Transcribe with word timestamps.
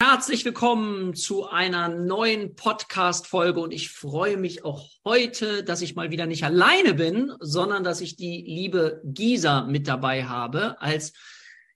Herzlich 0.00 0.44
willkommen 0.44 1.16
zu 1.16 1.48
einer 1.48 1.88
neuen 1.88 2.54
Podcast-Folge 2.54 3.58
und 3.58 3.72
ich 3.72 3.90
freue 3.90 4.36
mich 4.36 4.64
auch 4.64 4.88
heute, 5.04 5.64
dass 5.64 5.82
ich 5.82 5.96
mal 5.96 6.12
wieder 6.12 6.26
nicht 6.26 6.44
alleine 6.44 6.94
bin, 6.94 7.32
sondern 7.40 7.82
dass 7.82 8.00
ich 8.00 8.14
die 8.14 8.44
liebe 8.46 9.02
Gisa 9.04 9.62
mit 9.62 9.88
dabei 9.88 10.24
habe 10.24 10.80
als 10.80 11.14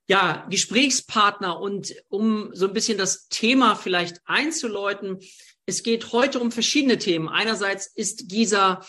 ja, 0.07 0.47
Gesprächspartner 0.49 1.59
und 1.59 1.97
um 2.11 2.51
so 2.55 2.69
ein 2.69 2.73
bisschen 2.73 2.97
das 2.97 3.27
Thema 3.27 3.75
vielleicht 3.75 4.21
einzuläuten. 4.25 5.19
Es 5.67 5.83
geht 5.83 6.13
heute 6.13 6.39
um 6.39 6.53
verschiedene 6.53 6.99
Themen. 6.99 7.29
Einerseits 7.29 7.89
ist 7.89 8.29
Gisa 8.29 8.87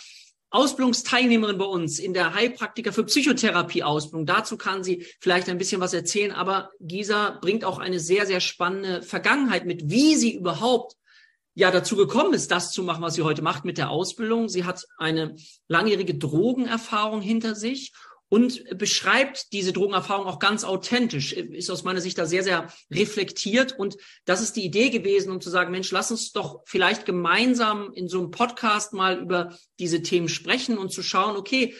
Ausbildungsteilnehmerin 0.54 1.58
bei 1.58 1.66
uns 1.66 1.98
in 1.98 2.14
der 2.14 2.36
Heilpraktiker 2.36 2.94
für 2.94 3.04
Psychotherapie-Ausbildung. 3.04 4.28
Dazu 4.28 4.56
kann 4.56 4.84
sie 4.84 5.06
vielleicht 5.20 5.50
ein 5.50 5.58
bisschen 5.58 5.82
was 5.82 5.94
erzählen, 5.94 6.32
aber 6.32 6.70
Gisa 6.80 7.40
bringt 7.42 7.66
auch 7.66 7.80
eine 7.80 8.00
sehr, 8.00 8.28
sehr 8.28 8.40
spannende 8.40 9.02
Vergangenheit 9.02 9.66
mit, 9.66 9.90
wie 9.90 10.16
sie 10.16 10.36
überhaupt 10.36 10.96
ja 11.56 11.72
dazu 11.72 11.96
gekommen 11.96 12.36
ist, 12.36 12.52
das 12.52 12.72
zu 12.72 12.84
machen, 12.84 13.02
was 13.02 13.16
sie 13.16 13.24
heute 13.24 13.42
macht 13.42 13.66
mit 13.66 13.80
der 13.80 13.90
Ausbildung. 13.90 14.48
Sie 14.48 14.64
hat 14.64 14.86
eine 14.98 15.36
langjährige 15.68 16.16
Drogenerfahrung 16.16 17.22
hinter 17.22 17.56
sich 17.56 17.92
und 18.30 18.78
beschreibt 18.78 19.54
diese 19.54 19.74
Drogenerfahrung 19.74 20.26
auch 20.26 20.40
ganz 20.40 20.64
authentisch, 20.64 21.34
ist 21.34 21.70
aus 21.70 21.84
meiner 21.84 22.02
Sicht 22.02 22.18
da 22.18 22.26
sehr, 22.26 22.44
sehr 22.44 22.68
reflektiert. 22.92 23.78
Und 23.78 23.96
das 24.26 24.42
ist 24.42 24.56
die 24.56 24.66
Idee 24.66 24.90
gewesen, 24.90 25.32
um 25.32 25.40
zu 25.40 25.52
sagen, 25.52 25.72
Mensch, 25.72 25.92
lass 25.92 26.10
uns 26.10 26.32
doch 26.32 26.62
vielleicht 26.66 27.06
gemeinsam 27.06 27.92
in 27.94 28.08
so 28.08 28.20
einem 28.20 28.32
Podcast 28.32 28.94
mal 28.94 29.20
über 29.20 29.56
diese 29.78 30.02
Themen 30.02 30.30
sprechen 30.30 30.78
und 30.80 30.92
zu 30.92 31.04
schauen, 31.04 31.38
okay, 31.38 31.76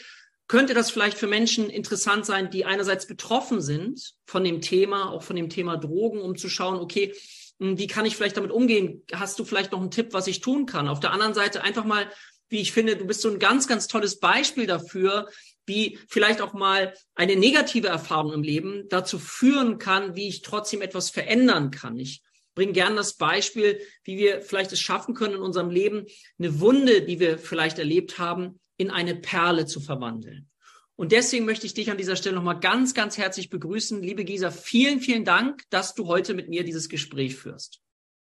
könnte 0.46 0.74
das 0.74 0.90
vielleicht 0.90 1.18
für 1.18 1.26
Menschen 1.26 1.70
interessant 1.70 2.26
sein, 2.26 2.50
die 2.50 2.64
einerseits 2.64 3.06
betroffen 3.06 3.60
sind 3.60 4.14
von 4.26 4.44
dem 4.44 4.60
Thema, 4.60 5.10
auch 5.10 5.22
von 5.22 5.36
dem 5.36 5.48
Thema 5.48 5.76
Drogen, 5.76 6.20
um 6.20 6.36
zu 6.36 6.48
schauen, 6.48 6.78
okay, 6.78 7.14
hm, 7.60 7.78
wie 7.78 7.86
kann 7.86 8.06
ich 8.06 8.16
vielleicht 8.16 8.36
damit 8.36 8.50
umgehen? 8.50 9.02
Hast 9.12 9.38
du 9.38 9.44
vielleicht 9.44 9.72
noch 9.72 9.80
einen 9.80 9.90
Tipp, 9.90 10.12
was 10.12 10.26
ich 10.26 10.40
tun 10.40 10.66
kann? 10.66 10.88
Auf 10.88 11.00
der 11.00 11.12
anderen 11.12 11.34
Seite 11.34 11.62
einfach 11.62 11.84
mal, 11.84 12.10
wie 12.48 12.60
ich 12.60 12.72
finde, 12.72 12.96
du 12.96 13.06
bist 13.06 13.22
so 13.22 13.30
ein 13.30 13.38
ganz, 13.38 13.66
ganz 13.66 13.88
tolles 13.88 14.20
Beispiel 14.20 14.66
dafür, 14.66 15.28
wie 15.66 15.98
vielleicht 16.08 16.40
auch 16.40 16.52
mal 16.52 16.94
eine 17.14 17.36
negative 17.36 17.88
Erfahrung 17.88 18.32
im 18.32 18.42
Leben 18.42 18.88
dazu 18.88 19.18
führen 19.18 19.78
kann, 19.78 20.14
wie 20.16 20.28
ich 20.28 20.42
trotzdem 20.42 20.82
etwas 20.82 21.10
verändern 21.10 21.70
kann. 21.70 21.98
Ich 21.98 22.22
bringe 22.54 22.72
gern 22.72 22.96
das 22.96 23.14
Beispiel, 23.14 23.80
wie 24.04 24.16
wir 24.16 24.42
vielleicht 24.42 24.72
es 24.72 24.80
schaffen 24.80 25.14
können, 25.14 25.34
in 25.34 25.40
unserem 25.40 25.70
Leben 25.70 26.06
eine 26.38 26.60
Wunde, 26.60 27.02
die 27.02 27.20
wir 27.20 27.38
vielleicht 27.38 27.78
erlebt 27.78 28.18
haben, 28.18 28.60
in 28.76 28.90
eine 28.90 29.14
Perle 29.14 29.66
zu 29.66 29.80
verwandeln. 29.80 30.48
Und 30.96 31.10
deswegen 31.10 31.44
möchte 31.44 31.66
ich 31.66 31.74
dich 31.74 31.90
an 31.90 31.96
dieser 31.96 32.14
Stelle 32.14 32.36
nochmal 32.36 32.60
ganz, 32.60 32.94
ganz 32.94 33.18
herzlich 33.18 33.50
begrüßen. 33.50 34.00
Liebe 34.00 34.24
Gisa, 34.24 34.50
vielen, 34.50 35.00
vielen 35.00 35.24
Dank, 35.24 35.62
dass 35.70 35.94
du 35.94 36.06
heute 36.06 36.34
mit 36.34 36.48
mir 36.48 36.62
dieses 36.62 36.88
Gespräch 36.88 37.34
führst. 37.34 37.80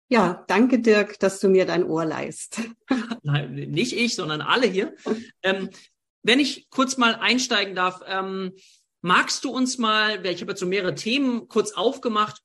Ja, 0.10 0.46
danke 0.48 0.80
Dirk, 0.80 1.20
dass 1.20 1.40
du 1.40 1.50
mir 1.50 1.66
dein 1.66 1.84
Ohr 1.84 2.06
leist. 2.06 2.62
Nein, 3.24 3.54
nicht 3.54 3.94
ich, 3.94 4.16
sondern 4.16 4.42
alle 4.42 4.68
hier. 4.68 4.96
Ähm, 5.42 5.70
wenn 6.24 6.40
ich 6.40 6.70
kurz 6.70 6.98
mal 6.98 7.16
einsteigen 7.16 7.76
darf, 7.76 8.02
ähm, 8.08 8.54
magst 9.02 9.44
du 9.44 9.52
uns 9.52 9.78
mal, 9.78 10.26
ich 10.26 10.42
habe 10.42 10.52
jetzt 10.52 10.60
so 10.60 10.66
mehrere 10.66 10.96
Themen 10.96 11.48
kurz 11.48 11.74
aufgemacht, 11.74 12.42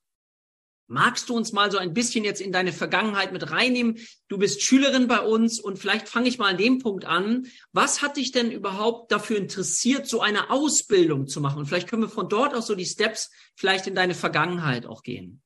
magst 0.87 1.29
du 1.29 1.35
uns 1.35 1.53
mal 1.53 1.71
so 1.71 1.77
ein 1.77 1.93
bisschen 1.93 2.25
jetzt 2.25 2.41
in 2.41 2.51
deine 2.51 2.73
Vergangenheit 2.73 3.31
mit 3.31 3.51
reinnehmen? 3.51 3.97
Du 4.27 4.37
bist 4.37 4.61
Schülerin 4.61 5.07
bei 5.07 5.21
uns 5.21 5.59
und 5.59 5.79
vielleicht 5.79 6.09
fange 6.09 6.27
ich 6.27 6.37
mal 6.37 6.49
an 6.49 6.57
dem 6.57 6.79
Punkt 6.79 7.05
an. 7.05 7.47
Was 7.71 8.01
hat 8.01 8.17
dich 8.17 8.31
denn 8.31 8.51
überhaupt 8.51 9.11
dafür 9.11 9.37
interessiert, 9.37 10.07
so 10.07 10.19
eine 10.19 10.49
Ausbildung 10.49 11.27
zu 11.27 11.41
machen? 11.41 11.59
Und 11.59 11.67
vielleicht 11.67 11.87
können 11.87 12.01
wir 12.01 12.09
von 12.09 12.27
dort 12.27 12.53
aus 12.53 12.67
so 12.67 12.75
die 12.75 12.85
Steps 12.85 13.31
vielleicht 13.55 13.87
in 13.87 13.95
deine 13.95 14.15
Vergangenheit 14.15 14.85
auch 14.85 15.03
gehen. 15.03 15.41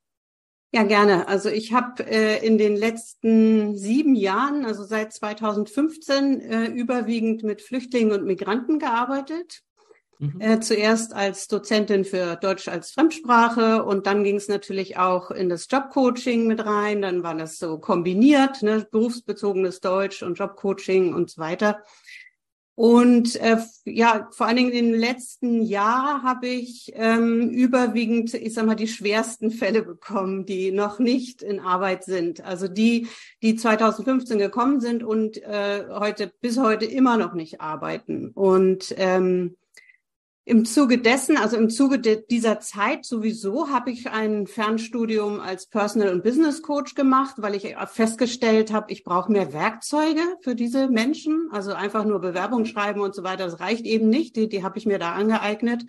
Ja, 0.75 0.81
gerne. 0.81 1.27
Also 1.27 1.49
ich 1.49 1.71
habe 1.71 2.03
äh, 2.03 2.43
in 2.43 2.57
den 2.57 2.75
letzten 2.75 3.77
sieben 3.77 4.15
Jahren, 4.15 4.65
also 4.65 4.83
seit 4.83 5.13
2015, 5.13 6.41
äh, 6.41 6.65
überwiegend 6.65 7.43
mit 7.43 7.61
Flüchtlingen 7.61 8.11
und 8.11 8.25
Migranten 8.25 8.79
gearbeitet. 8.79 9.61
Mhm. 10.17 10.41
Äh, 10.41 10.59
zuerst 10.61 11.13
als 11.13 11.47
Dozentin 11.47 12.05
für 12.05 12.37
Deutsch 12.37 12.67
als 12.69 12.89
Fremdsprache 12.91 13.83
und 13.83 14.07
dann 14.07 14.23
ging 14.23 14.37
es 14.37 14.47
natürlich 14.47 14.97
auch 14.97 15.29
in 15.29 15.47
das 15.47 15.67
Jobcoaching 15.69 16.47
mit 16.47 16.65
rein. 16.65 17.03
Dann 17.03 17.21
war 17.21 17.35
das 17.35 17.59
so 17.59 17.77
kombiniert, 17.77 18.63
ne, 18.63 18.87
berufsbezogenes 18.89 19.79
Deutsch 19.79 20.23
und 20.23 20.39
Jobcoaching 20.39 21.13
und 21.13 21.29
so 21.29 21.39
weiter. 21.39 21.83
Und 22.75 23.35
äh, 23.35 23.57
ja, 23.85 24.29
vor 24.31 24.47
allen 24.47 24.57
Dingen 24.57 24.71
im 24.71 24.93
letzten 24.93 25.61
Jahr 25.61 26.23
habe 26.23 26.47
ich 26.47 26.91
ähm, 26.95 27.49
überwiegend, 27.51 28.33
ich 28.33 28.55
sag 28.55 28.65
mal, 28.65 28.75
die 28.75 28.87
schwersten 28.87 29.51
Fälle 29.51 29.83
bekommen, 29.83 30.47
die 30.47 30.71
noch 30.71 30.97
nicht 30.97 31.43
in 31.43 31.59
Arbeit 31.59 32.03
sind. 32.03 32.43
Also 32.43 32.67
die, 32.67 33.07
die 33.43 33.55
2015 33.55 34.39
gekommen 34.39 34.81
sind 34.81 35.03
und 35.03 35.37
äh, 35.43 35.85
heute 35.89 36.33
bis 36.41 36.57
heute 36.57 36.85
immer 36.85 37.17
noch 37.17 37.33
nicht 37.33 37.61
arbeiten. 37.61 38.29
Und 38.29 38.95
ähm, 38.97 39.55
im 40.45 40.65
Zuge 40.65 40.97
dessen, 40.97 41.37
also 41.37 41.55
im 41.55 41.69
Zuge 41.69 41.99
de 41.99 42.25
dieser 42.29 42.59
Zeit 42.59 43.05
sowieso, 43.05 43.69
habe 43.69 43.91
ich 43.91 44.09
ein 44.09 44.45
Fernstudium 44.45 45.39
als 45.39 45.67
Personal- 45.67 46.09
und 46.09 46.23
Business 46.23 46.61
Coach 46.61 46.95
gemacht, 46.95 47.35
weil 47.37 47.55
ich 47.55 47.75
festgestellt 47.87 48.73
habe, 48.73 48.91
ich 48.91 49.05
brauche 49.05 49.31
mehr 49.31 49.53
Werkzeuge 49.53 50.21
für 50.41 50.55
diese 50.55 50.89
Menschen. 50.89 51.47
Also 51.51 51.73
einfach 51.73 52.03
nur 52.03 52.19
Bewerbung 52.19 52.65
schreiben 52.65 52.99
und 52.99 53.15
so 53.15 53.23
weiter, 53.23 53.45
das 53.45 53.61
reicht 53.61 53.85
eben 53.85 54.09
nicht. 54.09 54.35
Die, 54.35 54.49
die 54.49 54.63
habe 54.63 54.77
ich 54.77 54.85
mir 54.85 54.99
da 54.99 55.13
angeeignet. 55.13 55.85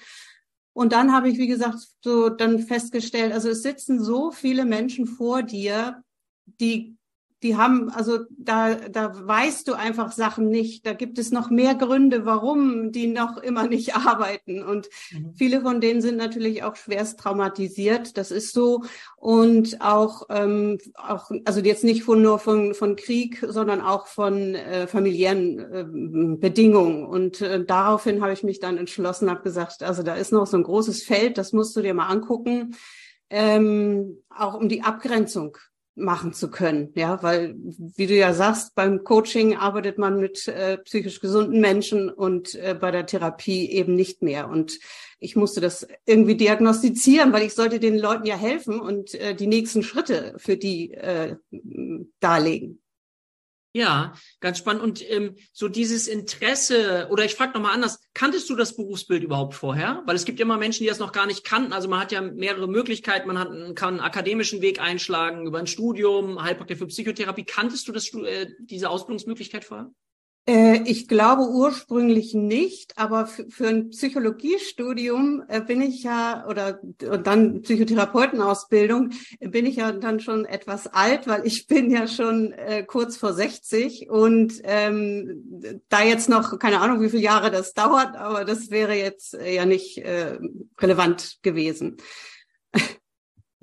Und 0.72 0.92
dann 0.92 1.12
habe 1.12 1.28
ich, 1.28 1.38
wie 1.38 1.48
gesagt, 1.48 1.78
so 2.02 2.28
dann 2.28 2.60
festgestellt, 2.60 3.32
also 3.32 3.48
es 3.48 3.62
sitzen 3.62 4.02
so 4.02 4.30
viele 4.30 4.64
Menschen 4.64 5.06
vor 5.06 5.42
dir, 5.42 6.02
die 6.46 6.96
die 7.44 7.56
haben, 7.56 7.90
also 7.90 8.20
da, 8.30 8.74
da 8.74 9.12
weißt 9.14 9.68
du 9.68 9.74
einfach 9.74 10.12
Sachen 10.12 10.48
nicht. 10.48 10.86
Da 10.86 10.94
gibt 10.94 11.18
es 11.18 11.30
noch 11.30 11.50
mehr 11.50 11.74
Gründe, 11.74 12.24
warum 12.24 12.90
die 12.90 13.06
noch 13.06 13.36
immer 13.36 13.68
nicht 13.68 13.94
arbeiten. 13.96 14.62
Und 14.62 14.88
mhm. 15.12 15.34
viele 15.34 15.60
von 15.60 15.80
denen 15.80 16.00
sind 16.00 16.16
natürlich 16.16 16.62
auch 16.62 16.74
schwerst 16.74 17.20
traumatisiert. 17.20 18.16
Das 18.16 18.30
ist 18.30 18.52
so. 18.52 18.82
Und 19.16 19.82
auch, 19.82 20.22
ähm, 20.30 20.78
auch 20.94 21.30
also 21.44 21.60
jetzt 21.60 21.84
nicht 21.84 22.02
von, 22.02 22.22
nur 22.22 22.38
von, 22.38 22.72
von 22.72 22.96
Krieg, 22.96 23.44
sondern 23.46 23.82
auch 23.82 24.06
von 24.06 24.54
äh, 24.54 24.86
familiären 24.86 25.58
äh, 25.58 25.84
Bedingungen. 26.38 27.04
Und 27.04 27.42
äh, 27.42 27.62
daraufhin 27.62 28.22
habe 28.22 28.32
ich 28.32 28.42
mich 28.42 28.58
dann 28.58 28.78
entschlossen, 28.78 29.28
habe 29.28 29.42
gesagt, 29.42 29.82
also 29.82 30.02
da 30.02 30.14
ist 30.14 30.32
noch 30.32 30.46
so 30.46 30.56
ein 30.56 30.62
großes 30.62 31.02
Feld, 31.02 31.36
das 31.36 31.52
musst 31.52 31.76
du 31.76 31.82
dir 31.82 31.92
mal 31.92 32.08
angucken. 32.08 32.74
Ähm, 33.28 34.22
auch 34.30 34.54
um 34.54 34.68
die 34.68 34.82
Abgrenzung 34.82 35.58
machen 35.96 36.32
zu 36.32 36.50
können. 36.50 36.90
Ja, 36.94 37.22
weil, 37.22 37.54
wie 37.58 38.06
du 38.06 38.14
ja 38.14 38.32
sagst, 38.32 38.74
beim 38.74 39.04
Coaching 39.04 39.56
arbeitet 39.56 39.98
man 39.98 40.18
mit 40.18 40.48
äh, 40.48 40.78
psychisch 40.78 41.20
gesunden 41.20 41.60
Menschen 41.60 42.10
und 42.10 42.54
äh, 42.54 42.76
bei 42.78 42.90
der 42.90 43.06
Therapie 43.06 43.70
eben 43.70 43.94
nicht 43.94 44.22
mehr. 44.22 44.48
Und 44.48 44.78
ich 45.20 45.36
musste 45.36 45.60
das 45.60 45.86
irgendwie 46.04 46.36
diagnostizieren, 46.36 47.32
weil 47.32 47.44
ich 47.44 47.54
sollte 47.54 47.80
den 47.80 47.98
Leuten 47.98 48.26
ja 48.26 48.36
helfen 48.36 48.80
und 48.80 49.14
äh, 49.14 49.34
die 49.34 49.46
nächsten 49.46 49.82
Schritte 49.82 50.34
für 50.36 50.56
die 50.56 50.92
äh, 50.92 51.36
darlegen. 52.20 52.80
Ja, 53.76 54.14
ganz 54.38 54.58
spannend. 54.58 54.84
Und 54.84 55.10
ähm, 55.10 55.34
so 55.52 55.66
dieses 55.66 56.06
Interesse, 56.06 57.08
oder 57.10 57.24
ich 57.24 57.34
frage 57.34 57.54
nochmal 57.54 57.74
anders, 57.74 57.98
kanntest 58.14 58.48
du 58.48 58.54
das 58.54 58.76
Berufsbild 58.76 59.24
überhaupt 59.24 59.54
vorher? 59.54 60.04
Weil 60.06 60.14
es 60.14 60.24
gibt 60.24 60.38
immer 60.38 60.56
Menschen, 60.58 60.84
die 60.84 60.88
das 60.88 61.00
noch 61.00 61.10
gar 61.10 61.26
nicht 61.26 61.42
kannten. 61.42 61.72
Also 61.72 61.88
man 61.88 61.98
hat 61.98 62.12
ja 62.12 62.20
mehrere 62.20 62.68
Möglichkeiten. 62.68 63.26
Man 63.26 63.36
hat, 63.36 63.48
kann 63.74 63.94
einen 63.94 64.00
akademischen 64.00 64.62
Weg 64.62 64.80
einschlagen 64.80 65.44
über 65.44 65.58
ein 65.58 65.66
Studium, 65.66 66.40
Heilpraktiker 66.40 66.78
für 66.78 66.86
Psychotherapie. 66.86 67.42
Kanntest 67.42 67.88
du 67.88 67.92
das, 67.92 68.14
äh, 68.14 68.46
diese 68.60 68.90
Ausbildungsmöglichkeit 68.90 69.64
vorher? 69.64 69.90
Äh, 70.46 70.82
ich 70.84 71.08
glaube 71.08 71.48
ursprünglich 71.48 72.34
nicht, 72.34 72.98
aber 72.98 73.26
für 73.26 73.68
ein 73.68 73.90
Psychologiestudium 73.90 75.42
äh, 75.48 75.62
bin 75.62 75.80
ich 75.80 76.02
ja, 76.02 76.46
oder 76.46 76.80
und 76.82 77.26
dann 77.26 77.62
Psychotherapeutenausbildung, 77.62 79.10
bin 79.40 79.64
ich 79.64 79.76
ja 79.76 79.92
dann 79.92 80.20
schon 80.20 80.44
etwas 80.44 80.86
alt, 80.86 81.26
weil 81.26 81.46
ich 81.46 81.66
bin 81.68 81.90
ja 81.90 82.06
schon 82.06 82.52
äh, 82.52 82.84
kurz 82.84 83.16
vor 83.16 83.32
60 83.32 84.10
und 84.10 84.60
ähm, 84.64 85.80
da 85.88 86.02
jetzt 86.02 86.28
noch, 86.28 86.58
keine 86.58 86.80
Ahnung, 86.80 87.00
wie 87.00 87.08
viele 87.08 87.22
Jahre 87.22 87.50
das 87.50 87.72
dauert, 87.72 88.14
aber 88.16 88.44
das 88.44 88.70
wäre 88.70 88.94
jetzt 88.94 89.32
ja 89.34 89.64
nicht 89.64 89.98
äh, 89.98 90.38
relevant 90.78 91.38
gewesen. 91.42 91.96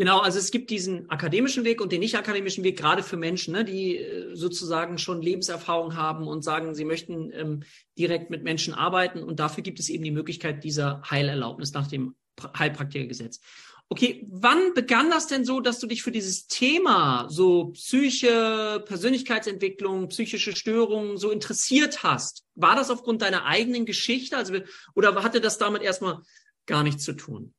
Genau, 0.01 0.17
also 0.17 0.39
es 0.39 0.49
gibt 0.49 0.71
diesen 0.71 1.07
akademischen 1.11 1.63
Weg 1.63 1.79
und 1.79 1.91
den 1.91 1.99
nicht 1.99 2.17
akademischen 2.17 2.63
Weg, 2.63 2.75
gerade 2.75 3.03
für 3.03 3.17
Menschen, 3.17 3.53
ne, 3.53 3.63
die 3.63 3.97
äh, 3.97 4.35
sozusagen 4.35 4.97
schon 4.97 5.21
Lebenserfahrung 5.21 5.95
haben 5.95 6.27
und 6.27 6.43
sagen, 6.43 6.73
sie 6.73 6.85
möchten 6.85 7.31
ähm, 7.31 7.63
direkt 7.99 8.31
mit 8.31 8.41
Menschen 8.41 8.73
arbeiten. 8.73 9.21
Und 9.21 9.39
dafür 9.39 9.63
gibt 9.63 9.79
es 9.79 9.89
eben 9.89 10.03
die 10.03 10.09
Möglichkeit 10.09 10.63
dieser 10.63 11.03
Heilerlaubnis 11.07 11.73
nach 11.73 11.85
dem 11.85 12.15
Heilpraktikergesetz. 12.57 13.41
Okay, 13.89 14.25
wann 14.27 14.73
begann 14.73 15.11
das 15.11 15.27
denn 15.27 15.45
so, 15.45 15.59
dass 15.59 15.77
du 15.77 15.85
dich 15.85 16.01
für 16.01 16.11
dieses 16.11 16.47
Thema, 16.47 17.27
so 17.29 17.65
Psyche, 17.65 18.83
Persönlichkeitsentwicklung, 18.87 20.07
psychische 20.09 20.55
Störungen 20.55 21.17
so 21.17 21.29
interessiert 21.29 22.01
hast? 22.01 22.43
War 22.55 22.75
das 22.75 22.89
aufgrund 22.89 23.21
deiner 23.21 23.45
eigenen 23.45 23.85
Geschichte? 23.85 24.35
Also, 24.35 24.55
oder 24.95 25.13
hatte 25.21 25.41
das 25.41 25.59
damit 25.59 25.83
erstmal 25.83 26.23
gar 26.65 26.81
nichts 26.81 27.03
zu 27.03 27.13
tun? 27.13 27.53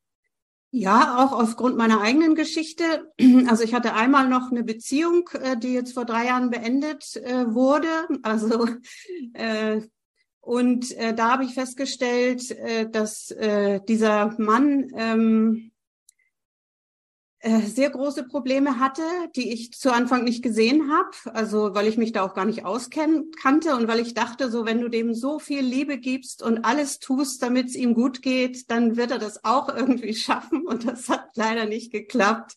Ja, 0.75 1.23
auch 1.23 1.33
aufgrund 1.33 1.77
meiner 1.77 2.01
eigenen 2.01 2.35
Geschichte. 2.35 3.13
Also 3.47 3.63
ich 3.63 3.75
hatte 3.75 3.93
einmal 3.95 4.29
noch 4.29 4.51
eine 4.51 4.65
Beziehung, 4.65 5.29
äh, 5.35 5.57
die 5.57 5.75
jetzt 5.75 5.93
vor 5.93 6.07
drei 6.07 6.27
Jahren 6.27 6.49
beendet 6.49 7.15
äh, 7.17 7.53
wurde. 7.53 8.09
Also 8.23 8.67
äh, 9.35 9.83
und 10.41 10.91
äh, 10.97 11.15
da 11.15 11.33
habe 11.33 11.45
ich 11.45 11.55
festgestellt, 11.55 12.51
äh, 12.53 12.89
dass 12.89 13.31
äh, 13.33 13.81
dieser 13.87 14.35
Mann 14.39 14.91
ähm, 14.97 15.72
äh, 15.72 15.72
sehr 17.43 17.91
große 17.91 18.25
Probleme 18.25 18.79
hatte, 18.79 19.03
die 19.35 19.53
ich 19.53 19.73
zu 19.73 19.93
Anfang 19.93 20.23
nicht 20.23 20.43
gesehen 20.43 20.93
habe, 20.93 21.35
also 21.35 21.75
weil 21.75 21.89
ich 21.89 21.97
mich 21.97 22.13
da 22.13 22.23
auch 22.23 22.35
gar 22.35 22.45
nicht 22.45 22.65
auskannte 22.65 23.75
und 23.75 23.89
weil 23.89 23.99
ich 23.99 24.15
dachte, 24.15 24.51
so 24.51 24.65
wenn 24.65 24.81
du 24.81 24.89
dem 24.89 25.13
so 25.13 25.41
viel 25.41 25.63
Liebe 25.63 25.99
gibst 25.99 26.43
und 26.43 26.65
alles 26.65 27.01
tust, 27.01 27.43
damit 27.43 27.67
es 27.67 27.75
ihm 27.75 27.95
gut 27.95 28.23
geht, 28.23 28.71
dann 28.71 28.97
wird 28.97 29.11
er 29.11 29.19
das 29.19 29.45
auch 29.45 29.69
irgendwie 29.69 30.15
schaffen 30.15 30.67
und 30.67 30.87
das 30.87 31.09
hat 31.09 31.31
leider 31.35 31.67
nicht 31.67 31.91
geklappt. 31.91 32.57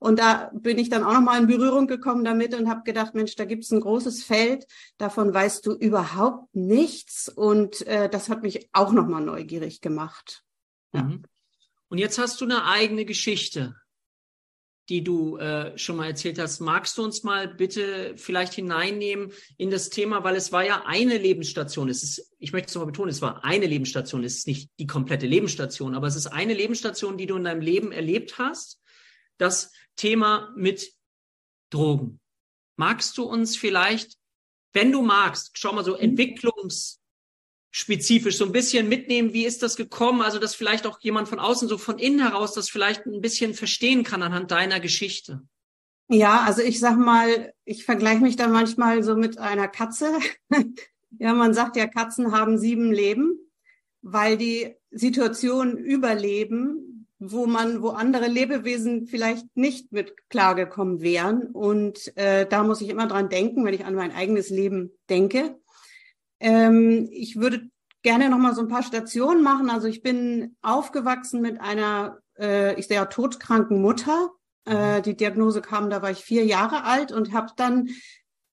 Und 0.00 0.18
da 0.18 0.50
bin 0.52 0.78
ich 0.78 0.90
dann 0.90 1.04
auch 1.04 1.14
nochmal 1.14 1.40
in 1.40 1.46
Berührung 1.46 1.86
gekommen 1.86 2.24
damit 2.24 2.54
und 2.54 2.68
habe 2.68 2.82
gedacht, 2.82 3.14
Mensch, 3.14 3.36
da 3.36 3.44
gibt's 3.46 3.70
ein 3.70 3.80
großes 3.80 4.24
Feld, 4.24 4.66
davon 4.98 5.32
weißt 5.32 5.64
du 5.64 5.72
überhaupt 5.72 6.54
nichts. 6.54 7.28
Und 7.28 7.86
äh, 7.86 8.10
das 8.10 8.28
hat 8.28 8.42
mich 8.42 8.68
auch 8.72 8.92
nochmal 8.92 9.22
neugierig 9.22 9.80
gemacht. 9.80 10.44
Ja. 10.92 11.04
Mhm. 11.04 11.22
Und 11.88 11.98
jetzt 11.98 12.18
hast 12.18 12.40
du 12.40 12.44
eine 12.44 12.66
eigene 12.66 13.04
Geschichte, 13.04 13.76
die 14.88 15.02
du 15.02 15.38
äh, 15.38 15.76
schon 15.78 15.96
mal 15.96 16.08
erzählt 16.08 16.38
hast. 16.38 16.60
Magst 16.60 16.98
du 16.98 17.04
uns 17.04 17.22
mal 17.22 17.48
bitte 17.48 18.14
vielleicht 18.16 18.54
hineinnehmen 18.54 19.32
in 19.56 19.70
das 19.70 19.90
Thema, 19.90 20.24
weil 20.24 20.36
es 20.36 20.52
war 20.52 20.64
ja 20.64 20.84
eine 20.86 21.16
Lebensstation. 21.16 21.88
Es 21.88 22.02
ist, 22.02 22.34
ich 22.38 22.52
möchte 22.52 22.68
es 22.68 22.74
nochmal 22.74 22.92
betonen, 22.92 23.10
es 23.10 23.22
war 23.22 23.44
eine 23.44 23.66
Lebensstation. 23.66 24.24
Es 24.24 24.36
ist 24.38 24.46
nicht 24.46 24.70
die 24.78 24.86
komplette 24.86 25.26
Lebensstation, 25.26 25.94
aber 25.94 26.06
es 26.06 26.16
ist 26.16 26.26
eine 26.26 26.54
Lebensstation, 26.54 27.16
die 27.16 27.26
du 27.26 27.36
in 27.36 27.44
deinem 27.44 27.62
Leben 27.62 27.92
erlebt 27.92 28.38
hast. 28.38 28.80
Das 29.38 29.72
Thema 29.96 30.52
mit 30.56 30.92
Drogen. 31.70 32.20
Magst 32.76 33.16
du 33.16 33.24
uns 33.24 33.56
vielleicht, 33.56 34.18
wenn 34.72 34.92
du 34.92 35.02
magst, 35.02 35.52
schau 35.54 35.72
mal 35.72 35.84
so 35.84 35.94
mhm. 35.94 36.00
Entwicklungsspezifisch 37.74 38.36
so 38.38 38.44
ein 38.44 38.52
bisschen 38.52 38.88
mitnehmen, 38.88 39.32
wie 39.32 39.44
ist 39.44 39.62
das 39.62 39.76
gekommen? 39.76 40.22
Also, 40.22 40.38
dass 40.38 40.54
vielleicht 40.54 40.86
auch 40.86 41.00
jemand 41.00 41.28
von 41.28 41.38
außen, 41.38 41.68
so 41.68 41.78
von 41.78 41.98
innen 41.98 42.20
heraus, 42.20 42.54
das 42.54 42.70
vielleicht 42.70 43.06
ein 43.06 43.20
bisschen 43.20 43.54
verstehen 43.54 44.04
kann 44.04 44.22
anhand 44.22 44.50
deiner 44.50 44.80
Geschichte. 44.80 45.42
Ja, 46.08 46.42
also 46.42 46.62
ich 46.62 46.78
sag 46.80 46.98
mal, 46.98 47.52
ich 47.64 47.84
vergleiche 47.84 48.22
mich 48.22 48.36
da 48.36 48.46
manchmal 48.48 49.02
so 49.02 49.16
mit 49.16 49.38
einer 49.38 49.68
Katze. 49.68 50.18
ja, 51.18 51.34
man 51.34 51.54
sagt 51.54 51.76
ja, 51.76 51.86
Katzen 51.86 52.32
haben 52.32 52.58
sieben 52.58 52.92
Leben, 52.92 53.38
weil 54.02 54.36
die 54.36 54.74
Situation 54.90 55.76
überleben, 55.78 57.08
wo 57.18 57.46
man, 57.46 57.80
wo 57.80 57.88
andere 57.88 58.28
Lebewesen 58.28 59.06
vielleicht 59.06 59.46
nicht 59.56 59.92
mit 59.92 60.28
klargekommen 60.28 61.00
wären. 61.00 61.46
Und 61.46 62.14
äh, 62.18 62.46
da 62.46 62.64
muss 62.64 62.82
ich 62.82 62.90
immer 62.90 63.06
dran 63.06 63.30
denken, 63.30 63.64
wenn 63.64 63.74
ich 63.74 63.86
an 63.86 63.94
mein 63.94 64.12
eigenes 64.12 64.50
Leben 64.50 64.92
denke. 65.08 65.58
Ähm, 66.44 67.08
ich 67.10 67.36
würde 67.36 67.70
gerne 68.02 68.28
noch 68.28 68.36
mal 68.36 68.54
so 68.54 68.60
ein 68.60 68.68
paar 68.68 68.82
Stationen 68.82 69.42
machen. 69.42 69.70
Also 69.70 69.88
ich 69.88 70.02
bin 70.02 70.56
aufgewachsen 70.60 71.40
mit 71.40 71.58
einer, 71.58 72.18
äh, 72.38 72.78
ich 72.78 72.86
sehr 72.86 73.08
todkranken 73.08 73.80
Mutter. 73.80 74.30
Äh, 74.66 75.00
die 75.00 75.16
Diagnose 75.16 75.62
kam, 75.62 75.88
da 75.88 76.02
war 76.02 76.10
ich 76.10 76.18
vier 76.18 76.44
Jahre 76.44 76.84
alt 76.84 77.12
und 77.12 77.32
habe 77.32 77.52
dann 77.56 77.88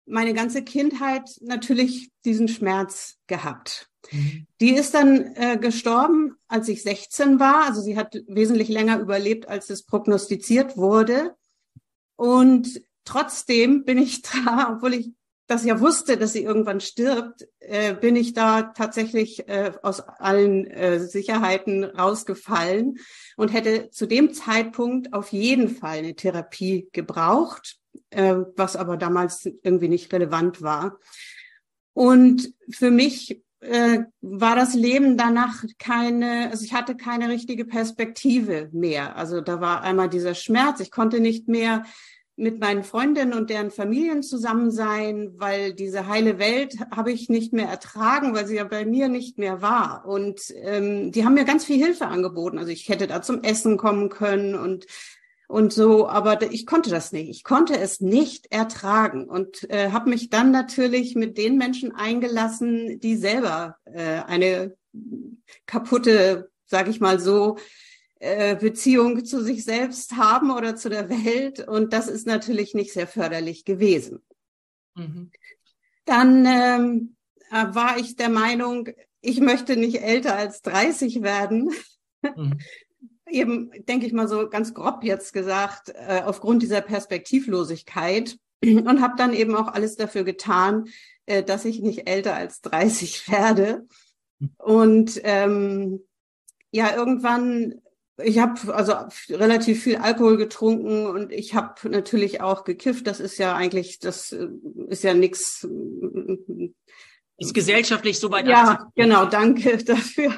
meine 0.05 0.33
ganze 0.33 0.63
Kindheit 0.63 1.29
natürlich 1.41 2.11
diesen 2.23 2.47
Schmerz 2.47 3.17
gehabt. 3.27 3.89
Mhm. 4.09 4.47
Die 4.61 4.73
ist 4.73 4.93
dann 4.93 5.35
äh, 5.35 5.57
gestorben, 5.57 6.37
als 6.47 6.69
ich 6.69 6.83
16 6.83 7.41
war. 7.41 7.65
Also 7.65 7.81
sie 7.81 7.97
hat 7.97 8.15
wesentlich 8.27 8.69
länger 8.69 8.99
überlebt, 8.99 9.49
als 9.49 9.69
es 9.69 9.83
prognostiziert 9.83 10.77
wurde. 10.77 11.35
Und 12.15 12.81
trotzdem 13.03 13.83
bin 13.83 13.97
ich 13.97 14.21
da, 14.45 14.75
obwohl 14.75 14.93
ich 14.93 15.11
das 15.51 15.65
ja 15.65 15.81
wusste, 15.81 16.15
dass 16.15 16.31
sie 16.31 16.43
irgendwann 16.43 16.79
stirbt, 16.79 17.45
äh, 17.59 17.93
bin 17.93 18.15
ich 18.15 18.33
da 18.33 18.61
tatsächlich 18.61 19.49
äh, 19.49 19.73
aus 19.83 19.99
allen 19.99 20.65
äh, 20.65 21.01
Sicherheiten 21.01 21.83
rausgefallen 21.83 22.99
und 23.35 23.49
hätte 23.49 23.89
zu 23.89 24.05
dem 24.05 24.33
Zeitpunkt 24.33 25.13
auf 25.13 25.33
jeden 25.33 25.67
Fall 25.67 25.97
eine 25.97 26.15
Therapie 26.15 26.87
gebraucht, 26.93 27.79
äh, 28.11 28.35
was 28.55 28.77
aber 28.77 28.95
damals 28.95 29.45
irgendwie 29.61 29.89
nicht 29.89 30.13
relevant 30.13 30.61
war. 30.61 30.99
Und 31.93 32.53
für 32.69 32.89
mich 32.89 33.43
äh, 33.59 33.99
war 34.21 34.55
das 34.55 34.73
Leben 34.73 35.17
danach 35.17 35.65
keine, 35.77 36.49
also 36.49 36.63
ich 36.63 36.73
hatte 36.73 36.95
keine 36.95 37.27
richtige 37.27 37.65
Perspektive 37.65 38.69
mehr. 38.71 39.17
Also 39.17 39.41
da 39.41 39.59
war 39.59 39.81
einmal 39.81 40.07
dieser 40.07 40.33
Schmerz. 40.33 40.79
Ich 40.79 40.91
konnte 40.91 41.19
nicht 41.19 41.49
mehr 41.49 41.83
mit 42.41 42.59
meinen 42.59 42.83
Freundinnen 42.83 43.33
und 43.33 43.51
deren 43.51 43.69
Familien 43.69 44.23
zusammen 44.23 44.71
sein, 44.71 45.33
weil 45.37 45.73
diese 45.73 46.07
heile 46.07 46.39
Welt 46.39 46.75
habe 46.93 47.11
ich 47.11 47.29
nicht 47.29 47.53
mehr 47.53 47.67
ertragen, 47.67 48.33
weil 48.33 48.47
sie 48.47 48.55
ja 48.55 48.63
bei 48.63 48.83
mir 48.83 49.09
nicht 49.09 49.37
mehr 49.37 49.61
war. 49.61 50.05
Und 50.07 50.41
ähm, 50.63 51.11
die 51.11 51.23
haben 51.23 51.35
mir 51.35 51.45
ganz 51.45 51.65
viel 51.65 51.77
Hilfe 51.77 52.07
angeboten. 52.07 52.57
Also 52.57 52.71
ich 52.71 52.89
hätte 52.89 53.05
da 53.05 53.21
zum 53.21 53.43
Essen 53.43 53.77
kommen 53.77 54.09
können 54.09 54.55
und 54.55 54.87
und 55.47 55.73
so, 55.73 56.07
aber 56.07 56.49
ich 56.49 56.65
konnte 56.65 56.89
das 56.89 57.11
nicht. 57.11 57.29
Ich 57.29 57.43
konnte 57.43 57.77
es 57.77 57.99
nicht 57.99 58.53
ertragen 58.53 59.25
und 59.25 59.69
äh, 59.69 59.91
habe 59.91 60.09
mich 60.09 60.29
dann 60.29 60.49
natürlich 60.51 61.13
mit 61.15 61.37
den 61.37 61.57
Menschen 61.57 61.93
eingelassen, 61.93 63.01
die 63.01 63.17
selber 63.17 63.75
äh, 63.83 64.21
eine 64.25 64.77
kaputte, 65.65 66.49
sage 66.65 66.89
ich 66.89 67.01
mal 67.01 67.19
so, 67.19 67.57
Beziehung 68.59 69.25
zu 69.25 69.43
sich 69.43 69.63
selbst 69.63 70.15
haben 70.15 70.51
oder 70.51 70.75
zu 70.75 70.89
der 70.89 71.09
Welt. 71.09 71.67
Und 71.67 71.93
das 71.93 72.07
ist 72.07 72.27
natürlich 72.27 72.73
nicht 72.73 72.93
sehr 72.93 73.07
förderlich 73.07 73.65
gewesen. 73.65 74.19
Mhm. 74.95 75.31
Dann 76.05 76.45
ähm, 76.45 77.15
äh, 77.49 77.73
war 77.73 77.97
ich 77.97 78.15
der 78.15 78.29
Meinung, 78.29 78.89
ich 79.21 79.39
möchte 79.39 79.75
nicht 79.75 80.01
älter 80.01 80.35
als 80.35 80.61
30 80.61 81.21
werden. 81.21 81.71
Mhm 82.21 82.59
eben, 83.31 83.71
denke 83.87 84.05
ich 84.05 84.13
mal 84.13 84.27
so 84.27 84.49
ganz 84.49 84.73
grob 84.73 85.03
jetzt 85.03 85.33
gesagt, 85.33 85.89
äh, 85.89 86.21
aufgrund 86.23 86.61
dieser 86.61 86.81
Perspektivlosigkeit 86.81 88.37
und 88.63 89.01
habe 89.01 89.15
dann 89.17 89.33
eben 89.33 89.55
auch 89.55 89.67
alles 89.67 89.95
dafür 89.95 90.23
getan, 90.23 90.85
äh, 91.25 91.43
dass 91.43 91.65
ich 91.65 91.81
nicht 91.81 92.07
älter 92.07 92.35
als 92.35 92.61
30 92.61 93.29
werde. 93.31 93.87
Und 94.57 95.21
ähm, 95.23 96.01
ja, 96.71 96.95
irgendwann, 96.95 97.80
ich 98.23 98.39
habe 98.39 98.73
also 98.73 98.93
relativ 99.29 99.83
viel 99.83 99.97
Alkohol 99.97 100.37
getrunken 100.37 101.05
und 101.05 101.31
ich 101.31 101.55
habe 101.55 101.89
natürlich 101.89 102.41
auch 102.41 102.63
gekifft. 102.63 103.07
Das 103.07 103.19
ist 103.19 103.37
ja 103.37 103.55
eigentlich, 103.55 103.99
das 103.99 104.31
äh, 104.31 104.47
ist 104.87 105.03
ja 105.03 105.13
nichts 105.13 105.67
ist 107.37 107.53
gesellschaftlich 107.55 108.19
so 108.19 108.29
weit 108.29 108.47
Ja, 108.47 108.91
genau, 108.95 109.25
danke 109.25 109.77
dafür. 109.83 110.31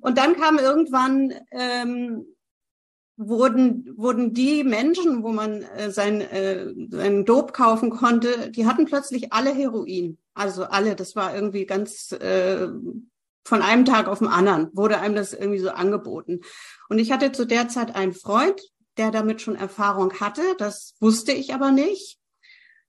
Und 0.00 0.18
dann 0.18 0.36
kam 0.36 0.58
irgendwann, 0.58 1.32
ähm, 1.50 2.26
wurden, 3.16 3.92
wurden 3.96 4.34
die 4.34 4.64
Menschen, 4.64 5.22
wo 5.22 5.28
man 5.28 5.62
äh, 5.62 5.90
sein, 5.90 6.20
äh, 6.20 6.66
seinen 6.90 7.24
Dope 7.24 7.52
kaufen 7.52 7.90
konnte, 7.90 8.50
die 8.50 8.66
hatten 8.66 8.84
plötzlich 8.84 9.32
alle 9.32 9.54
Heroin. 9.54 10.18
Also 10.34 10.64
alle, 10.64 10.96
das 10.96 11.14
war 11.14 11.34
irgendwie 11.34 11.66
ganz 11.66 12.12
äh, 12.12 12.68
von 13.44 13.62
einem 13.62 13.84
Tag 13.84 14.08
auf 14.08 14.20
den 14.20 14.28
anderen, 14.28 14.70
wurde 14.72 14.98
einem 14.98 15.14
das 15.14 15.32
irgendwie 15.32 15.58
so 15.58 15.70
angeboten. 15.70 16.40
Und 16.88 16.98
ich 16.98 17.12
hatte 17.12 17.32
zu 17.32 17.46
der 17.46 17.68
Zeit 17.68 17.94
einen 17.94 18.12
Freund, 18.12 18.60
der 18.96 19.10
damit 19.10 19.40
schon 19.40 19.56
Erfahrung 19.56 20.20
hatte, 20.20 20.42
das 20.58 20.94
wusste 21.00 21.32
ich 21.32 21.54
aber 21.54 21.70
nicht 21.70 22.18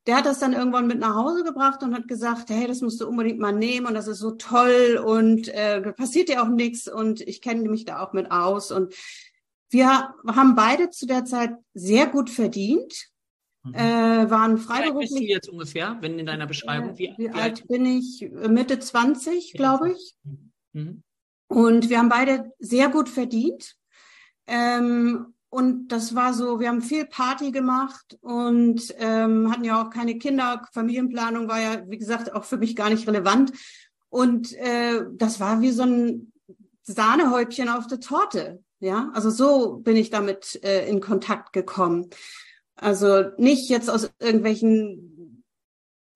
der 0.05 0.17
hat 0.17 0.25
das 0.25 0.39
dann 0.39 0.53
irgendwann 0.53 0.88
mit 0.88 1.00
nach 1.00 1.15
Hause 1.15 1.43
gebracht 1.43 1.81
und 1.81 1.95
hat 1.95 2.07
gesagt, 2.07 2.50
hey, 2.50 2.67
das 2.67 2.81
musst 2.81 3.00
du 3.00 3.07
unbedingt 3.07 3.39
mal 3.39 3.53
nehmen 3.53 3.88
und 3.88 3.93
das 3.93 4.07
ist 4.07 4.19
so 4.19 4.31
toll 4.31 5.01
und 5.03 5.48
äh, 5.48 5.81
passiert 5.93 6.29
dir 6.29 6.43
auch 6.43 6.50
nichts 6.50 6.88
und 6.88 7.22
ich 7.22 7.41
kenne 7.41 7.69
mich 7.69 7.86
da 7.86 8.03
auch 8.03 8.12
mit 8.12 8.29
aus. 8.29 8.72
Und 8.72 8.93
wir 9.69 10.13
haben 10.27 10.55
beide 10.55 10.89
zu 10.89 11.05
der 11.05 11.24
Zeit 11.25 11.51
sehr 11.74 12.07
gut 12.07 12.29
verdient, 12.29 13.12
mhm. 13.63 13.74
äh, 13.74 14.29
waren 14.29 14.58
freiberuflich. 14.58 14.93
Wie 14.93 14.93
alt 14.93 15.00
bist 15.00 15.20
du 15.20 15.24
jetzt 15.24 15.50
ungefähr, 15.50 15.98
wenn 16.01 16.20
in 16.20 16.25
deiner 16.25 16.48
Beschreibung? 16.48 16.98
Wie, 16.98 17.13
wie, 17.17 17.24
wie 17.25 17.29
alt, 17.29 17.41
alt 17.41 17.67
bin 17.67 17.86
ich? 17.86 18.29
Mitte 18.48 18.79
20, 18.79 19.53
glaube 19.53 19.91
ich. 19.91 20.15
Mhm. 20.74 21.03
Und 21.48 21.89
wir 21.89 22.00
haben 22.00 22.10
beide 22.10 22.51
sehr 22.60 22.89
gut 22.89 23.10
verdient. 23.10 23.75
Ähm, 24.48 25.34
und 25.50 25.89
das 25.89 26.15
war 26.15 26.34
so, 26.34 26.60
wir 26.60 26.67
haben 26.67 26.82
viel 26.82 27.05
Party 27.05 27.51
gemacht 27.51 28.17
und 28.22 28.93
ähm, 28.98 29.51
hatten 29.51 29.63
ja 29.63 29.84
auch 29.84 29.91
keine 29.91 30.17
Kinder. 30.17 30.67
Familienplanung 30.74 31.48
war 31.48 31.62
ja, 31.62 31.84
wie 31.88 32.00
gesagt, 32.00 32.34
auch 32.34 32.43
für 32.43 32.58
mich 32.58 32.75
gar 32.75 32.89
nicht 32.89 33.08
relevant. 33.08 33.51
Und 34.10 34.53
äh, 34.53 35.01
das 35.13 35.39
war 35.39 35.62
wie 35.62 35.70
so 35.70 35.84
ein 35.84 36.34
Sahnehäubchen 36.82 37.70
auf 37.70 37.86
der 37.86 38.00
Torte. 38.00 38.63
Ja, 38.79 39.12
also 39.13 39.29
so 39.29 39.77
bin 39.77 39.96
ich 39.96 40.10
damit 40.10 40.60
äh, 40.63 40.89
in 40.89 41.00
Kontakt 41.00 41.53
gekommen. 41.53 42.10
Also 42.75 43.31
nicht 43.37 43.69
jetzt 43.69 43.89
aus 43.89 44.09
irgendwelchen 44.19 45.13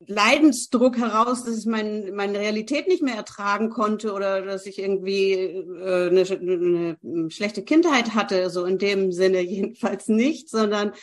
Leidensdruck 0.07 0.97
heraus, 0.97 1.43
dass 1.43 1.57
ich 1.57 1.65
mein, 1.65 2.15
meine 2.15 2.39
Realität 2.39 2.87
nicht 2.87 3.03
mehr 3.03 3.15
ertragen 3.15 3.69
konnte 3.69 4.13
oder 4.13 4.41
dass 4.41 4.65
ich 4.65 4.79
irgendwie 4.79 5.33
äh, 5.33 6.09
eine, 6.09 6.97
eine 7.01 7.31
schlechte 7.31 7.63
Kindheit 7.63 8.15
hatte, 8.15 8.49
so 8.49 8.65
in 8.65 8.77
dem 8.77 9.11
Sinne 9.11 9.41
jedenfalls 9.41 10.07
nicht, 10.07 10.49
sondern 10.49 10.93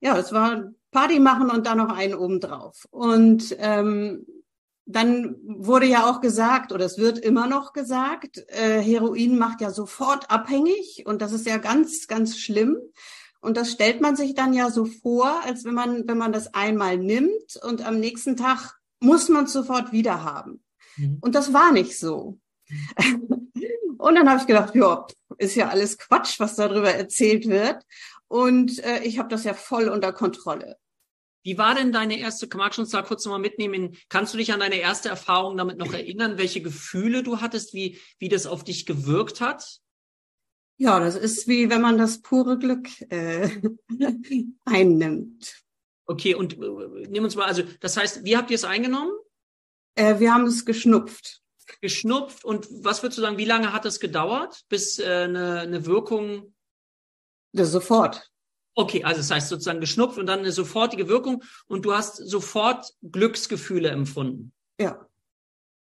ja, 0.00 0.16
es 0.18 0.32
war 0.32 0.70
Party 0.92 1.18
machen 1.18 1.50
und 1.50 1.66
dann 1.66 1.78
noch 1.78 1.88
einen 1.88 2.14
obendrauf. 2.14 2.86
Und 2.90 3.56
ähm, 3.58 4.26
dann 4.86 5.36
wurde 5.44 5.86
ja 5.86 6.08
auch 6.08 6.20
gesagt, 6.20 6.72
oder 6.72 6.84
es 6.84 6.98
wird 6.98 7.18
immer 7.18 7.46
noch 7.46 7.72
gesagt, 7.72 8.44
äh, 8.48 8.80
Heroin 8.80 9.38
macht 9.38 9.62
ja 9.62 9.70
sofort 9.70 10.30
abhängig 10.30 11.04
und 11.06 11.22
das 11.22 11.32
ist 11.32 11.46
ja 11.46 11.56
ganz, 11.56 12.06
ganz 12.06 12.38
schlimm. 12.38 12.76
Und 13.44 13.58
das 13.58 13.70
stellt 13.70 14.00
man 14.00 14.16
sich 14.16 14.34
dann 14.34 14.54
ja 14.54 14.70
so 14.70 14.86
vor, 14.86 15.42
als 15.44 15.66
wenn 15.66 15.74
man, 15.74 16.08
wenn 16.08 16.16
man 16.16 16.32
das 16.32 16.54
einmal 16.54 16.96
nimmt 16.96 17.56
und 17.62 17.86
am 17.86 18.00
nächsten 18.00 18.38
Tag 18.38 18.78
muss 19.00 19.28
man 19.28 19.44
es 19.44 19.52
sofort 19.52 19.92
wieder 19.92 20.24
haben. 20.24 20.64
Mhm. 20.96 21.18
Und 21.20 21.34
das 21.34 21.52
war 21.52 21.70
nicht 21.70 21.98
so. 21.98 22.38
Mhm. 22.70 23.50
und 23.98 24.14
dann 24.14 24.30
habe 24.30 24.40
ich 24.40 24.46
gedacht, 24.46 24.74
ja, 24.74 25.06
ist 25.36 25.56
ja 25.56 25.68
alles 25.68 25.98
Quatsch, 25.98 26.40
was 26.40 26.56
darüber 26.56 26.90
erzählt 26.90 27.46
wird. 27.46 27.84
Und 28.28 28.82
äh, 28.82 29.02
ich 29.02 29.18
habe 29.18 29.28
das 29.28 29.44
ja 29.44 29.52
voll 29.52 29.88
unter 29.90 30.14
Kontrolle. 30.14 30.78
Wie 31.42 31.58
war 31.58 31.74
denn 31.74 31.92
deine 31.92 32.18
erste, 32.18 32.48
magst 32.56 32.78
du 32.78 32.82
uns 32.82 32.92
da 32.92 33.02
kurz 33.02 33.26
nochmal 33.26 33.40
mitnehmen? 33.40 33.98
Kannst 34.08 34.32
du 34.32 34.38
dich 34.38 34.54
an 34.54 34.60
deine 34.60 34.76
erste 34.76 35.10
Erfahrung 35.10 35.58
damit 35.58 35.76
noch 35.76 35.92
erinnern, 35.92 36.38
welche 36.38 36.62
Gefühle 36.62 37.22
du 37.22 37.42
hattest, 37.42 37.74
wie, 37.74 38.00
wie 38.18 38.30
das 38.30 38.46
auf 38.46 38.64
dich 38.64 38.86
gewirkt 38.86 39.42
hat? 39.42 39.80
Ja, 40.76 40.98
das 40.98 41.16
ist 41.16 41.46
wie 41.46 41.70
wenn 41.70 41.80
man 41.80 41.98
das 41.98 42.20
pure 42.20 42.58
Glück 42.58 42.88
äh, 43.10 43.48
einnimmt. 44.64 45.64
Okay, 46.06 46.34
und 46.34 46.54
äh, 46.54 47.08
nimm 47.08 47.24
uns 47.24 47.36
mal, 47.36 47.46
also 47.46 47.62
das 47.80 47.96
heißt, 47.96 48.24
wie 48.24 48.36
habt 48.36 48.50
ihr 48.50 48.56
es 48.56 48.64
eingenommen? 48.64 49.12
Äh, 49.94 50.18
wir 50.18 50.34
haben 50.34 50.46
es 50.46 50.64
geschnupft. 50.64 51.40
Geschnupft 51.80 52.44
und 52.44 52.66
was 52.70 53.02
würdest 53.02 53.18
du 53.18 53.22
sagen, 53.22 53.38
wie 53.38 53.46
lange 53.46 53.72
hat 53.72 53.86
es 53.86 54.00
gedauert, 54.00 54.64
bis 54.68 54.98
äh, 54.98 55.04
eine, 55.04 55.60
eine 55.60 55.86
Wirkung? 55.86 56.54
Ja, 57.52 57.64
sofort. 57.64 58.30
Okay, 58.74 59.04
also 59.04 59.20
das 59.20 59.30
heißt 59.30 59.48
sozusagen 59.48 59.80
geschnupft 59.80 60.18
und 60.18 60.26
dann 60.26 60.40
eine 60.40 60.52
sofortige 60.52 61.08
Wirkung 61.08 61.44
und 61.66 61.84
du 61.84 61.94
hast 61.94 62.16
sofort 62.16 62.92
Glücksgefühle 63.02 63.88
empfunden. 63.88 64.52
Ja. 64.80 65.08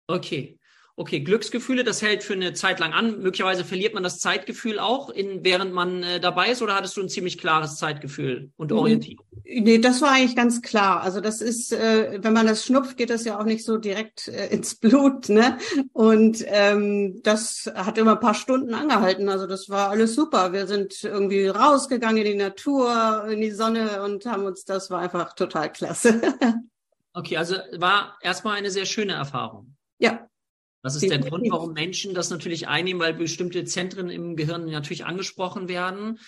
Okay. 0.06 0.58
Okay, 0.96 1.20
Glücksgefühle, 1.20 1.82
das 1.82 2.02
hält 2.02 2.22
für 2.22 2.34
eine 2.34 2.52
Zeit 2.52 2.78
lang 2.78 2.92
an. 2.92 3.20
Möglicherweise 3.20 3.64
verliert 3.64 3.94
man 3.94 4.04
das 4.04 4.20
Zeitgefühl 4.20 4.78
auch, 4.78 5.10
in, 5.10 5.44
während 5.44 5.72
man 5.72 6.04
äh, 6.04 6.20
dabei 6.20 6.50
ist, 6.50 6.62
oder 6.62 6.76
hattest 6.76 6.96
du 6.96 7.00
ein 7.00 7.08
ziemlich 7.08 7.36
klares 7.36 7.76
Zeitgefühl 7.76 8.52
und 8.56 8.70
mhm. 8.70 8.78
Orientierung? 8.78 9.26
Nee, 9.44 9.78
das 9.78 10.00
war 10.02 10.12
eigentlich 10.12 10.36
ganz 10.36 10.62
klar. 10.62 11.02
Also 11.02 11.20
das 11.20 11.40
ist, 11.40 11.72
äh, 11.72 12.20
wenn 12.22 12.32
man 12.32 12.46
das 12.46 12.64
schnupft, 12.64 12.96
geht 12.96 13.10
das 13.10 13.24
ja 13.24 13.40
auch 13.40 13.44
nicht 13.44 13.64
so 13.64 13.76
direkt 13.76 14.28
äh, 14.28 14.46
ins 14.50 14.76
Blut, 14.76 15.28
ne? 15.28 15.58
Und 15.92 16.44
ähm, 16.46 17.20
das 17.24 17.70
hat 17.74 17.98
immer 17.98 18.12
ein 18.12 18.20
paar 18.20 18.34
Stunden 18.34 18.72
angehalten. 18.72 19.28
Also 19.28 19.48
das 19.48 19.68
war 19.68 19.90
alles 19.90 20.14
super. 20.14 20.52
Wir 20.52 20.68
sind 20.68 21.02
irgendwie 21.02 21.48
rausgegangen 21.48 22.18
in 22.18 22.24
die 22.24 22.38
Natur, 22.38 23.26
in 23.28 23.40
die 23.40 23.50
Sonne 23.50 24.02
und 24.04 24.26
haben 24.26 24.44
uns, 24.44 24.64
das 24.64 24.90
war 24.90 25.00
einfach 25.00 25.34
total 25.34 25.72
klasse. 25.72 26.20
okay, 27.12 27.36
also 27.36 27.56
war 27.78 28.16
erstmal 28.22 28.56
eine 28.56 28.70
sehr 28.70 28.86
schöne 28.86 29.14
Erfahrung. 29.14 29.74
Ja, 29.98 30.28
das 30.84 30.96
ist 30.96 31.08
der 31.08 31.18
Grund, 31.18 31.50
warum 31.50 31.72
Menschen 31.72 32.12
das 32.12 32.28
natürlich 32.28 32.68
einnehmen, 32.68 33.00
weil 33.00 33.14
bestimmte 33.14 33.64
Zentren 33.64 34.10
im 34.10 34.36
Gehirn 34.36 34.66
natürlich 34.66 35.06
angesprochen 35.06 35.66
werden. 35.66 36.20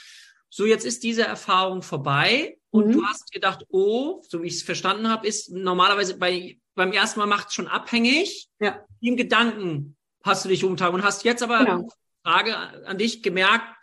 So, 0.49 0.65
jetzt 0.65 0.87
ist 0.87 1.03
diese 1.03 1.25
Erfahrung 1.25 1.83
vorbei 1.83 2.57
und 2.71 2.87
mhm. 2.87 2.93
du 2.93 3.05
hast 3.05 3.31
gedacht, 3.33 3.67
oh, 3.69 4.23
so 4.27 4.43
wie 4.43 4.47
ich 4.47 4.55
es 4.55 4.63
verstanden 4.63 5.11
habe, 5.11 5.27
ist 5.27 5.53
normalerweise 5.53 6.17
bei, 6.17 6.59
beim 6.75 6.93
ersten 6.93 7.21
Mal 7.21 7.27
macht 7.27 7.49
es 7.49 7.55
schon 7.55 7.69
abhängig. 7.69 8.49
Ja. 8.59 8.81
Im 9.03 9.19
Gedanken 9.19 9.95
hast 10.23 10.47
du 10.47 10.49
dich 10.49 10.65
umgetan 10.65 10.95
und 10.95 11.05
hast 11.05 11.23
jetzt 11.25 11.43
aber, 11.43 11.59
genau. 11.59 11.89
Frage 12.25 12.57
an 12.57 12.97
dich, 12.97 13.23
gemerkt, 13.23 13.77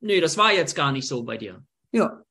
nee, 0.00 0.20
das 0.20 0.36
war 0.36 0.52
jetzt 0.52 0.74
gar 0.74 0.90
nicht 0.90 1.06
so 1.06 1.22
bei 1.22 1.36
dir. 1.36 1.64
Ja. 1.92 2.25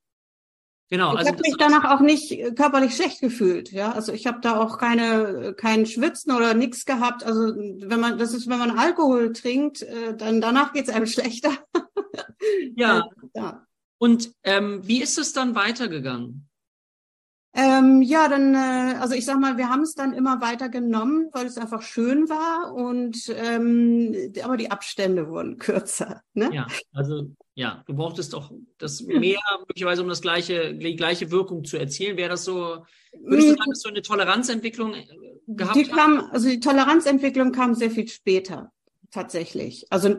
Genau. 0.89 1.13
Ich 1.13 1.19
also 1.19 1.31
habe 1.31 1.41
mich 1.41 1.55
danach 1.57 1.95
auch 1.95 1.99
nicht 1.99 2.31
äh, 2.31 2.51
körperlich 2.51 2.95
schlecht 2.95 3.19
gefühlt. 3.19 3.71
Ja, 3.71 3.91
also 3.91 4.13
ich 4.13 4.27
habe 4.27 4.39
da 4.41 4.59
auch 4.59 4.77
keine 4.77 5.55
kein 5.57 5.85
Schwitzen 5.85 6.31
oder 6.31 6.53
nichts 6.53 6.85
gehabt. 6.85 7.23
Also 7.23 7.55
wenn 7.55 7.99
man 7.99 8.19
das 8.19 8.33
ist, 8.33 8.47
wenn 8.47 8.59
man 8.59 8.77
Alkohol 8.77 9.33
trinkt, 9.33 9.81
äh, 9.81 10.15
dann 10.15 10.41
danach 10.41 10.73
geht's 10.73 10.89
einem 10.89 11.07
schlechter. 11.07 11.51
ja. 12.75 13.07
ja. 13.33 13.65
Und 13.97 14.31
ähm, 14.43 14.81
wie 14.83 15.01
ist 15.01 15.17
es 15.17 15.33
dann 15.33 15.55
weitergegangen? 15.55 16.47
Ähm, 17.57 18.01
ja, 18.01 18.27
dann, 18.27 18.53
äh, 18.53 18.97
also 18.99 19.15
ich 19.15 19.23
sag 19.23 19.39
mal, 19.39 19.57
wir 19.57 19.69
haben 19.69 19.81
es 19.81 19.95
dann 19.95 20.11
immer 20.11 20.41
weiter 20.41 20.67
genommen, 20.67 21.29
weil 21.31 21.45
es 21.45 21.57
einfach 21.57 21.81
schön 21.81 22.27
war 22.27 22.73
und 22.73 23.33
ähm, 23.33 24.13
aber 24.43 24.57
die 24.57 24.71
Abstände 24.71 25.29
wurden 25.29 25.57
kürzer. 25.57 26.21
Ne? 26.33 26.49
Ja, 26.53 26.67
also 26.91 27.29
ja, 27.53 27.81
du 27.87 27.93
brauchtest 27.93 28.33
doch 28.33 28.51
das 28.77 29.01
mehr 29.03 29.39
möglicherweise, 29.59 30.01
um 30.01 30.09
das 30.09 30.21
gleiche, 30.21 30.75
die 30.75 30.97
gleiche 30.97 31.31
Wirkung 31.31 31.63
zu 31.63 31.77
erzielen. 31.77 32.17
Wäre 32.17 32.31
das 32.31 32.43
so, 32.43 32.85
würdest 33.23 33.49
du 33.49 33.55
sagen, 33.55 33.69
dass 33.69 33.81
du 33.81 33.89
eine 33.89 34.01
Toleranzentwicklung 34.01 34.93
äh, 34.93 35.05
gehabt 35.47 35.77
die 35.77 35.85
kam, 35.85 36.29
Also 36.31 36.49
die 36.49 36.59
Toleranzentwicklung 36.59 37.53
kam 37.53 37.73
sehr 37.73 37.89
viel 37.89 38.09
später, 38.09 38.73
tatsächlich. 39.11 39.85
Also 39.91 40.17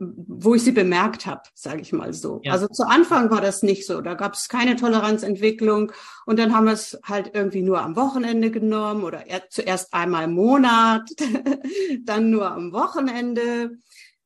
wo 0.00 0.54
ich 0.54 0.62
sie 0.62 0.72
bemerkt 0.72 1.26
habe, 1.26 1.42
sage 1.54 1.80
ich 1.80 1.92
mal 1.92 2.12
so. 2.12 2.40
Ja. 2.42 2.52
Also 2.52 2.66
zu 2.68 2.84
Anfang 2.84 3.30
war 3.30 3.40
das 3.40 3.62
nicht 3.62 3.86
so. 3.86 4.00
Da 4.00 4.14
gab 4.14 4.34
es 4.34 4.48
keine 4.48 4.76
Toleranzentwicklung 4.76 5.92
und 6.26 6.38
dann 6.38 6.54
haben 6.54 6.66
wir 6.66 6.72
es 6.72 6.98
halt 7.04 7.30
irgendwie 7.34 7.62
nur 7.62 7.80
am 7.80 7.96
Wochenende 7.96 8.50
genommen 8.50 9.04
oder 9.04 9.24
zuerst 9.50 9.92
einmal 9.94 10.24
im 10.24 10.34
Monat, 10.34 11.08
dann 12.04 12.30
nur 12.30 12.50
am 12.50 12.72
Wochenende. 12.72 13.78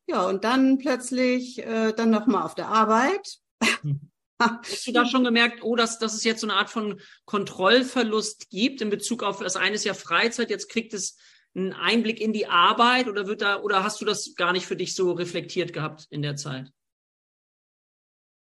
Ja, 0.07 0.27
und 0.27 0.45
dann 0.45 0.79
plötzlich 0.79 1.59
äh, 1.59 1.93
dann 1.93 2.11
nochmal 2.11 2.45
auf 2.45 2.55
der 2.55 2.69
Arbeit. 2.69 3.39
Mhm. 3.83 4.11
Hast 4.39 4.87
du 4.87 4.93
da 4.93 5.07
schon 5.07 5.25
gemerkt, 5.25 5.63
oh, 5.63 5.77
dass, 5.77 5.99
dass 5.99 6.15
es 6.15 6.25
jetzt 6.25 6.43
so 6.43 6.47
eine 6.47 6.57
Art 6.57 6.69
von 6.69 7.01
Kontrollverlust 7.25 8.51
gibt 8.51 8.83
in 8.83 8.91
Bezug 8.91 9.23
auf 9.23 9.39
das 9.39 9.57
eine 9.57 9.75
ist 9.75 9.85
ja 9.85 9.95
Freizeit, 9.95 10.51
jetzt 10.51 10.69
kriegt 10.69 10.93
es 10.93 11.17
einen 11.57 11.73
Einblick 11.73 12.21
in 12.21 12.33
die 12.33 12.47
Arbeit 12.47 13.09
oder 13.09 13.27
wird 13.27 13.41
da, 13.41 13.61
oder 13.63 13.83
hast 13.83 14.01
du 14.01 14.05
das 14.05 14.35
gar 14.35 14.53
nicht 14.53 14.67
für 14.67 14.77
dich 14.77 14.95
so 14.95 15.13
reflektiert 15.13 15.73
gehabt 15.73 16.07
in 16.11 16.23
der 16.23 16.37
Zeit? 16.37 16.71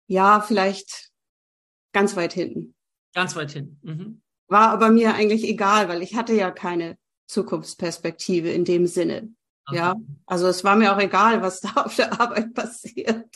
Ja, 0.06 0.40
vielleicht 0.40 1.10
ganz 1.92 2.16
weit 2.16 2.32
hinten. 2.32 2.74
Ganz 3.14 3.34
weit 3.34 3.52
hinten. 3.52 3.80
Mhm. 3.82 4.22
War 4.48 4.70
aber 4.70 4.90
mir 4.90 5.14
eigentlich 5.14 5.44
egal, 5.44 5.88
weil 5.88 6.02
ich 6.02 6.14
hatte 6.14 6.34
ja 6.34 6.50
keine 6.50 6.98
Zukunftsperspektive 7.26 8.50
in 8.50 8.64
dem 8.64 8.86
Sinne. 8.86 9.34
Okay. 9.66 9.76
Ja, 9.76 9.96
also 10.26 10.46
es 10.46 10.64
war 10.64 10.76
mir 10.76 10.94
auch 10.94 11.00
egal, 11.00 11.42
was 11.42 11.60
da 11.60 11.72
auf 11.84 11.96
der 11.96 12.18
Arbeit 12.20 12.54
passiert. 12.54 13.26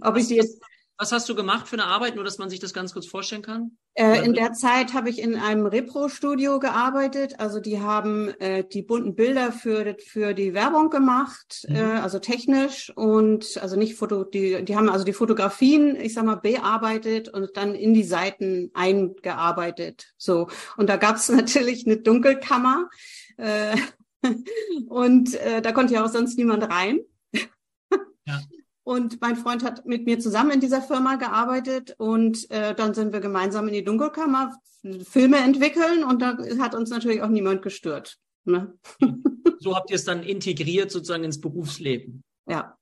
Ob 0.00 0.16
ich 0.16 0.28
jetzt 0.28 0.60
was 0.98 1.12
hast 1.12 1.28
du 1.28 1.36
gemacht 1.36 1.68
für 1.68 1.76
eine 1.76 1.84
Arbeit, 1.84 2.16
nur 2.16 2.24
dass 2.24 2.38
man 2.38 2.50
sich 2.50 2.58
das 2.58 2.74
ganz 2.74 2.92
kurz 2.92 3.06
vorstellen 3.06 3.42
kann? 3.42 3.78
Äh, 3.94 4.24
in 4.24 4.34
der 4.34 4.52
Zeit 4.52 4.94
habe 4.94 5.08
ich 5.08 5.20
in 5.20 5.36
einem 5.36 5.64
Repro-Studio 5.66 6.58
gearbeitet. 6.58 7.38
Also 7.38 7.60
die 7.60 7.80
haben 7.80 8.30
äh, 8.40 8.64
die 8.64 8.82
bunten 8.82 9.14
Bilder 9.14 9.52
für, 9.52 9.96
für 10.04 10.34
die 10.34 10.54
Werbung 10.54 10.90
gemacht, 10.90 11.66
mhm. 11.68 11.76
äh, 11.76 11.82
also 12.00 12.18
technisch 12.18 12.92
und 12.96 13.58
also 13.62 13.76
nicht 13.76 13.94
Foto, 13.94 14.24
die, 14.24 14.64
die 14.64 14.76
haben 14.76 14.88
also 14.88 15.04
die 15.04 15.12
Fotografien, 15.12 15.94
ich 15.94 16.14
sag 16.14 16.24
mal, 16.24 16.34
bearbeitet 16.34 17.28
und 17.28 17.56
dann 17.56 17.76
in 17.76 17.94
die 17.94 18.04
Seiten 18.04 18.72
eingearbeitet. 18.74 20.12
So. 20.16 20.48
Und 20.76 20.88
da 20.88 20.96
gab 20.96 21.16
es 21.16 21.28
natürlich 21.28 21.86
eine 21.86 21.98
Dunkelkammer. 21.98 22.88
Äh, 23.36 23.76
und 24.88 25.34
äh, 25.34 25.62
da 25.62 25.70
konnte 25.70 25.94
ja 25.94 26.04
auch 26.04 26.10
sonst 26.10 26.36
niemand 26.36 26.64
rein. 26.68 27.00
Ja. 28.26 28.40
Und 28.88 29.20
mein 29.20 29.36
Freund 29.36 29.62
hat 29.64 29.84
mit 29.84 30.06
mir 30.06 30.18
zusammen 30.18 30.50
in 30.52 30.60
dieser 30.60 30.80
Firma 30.80 31.16
gearbeitet 31.16 31.94
und 31.98 32.50
äh, 32.50 32.74
dann 32.74 32.94
sind 32.94 33.12
wir 33.12 33.20
gemeinsam 33.20 33.68
in 33.68 33.74
die 33.74 33.84
Dunkelkammer 33.84 34.56
Filme 35.04 35.36
entwickeln 35.36 36.04
und 36.04 36.22
da 36.22 36.38
hat 36.58 36.74
uns 36.74 36.88
natürlich 36.88 37.20
auch 37.20 37.28
niemand 37.28 37.60
gestört. 37.60 38.16
Ne? 38.44 38.72
So 39.60 39.76
habt 39.76 39.90
ihr 39.90 39.96
es 39.96 40.04
dann 40.04 40.22
integriert 40.22 40.90
sozusagen 40.90 41.24
ins 41.24 41.40
Berufsleben. 41.40 42.22
Ja. 42.48 42.78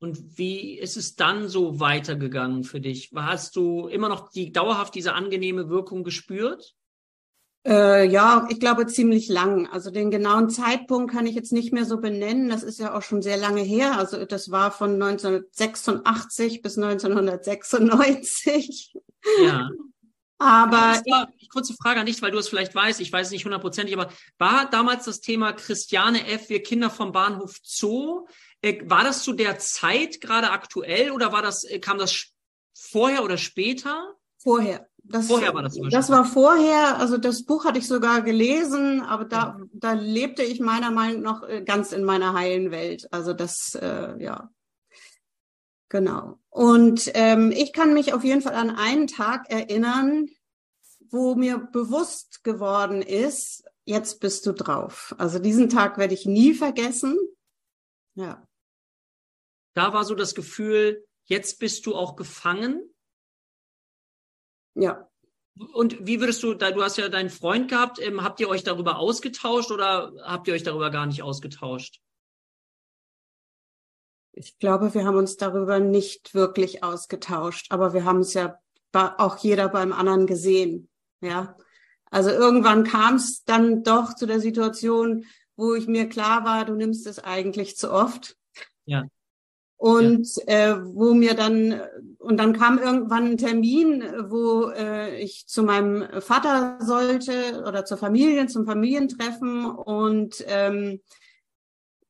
Und 0.00 0.38
wie 0.38 0.78
ist 0.78 0.96
es 0.96 1.14
dann 1.14 1.46
so 1.46 1.78
weitergegangen 1.78 2.64
für 2.64 2.80
dich? 2.80 3.12
Hast 3.14 3.54
du 3.54 3.86
immer 3.86 4.08
noch 4.08 4.30
die 4.30 4.50
dauerhaft 4.50 4.96
diese 4.96 5.12
angenehme 5.12 5.68
Wirkung 5.68 6.02
gespürt? 6.02 6.74
Äh, 7.66 8.08
ja, 8.08 8.46
ich 8.48 8.58
glaube 8.58 8.86
ziemlich 8.86 9.28
lang. 9.28 9.66
Also 9.66 9.90
den 9.90 10.10
genauen 10.10 10.48
Zeitpunkt 10.48 11.12
kann 11.12 11.26
ich 11.26 11.34
jetzt 11.34 11.52
nicht 11.52 11.72
mehr 11.72 11.84
so 11.84 11.98
benennen. 11.98 12.48
Das 12.48 12.62
ist 12.62 12.80
ja 12.80 12.96
auch 12.96 13.02
schon 13.02 13.20
sehr 13.20 13.36
lange 13.36 13.60
her. 13.60 13.98
Also 13.98 14.24
das 14.24 14.50
war 14.50 14.72
von 14.72 14.94
1986 14.94 16.62
bis 16.62 16.78
1996. 16.78 18.94
Ja. 19.42 19.68
Aber 20.38 21.02
war, 21.06 21.28
kurze 21.52 21.74
Frage 21.74 22.00
an 22.00 22.06
dich, 22.06 22.22
weil 22.22 22.30
du 22.30 22.38
es 22.38 22.48
vielleicht 22.48 22.74
weißt, 22.74 23.02
ich 23.02 23.12
weiß 23.12 23.26
es 23.26 23.30
nicht 23.30 23.44
hundertprozentig, 23.44 23.94
aber 23.94 24.10
war 24.38 24.70
damals 24.70 25.04
das 25.04 25.20
Thema 25.20 25.52
Christiane 25.52 26.26
F., 26.26 26.48
wir 26.48 26.62
Kinder 26.62 26.88
vom 26.88 27.12
Bahnhof 27.12 27.58
Zoo, 27.62 28.26
äh, 28.62 28.80
war 28.88 29.04
das 29.04 29.22
zu 29.22 29.34
der 29.34 29.58
Zeit 29.58 30.22
gerade 30.22 30.50
aktuell 30.50 31.10
oder 31.10 31.32
war 31.32 31.42
das, 31.42 31.64
äh, 31.64 31.78
kam 31.78 31.98
das 31.98 32.28
vorher 32.72 33.22
oder 33.22 33.36
später? 33.36 34.14
Vorher 34.38 34.88
das, 35.10 35.26
vorher 35.26 35.54
war 35.54 35.62
das 35.62 35.76
Das 35.90 36.10
war 36.10 36.24
vorher, 36.24 36.98
also 36.98 37.18
das 37.18 37.44
Buch 37.44 37.64
hatte 37.64 37.78
ich 37.78 37.88
sogar 37.88 38.22
gelesen, 38.22 39.02
aber 39.02 39.24
da, 39.24 39.36
ja. 39.36 39.60
da 39.72 39.92
lebte 39.92 40.42
ich 40.42 40.60
meiner 40.60 40.90
Meinung 40.90 41.22
nach 41.22 41.42
äh, 41.42 41.62
ganz 41.62 41.92
in 41.92 42.04
meiner 42.04 42.32
heilen 42.32 42.70
Welt. 42.70 43.08
Also 43.12 43.32
das, 43.32 43.74
äh, 43.74 44.22
ja. 44.22 44.50
Genau. 45.88 46.38
Und 46.48 47.10
ähm, 47.14 47.50
ich 47.50 47.72
kann 47.72 47.92
mich 47.92 48.12
auf 48.12 48.22
jeden 48.22 48.42
Fall 48.42 48.54
an 48.54 48.70
einen 48.70 49.08
Tag 49.08 49.50
erinnern, 49.50 50.28
wo 51.10 51.34
mir 51.34 51.58
bewusst 51.58 52.44
geworden 52.44 53.02
ist, 53.02 53.64
jetzt 53.84 54.20
bist 54.20 54.46
du 54.46 54.52
drauf. 54.52 55.14
Also 55.18 55.40
diesen 55.40 55.68
Tag 55.68 55.98
werde 55.98 56.14
ich 56.14 56.26
nie 56.26 56.54
vergessen. 56.54 57.18
Ja. 58.14 58.46
Da 59.74 59.92
war 59.92 60.04
so 60.04 60.14
das 60.14 60.36
Gefühl, 60.36 61.04
jetzt 61.24 61.58
bist 61.58 61.86
du 61.86 61.96
auch 61.96 62.14
gefangen 62.14 62.90
ja. 64.74 65.08
Und 65.74 66.06
wie 66.06 66.20
würdest 66.20 66.42
du, 66.42 66.54
da 66.54 66.70
du 66.70 66.82
hast 66.82 66.96
ja 66.96 67.08
deinen 67.08 67.30
Freund 67.30 67.68
gehabt, 67.68 68.00
ähm, 68.00 68.22
habt 68.22 68.40
ihr 68.40 68.48
euch 68.48 68.64
darüber 68.64 68.98
ausgetauscht 68.98 69.70
oder 69.70 70.12
habt 70.22 70.48
ihr 70.48 70.54
euch 70.54 70.62
darüber 70.62 70.90
gar 70.90 71.06
nicht 71.06 71.22
ausgetauscht? 71.22 72.00
Ich 74.32 74.58
glaube, 74.58 74.94
wir 74.94 75.04
haben 75.04 75.16
uns 75.16 75.36
darüber 75.36 75.80
nicht 75.80 76.34
wirklich 76.34 76.82
ausgetauscht, 76.82 77.66
aber 77.70 77.92
wir 77.92 78.04
haben 78.04 78.20
es 78.20 78.32
ja 78.32 78.58
auch 78.92 79.38
jeder 79.38 79.68
beim 79.68 79.92
anderen 79.92 80.26
gesehen. 80.26 80.88
Ja. 81.20 81.56
Also 82.10 82.30
irgendwann 82.30 82.84
kam 82.84 83.16
es 83.16 83.44
dann 83.44 83.82
doch 83.82 84.14
zu 84.14 84.26
der 84.26 84.40
Situation, 84.40 85.26
wo 85.56 85.74
ich 85.74 85.86
mir 85.86 86.08
klar 86.08 86.44
war, 86.44 86.64
du 86.64 86.74
nimmst 86.74 87.06
es 87.06 87.18
eigentlich 87.18 87.76
zu 87.76 87.92
oft. 87.92 88.36
Ja. 88.86 89.04
Und 89.80 90.36
ja. 90.46 90.74
äh, 90.74 90.94
wo 90.94 91.14
mir 91.14 91.32
dann, 91.32 91.80
und 92.18 92.36
dann 92.36 92.52
kam 92.52 92.78
irgendwann 92.78 93.28
ein 93.28 93.38
Termin, 93.38 94.04
wo 94.28 94.68
äh, 94.68 95.18
ich 95.18 95.46
zu 95.46 95.62
meinem 95.62 96.20
Vater 96.20 96.76
sollte 96.82 97.64
oder 97.66 97.86
zur 97.86 97.96
Familie, 97.96 98.46
zum 98.46 98.66
Familientreffen 98.66 99.64
und 99.64 100.44
ähm, 100.48 101.00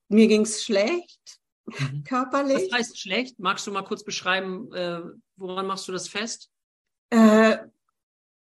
mir 0.08 0.26
ging's 0.26 0.64
schlecht, 0.64 1.38
mhm. 1.66 2.02
körperlich. 2.02 2.72
Was 2.72 2.78
heißt 2.78 2.98
schlecht? 2.98 3.38
Magst 3.38 3.68
du 3.68 3.70
mal 3.70 3.84
kurz 3.84 4.02
beschreiben, 4.02 4.72
äh, 4.72 5.02
woran 5.36 5.68
machst 5.68 5.86
du 5.86 5.92
das 5.92 6.08
fest? 6.08 6.50
Äh, 7.10 7.58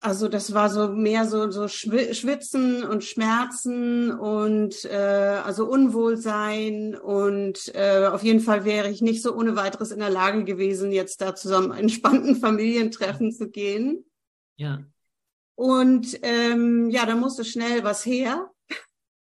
also 0.04 0.28
das 0.28 0.52
war 0.52 0.68
so 0.68 0.88
mehr 0.88 1.26
so 1.26 1.50
so 1.50 1.66
Schwitzen 1.66 2.84
und 2.84 3.04
Schmerzen 3.04 4.12
und 4.12 4.84
äh, 4.84 5.40
also 5.42 5.66
Unwohlsein 5.66 6.94
und 6.94 7.74
äh, 7.74 8.06
auf 8.12 8.22
jeden 8.22 8.40
Fall 8.40 8.66
wäre 8.66 8.90
ich 8.90 9.00
nicht 9.00 9.22
so 9.22 9.34
ohne 9.34 9.56
weiteres 9.56 9.92
in 9.92 10.00
der 10.00 10.10
Lage 10.10 10.44
gewesen, 10.44 10.92
jetzt 10.92 11.22
da 11.22 11.34
zusammen 11.34 11.72
entspannten 11.72 12.36
Familientreffen 12.36 13.32
zu 13.32 13.48
gehen. 13.48 14.04
Ja. 14.56 14.84
Und 15.54 16.18
ähm, 16.20 16.90
ja, 16.90 17.06
da 17.06 17.16
musste 17.16 17.42
schnell 17.42 17.82
was 17.82 18.04
her. 18.04 18.50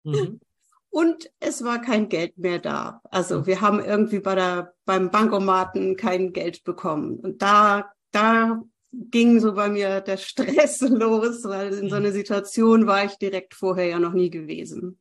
Mhm. 0.04 0.42
Und 0.90 1.32
es 1.40 1.64
war 1.64 1.80
kein 1.80 2.10
Geld 2.10 2.38
mehr 2.38 2.60
da. 2.60 3.02
Also 3.10 3.46
wir 3.46 3.62
haben 3.62 3.80
irgendwie 3.80 4.20
bei 4.20 4.36
der 4.36 4.74
beim 4.84 5.12
Bankomaten 5.12 5.96
kein 5.96 6.34
Geld 6.34 6.66
bekommen. 6.66 7.20
Und 7.20 7.42
da 7.42 7.94
da 8.12 8.62
ging 8.92 9.40
so 9.40 9.54
bei 9.54 9.70
mir 9.70 10.02
der 10.02 10.18
Stress 10.18 10.82
los, 10.82 11.44
weil 11.44 11.74
in 11.74 11.90
so 11.90 11.96
einer 11.96 12.12
Situation 12.12 12.88
war 12.88 13.06
ich 13.06 13.16
direkt 13.16 13.54
vorher 13.54 13.88
ja 13.88 14.00
noch 14.00 14.14
nie 14.14 14.30
gewesen. 14.30 15.00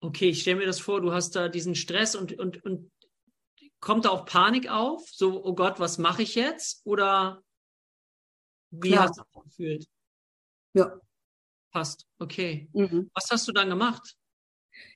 Okay, 0.00 0.28
ich 0.30 0.42
stelle 0.42 0.58
mir 0.58 0.66
das 0.66 0.80
vor, 0.80 1.00
du 1.00 1.12
hast 1.12 1.34
da 1.34 1.48
diesen 1.48 1.74
Stress 1.74 2.14
und, 2.14 2.38
und, 2.38 2.64
und 2.64 2.90
kommt 3.80 4.04
da 4.04 4.10
auch 4.10 4.24
Panik 4.24 4.70
auf? 4.70 5.08
So, 5.08 5.44
oh 5.44 5.54
Gott, 5.54 5.80
was 5.80 5.98
mache 5.98 6.22
ich 6.22 6.34
jetzt? 6.34 6.82
Oder 6.84 7.42
wie 8.70 8.90
Klar. 8.90 9.08
hast 9.08 9.18
du 9.18 9.22
dich 9.22 9.42
gefühlt? 9.44 9.86
Ja. 10.74 11.00
Passt, 11.70 12.06
okay. 12.18 12.68
Mhm. 12.72 13.10
Was 13.14 13.30
hast 13.30 13.48
du 13.48 13.52
dann 13.52 13.68
gemacht? 13.68 14.16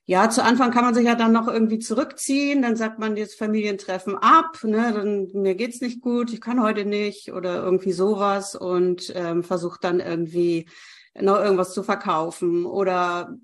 Ja, 0.05 0.29
zu 0.29 0.43
Anfang 0.43 0.71
kann 0.71 0.83
man 0.83 0.93
sich 0.93 1.05
ja 1.05 1.15
dann 1.15 1.31
noch 1.31 1.47
irgendwie 1.47 1.79
zurückziehen, 1.79 2.61
dann 2.61 2.75
sagt 2.75 2.99
man 2.99 3.15
jetzt 3.15 3.37
Familientreffen 3.37 4.17
ab, 4.17 4.59
ne, 4.63 4.91
dann 4.93 5.29
mir 5.33 5.55
geht's 5.55 5.79
nicht 5.79 6.01
gut, 6.01 6.33
ich 6.33 6.41
kann 6.41 6.61
heute 6.61 6.83
nicht 6.83 7.31
oder 7.31 7.63
irgendwie 7.63 7.93
sowas 7.93 8.53
und 8.53 9.13
ähm, 9.15 9.43
versucht 9.43 9.85
dann 9.85 10.01
irgendwie 10.01 10.67
noch 11.15 11.37
irgendwas 11.37 11.73
zu 11.73 11.83
verkaufen 11.83 12.65
oder 12.65 13.37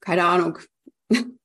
keine 0.00 0.24
Ahnung. 0.26 0.58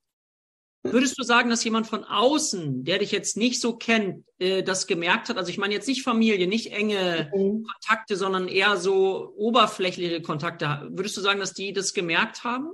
Würdest 0.84 1.18
du 1.18 1.24
sagen, 1.24 1.50
dass 1.50 1.64
jemand 1.64 1.88
von 1.88 2.04
außen, 2.04 2.84
der 2.84 3.00
dich 3.00 3.12
jetzt 3.12 3.38
nicht 3.38 3.60
so 3.62 3.78
kennt, 3.78 4.26
äh, 4.40 4.62
das 4.62 4.88
gemerkt 4.88 5.30
hat? 5.30 5.38
Also 5.38 5.50
ich 5.50 5.58
meine 5.58 5.74
jetzt 5.74 5.88
nicht 5.88 6.04
Familie, 6.04 6.48
nicht 6.48 6.74
enge 6.74 7.32
mhm. 7.34 7.64
Kontakte, 7.64 8.18
sondern 8.18 8.50
eher 8.50 8.76
so 8.76 9.34
oberflächliche 9.38 10.22
Kontakte. 10.22 10.90
Würdest 10.92 11.16
du 11.16 11.22
sagen, 11.22 11.40
dass 11.40 11.54
die 11.54 11.72
das 11.72 11.94
gemerkt 11.94 12.44
haben? 12.44 12.70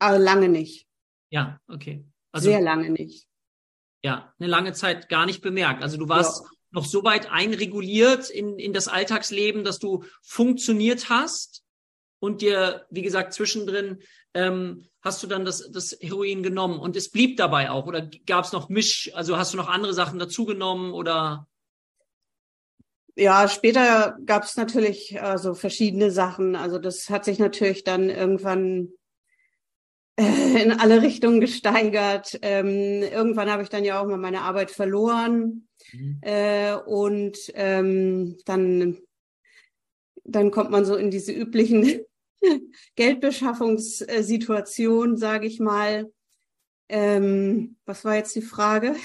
Aber 0.00 0.18
lange 0.18 0.48
nicht. 0.48 0.86
Ja, 1.30 1.60
okay. 1.68 2.04
Also, 2.32 2.50
Sehr 2.50 2.60
lange 2.60 2.90
nicht. 2.90 3.26
Ja, 4.02 4.34
eine 4.38 4.48
lange 4.48 4.72
Zeit 4.72 5.08
gar 5.08 5.26
nicht 5.26 5.42
bemerkt. 5.42 5.82
Also 5.82 5.98
du 5.98 6.08
warst 6.08 6.42
ja. 6.42 6.50
noch 6.70 6.84
so 6.84 7.04
weit 7.04 7.30
einreguliert 7.30 8.30
in, 8.30 8.58
in 8.58 8.72
das 8.72 8.88
Alltagsleben, 8.88 9.62
dass 9.62 9.78
du 9.78 10.04
funktioniert 10.22 11.10
hast 11.10 11.62
und 12.18 12.40
dir, 12.40 12.86
wie 12.90 13.02
gesagt, 13.02 13.34
zwischendrin 13.34 14.02
ähm, 14.32 14.88
hast 15.02 15.22
du 15.22 15.26
dann 15.26 15.44
das, 15.44 15.70
das 15.70 15.96
Heroin 16.00 16.42
genommen 16.42 16.78
und 16.78 16.96
es 16.96 17.10
blieb 17.10 17.36
dabei 17.36 17.70
auch 17.70 17.86
oder 17.86 18.08
gab 18.26 18.44
es 18.44 18.52
noch 18.52 18.68
Misch, 18.68 19.10
also 19.14 19.36
hast 19.36 19.52
du 19.52 19.56
noch 19.56 19.68
andere 19.68 19.92
Sachen 19.92 20.18
dazugenommen 20.18 20.92
oder? 20.92 21.46
Ja, 23.16 23.48
später 23.48 24.16
gab 24.24 24.44
es 24.44 24.56
natürlich 24.56 25.20
also 25.20 25.52
verschiedene 25.54 26.10
Sachen. 26.10 26.56
Also 26.56 26.78
das 26.78 27.10
hat 27.10 27.24
sich 27.24 27.38
natürlich 27.38 27.84
dann 27.84 28.08
irgendwann 28.08 28.92
in 30.16 30.72
alle 30.72 31.02
Richtungen 31.02 31.40
gesteigert. 31.40 32.38
Ähm, 32.42 33.02
irgendwann 33.02 33.50
habe 33.50 33.62
ich 33.62 33.68
dann 33.68 33.84
ja 33.84 34.00
auch 34.00 34.06
mal 34.06 34.18
meine 34.18 34.42
Arbeit 34.42 34.70
verloren. 34.70 35.66
Mhm. 35.92 36.18
Äh, 36.22 36.74
und 36.74 37.38
ähm, 37.54 38.36
dann, 38.44 38.98
dann 40.24 40.50
kommt 40.50 40.70
man 40.70 40.84
so 40.84 40.96
in 40.96 41.10
diese 41.10 41.32
üblichen 41.32 42.00
Geldbeschaffungssituationen, 42.96 45.16
sage 45.16 45.46
ich 45.46 45.60
mal. 45.60 46.12
Ähm, 46.88 47.76
was 47.86 48.04
war 48.04 48.16
jetzt 48.16 48.34
die 48.34 48.42
Frage? 48.42 48.96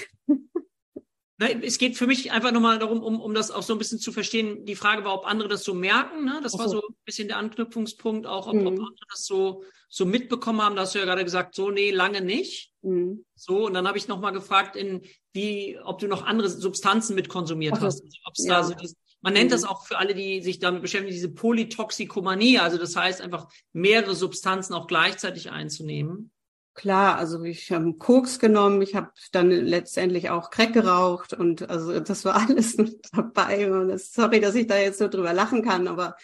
Nein, 1.38 1.64
es 1.64 1.78
geht 1.78 1.98
für 1.98 2.08
mich 2.08 2.32
einfach 2.32 2.52
nochmal 2.54 2.80
darum, 2.80 3.04
um, 3.04 3.20
um 3.20 3.34
das 3.34 3.52
auch 3.52 3.64
so 3.64 3.74
ein 3.74 3.80
bisschen 3.80 4.00
zu 4.00 4.14
verstehen. 4.14 4.66
Die 4.66 4.76
Frage 4.76 5.04
war, 5.04 5.14
ob 5.14 5.26
andere 5.26 5.50
das 5.50 5.66
so 5.66 5.74
merken. 5.74 6.24
Ne? 6.24 6.40
Das 6.42 6.54
so. 6.54 6.60
war 6.60 6.70
so 6.70 6.78
ein 6.78 6.96
bisschen 7.04 7.28
der 7.28 7.38
Anknüpfungspunkt, 7.38 8.26
auch 8.26 8.48
ob, 8.48 8.56
mhm. 8.56 8.68
ob 8.68 8.74
andere 8.80 9.06
das 9.10 9.26
so, 9.26 9.64
so 9.90 10.06
mitbekommen 10.06 10.62
haben. 10.62 10.76
Da 10.78 10.84
hast 10.84 10.96
du 10.96 11.00
ja 11.00 11.06
gerade 11.06 11.26
gesagt, 11.26 11.54
so, 11.56 11.72
nee, 11.72 11.92
lange 11.92 12.22
nicht. 12.22 12.72
Mhm. 12.84 13.26
So, 13.36 13.66
und 13.66 13.74
dann 13.74 13.86
habe 13.86 13.98
ich 13.98 14.08
nochmal 14.08 14.32
gefragt, 14.32 14.78
in 14.78 15.02
wie, 15.34 15.78
ob 15.84 16.00
du 16.00 16.08
noch 16.08 16.24
andere 16.26 16.48
Substanzen 16.48 17.16
mit 17.16 17.28
konsumiert 17.28 17.76
so. 17.76 17.82
hast. 17.82 18.02
Also, 18.02 18.18
ob's 18.26 18.46
ja. 18.46 18.54
da 18.54 18.64
so 18.64 18.74
das, 18.74 18.96
man 19.26 19.34
nennt 19.34 19.50
mhm. 19.50 19.54
das 19.54 19.64
auch 19.66 19.86
für 19.86 19.98
alle, 19.98 20.14
die 20.14 20.42
sich 20.42 20.60
damit 20.60 20.84
beschäftigen, 20.84 21.12
diese 21.12 21.34
Polytoxikomanie. 21.34 22.60
Also 22.60 22.78
das 22.78 22.96
heißt 22.96 23.22
einfach 23.22 23.48
mehrere 23.74 24.16
Substanzen 24.16 24.74
auch 24.74 24.88
gleichzeitig 24.88 25.50
einzunehmen. 25.50 26.32
Klar, 26.76 27.18
also 27.18 27.42
ich 27.44 27.72
habe 27.72 27.94
Koks 27.94 28.38
genommen, 28.38 28.82
ich 28.82 28.96
habe 28.96 29.10
dann 29.32 29.50
letztendlich 29.50 30.30
auch 30.30 30.50
Crack 30.50 30.74
geraucht 30.74 31.32
und 31.34 31.70
also 31.70 32.00
das 32.02 32.26
war 32.26 32.36
alles 32.50 32.78
dabei. 33.14 33.72
Und 33.72 33.88
das, 33.88 34.12
sorry, 34.12 34.42
dass 34.42 34.56
ich 34.56 34.68
da 34.68 34.78
jetzt 34.78 35.00
so 35.00 35.08
drüber 35.08 35.34
lachen 35.34 35.64
kann, 35.64 35.88
aber 35.88 36.18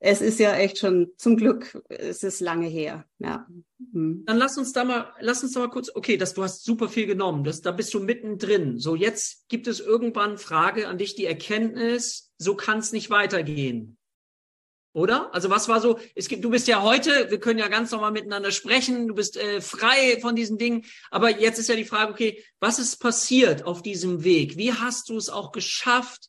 es 0.00 0.20
ist 0.20 0.38
ja 0.38 0.54
echt 0.54 0.78
schon 0.78 1.10
zum 1.16 1.36
Glück, 1.36 1.82
es 1.88 2.22
ist 2.22 2.40
lange 2.40 2.68
her. 2.68 3.04
Ja. 3.18 3.46
Hm. 3.92 4.24
Dann 4.26 4.36
lass 4.36 4.56
uns 4.56 4.72
da 4.72 4.84
mal, 4.84 5.12
lass 5.20 5.42
uns 5.42 5.52
da 5.54 5.60
mal 5.60 5.70
kurz. 5.70 5.90
Okay, 5.92 6.16
das 6.16 6.34
du 6.34 6.42
hast 6.42 6.64
super 6.64 6.88
viel 6.88 7.06
genommen, 7.06 7.42
das 7.42 7.62
da 7.62 7.72
bist 7.72 7.92
du 7.94 8.00
mittendrin. 8.00 8.78
So 8.78 8.94
jetzt 8.94 9.48
gibt 9.48 9.66
es 9.66 9.80
irgendwann 9.80 10.38
Frage 10.38 10.86
an 10.86 10.98
dich, 10.98 11.16
die 11.16 11.26
Erkenntnis, 11.26 12.30
so 12.38 12.54
kann 12.54 12.78
es 12.78 12.92
nicht 12.92 13.10
weitergehen. 13.10 13.97
Oder? 14.98 15.32
Also 15.34 15.48
was 15.48 15.68
war 15.68 15.80
so, 15.80 15.98
es 16.14 16.28
gibt, 16.28 16.44
du 16.44 16.50
bist 16.50 16.66
ja 16.66 16.82
heute, 16.82 17.30
wir 17.30 17.38
können 17.38 17.58
ja 17.58 17.68
ganz 17.68 17.90
normal 17.92 18.12
miteinander 18.12 18.50
sprechen, 18.50 19.08
du 19.08 19.14
bist 19.14 19.36
äh, 19.36 19.60
frei 19.60 20.18
von 20.20 20.34
diesen 20.34 20.58
Dingen, 20.58 20.84
aber 21.10 21.30
jetzt 21.30 21.58
ist 21.58 21.68
ja 21.68 21.76
die 21.76 21.84
Frage, 21.84 22.12
okay, 22.12 22.44
was 22.60 22.78
ist 22.78 22.96
passiert 22.96 23.64
auf 23.64 23.82
diesem 23.82 24.24
Weg? 24.24 24.56
Wie 24.56 24.72
hast 24.72 25.08
du 25.08 25.16
es 25.16 25.30
auch 25.30 25.52
geschafft, 25.52 26.28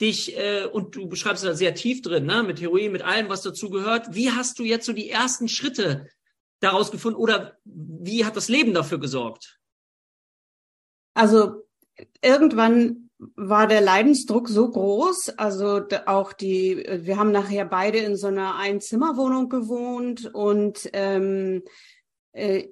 dich, 0.00 0.36
äh, 0.36 0.64
und 0.64 0.94
du 0.94 1.08
beschreibst 1.08 1.42
es 1.42 1.50
da 1.50 1.56
sehr 1.56 1.74
tief 1.74 2.02
drin, 2.02 2.26
ne, 2.26 2.42
mit 2.42 2.60
Heroin, 2.60 2.92
mit 2.92 3.02
allem, 3.02 3.28
was 3.28 3.42
dazu 3.42 3.70
gehört, 3.70 4.14
wie 4.14 4.30
hast 4.30 4.58
du 4.58 4.64
jetzt 4.64 4.86
so 4.86 4.92
die 4.92 5.10
ersten 5.10 5.48
Schritte 5.48 6.08
daraus 6.60 6.90
gefunden 6.90 7.18
oder 7.18 7.58
wie 7.64 8.24
hat 8.24 8.36
das 8.36 8.48
Leben 8.48 8.74
dafür 8.74 8.98
gesorgt? 8.98 9.58
Also 11.14 11.64
irgendwann 12.22 13.03
war 13.36 13.66
der 13.66 13.80
Leidensdruck 13.80 14.48
so 14.48 14.70
groß. 14.70 15.30
Also 15.38 15.82
auch 16.06 16.32
die, 16.32 16.84
wir 17.02 17.16
haben 17.16 17.32
nachher 17.32 17.64
beide 17.64 17.98
in 17.98 18.16
so 18.16 18.28
einer 18.28 18.56
Einzimmerwohnung 18.56 19.48
gewohnt 19.48 20.30
und 20.34 20.88
ähm, 20.92 21.62
äh, 22.32 22.68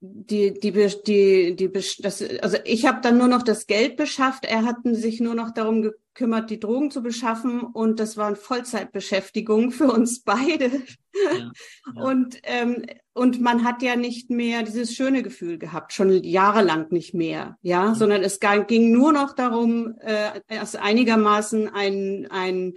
die, 0.00 0.52
die, 0.52 0.72
die, 1.06 1.56
die, 1.56 1.72
das, 1.72 2.22
also 2.42 2.58
ich 2.64 2.86
habe 2.86 3.00
dann 3.00 3.16
nur 3.16 3.28
noch 3.28 3.42
das 3.42 3.66
Geld 3.66 3.96
beschafft. 3.96 4.44
Er 4.44 4.64
hat 4.64 4.76
sich 4.84 5.20
nur 5.20 5.34
noch 5.34 5.50
darum 5.52 5.90
kümmert, 6.14 6.50
die 6.50 6.60
Drogen 6.60 6.90
zu 6.90 7.02
beschaffen. 7.02 7.62
Und 7.62 8.00
das 8.00 8.16
war 8.16 8.28
eine 8.28 8.36
Vollzeitbeschäftigung 8.36 9.70
für 9.70 9.90
uns 9.90 10.20
beide. 10.24 10.70
Ja, 10.70 11.38
ja. 11.38 12.02
Und, 12.02 12.38
ähm, 12.44 12.84
und 13.12 13.40
man 13.40 13.64
hat 13.64 13.82
ja 13.82 13.96
nicht 13.96 14.30
mehr 14.30 14.62
dieses 14.62 14.94
schöne 14.94 15.22
Gefühl 15.22 15.58
gehabt, 15.58 15.92
schon 15.92 16.10
jahrelang 16.24 16.88
nicht 16.90 17.14
mehr, 17.14 17.56
ja, 17.62 17.86
ja. 17.86 17.94
sondern 17.94 18.22
es 18.22 18.40
ging 18.66 18.90
nur 18.90 19.12
noch 19.12 19.34
darum, 19.34 19.94
äh, 20.00 20.40
erst 20.48 20.76
einigermaßen 20.76 21.68
ein, 21.68 22.26
ein 22.30 22.74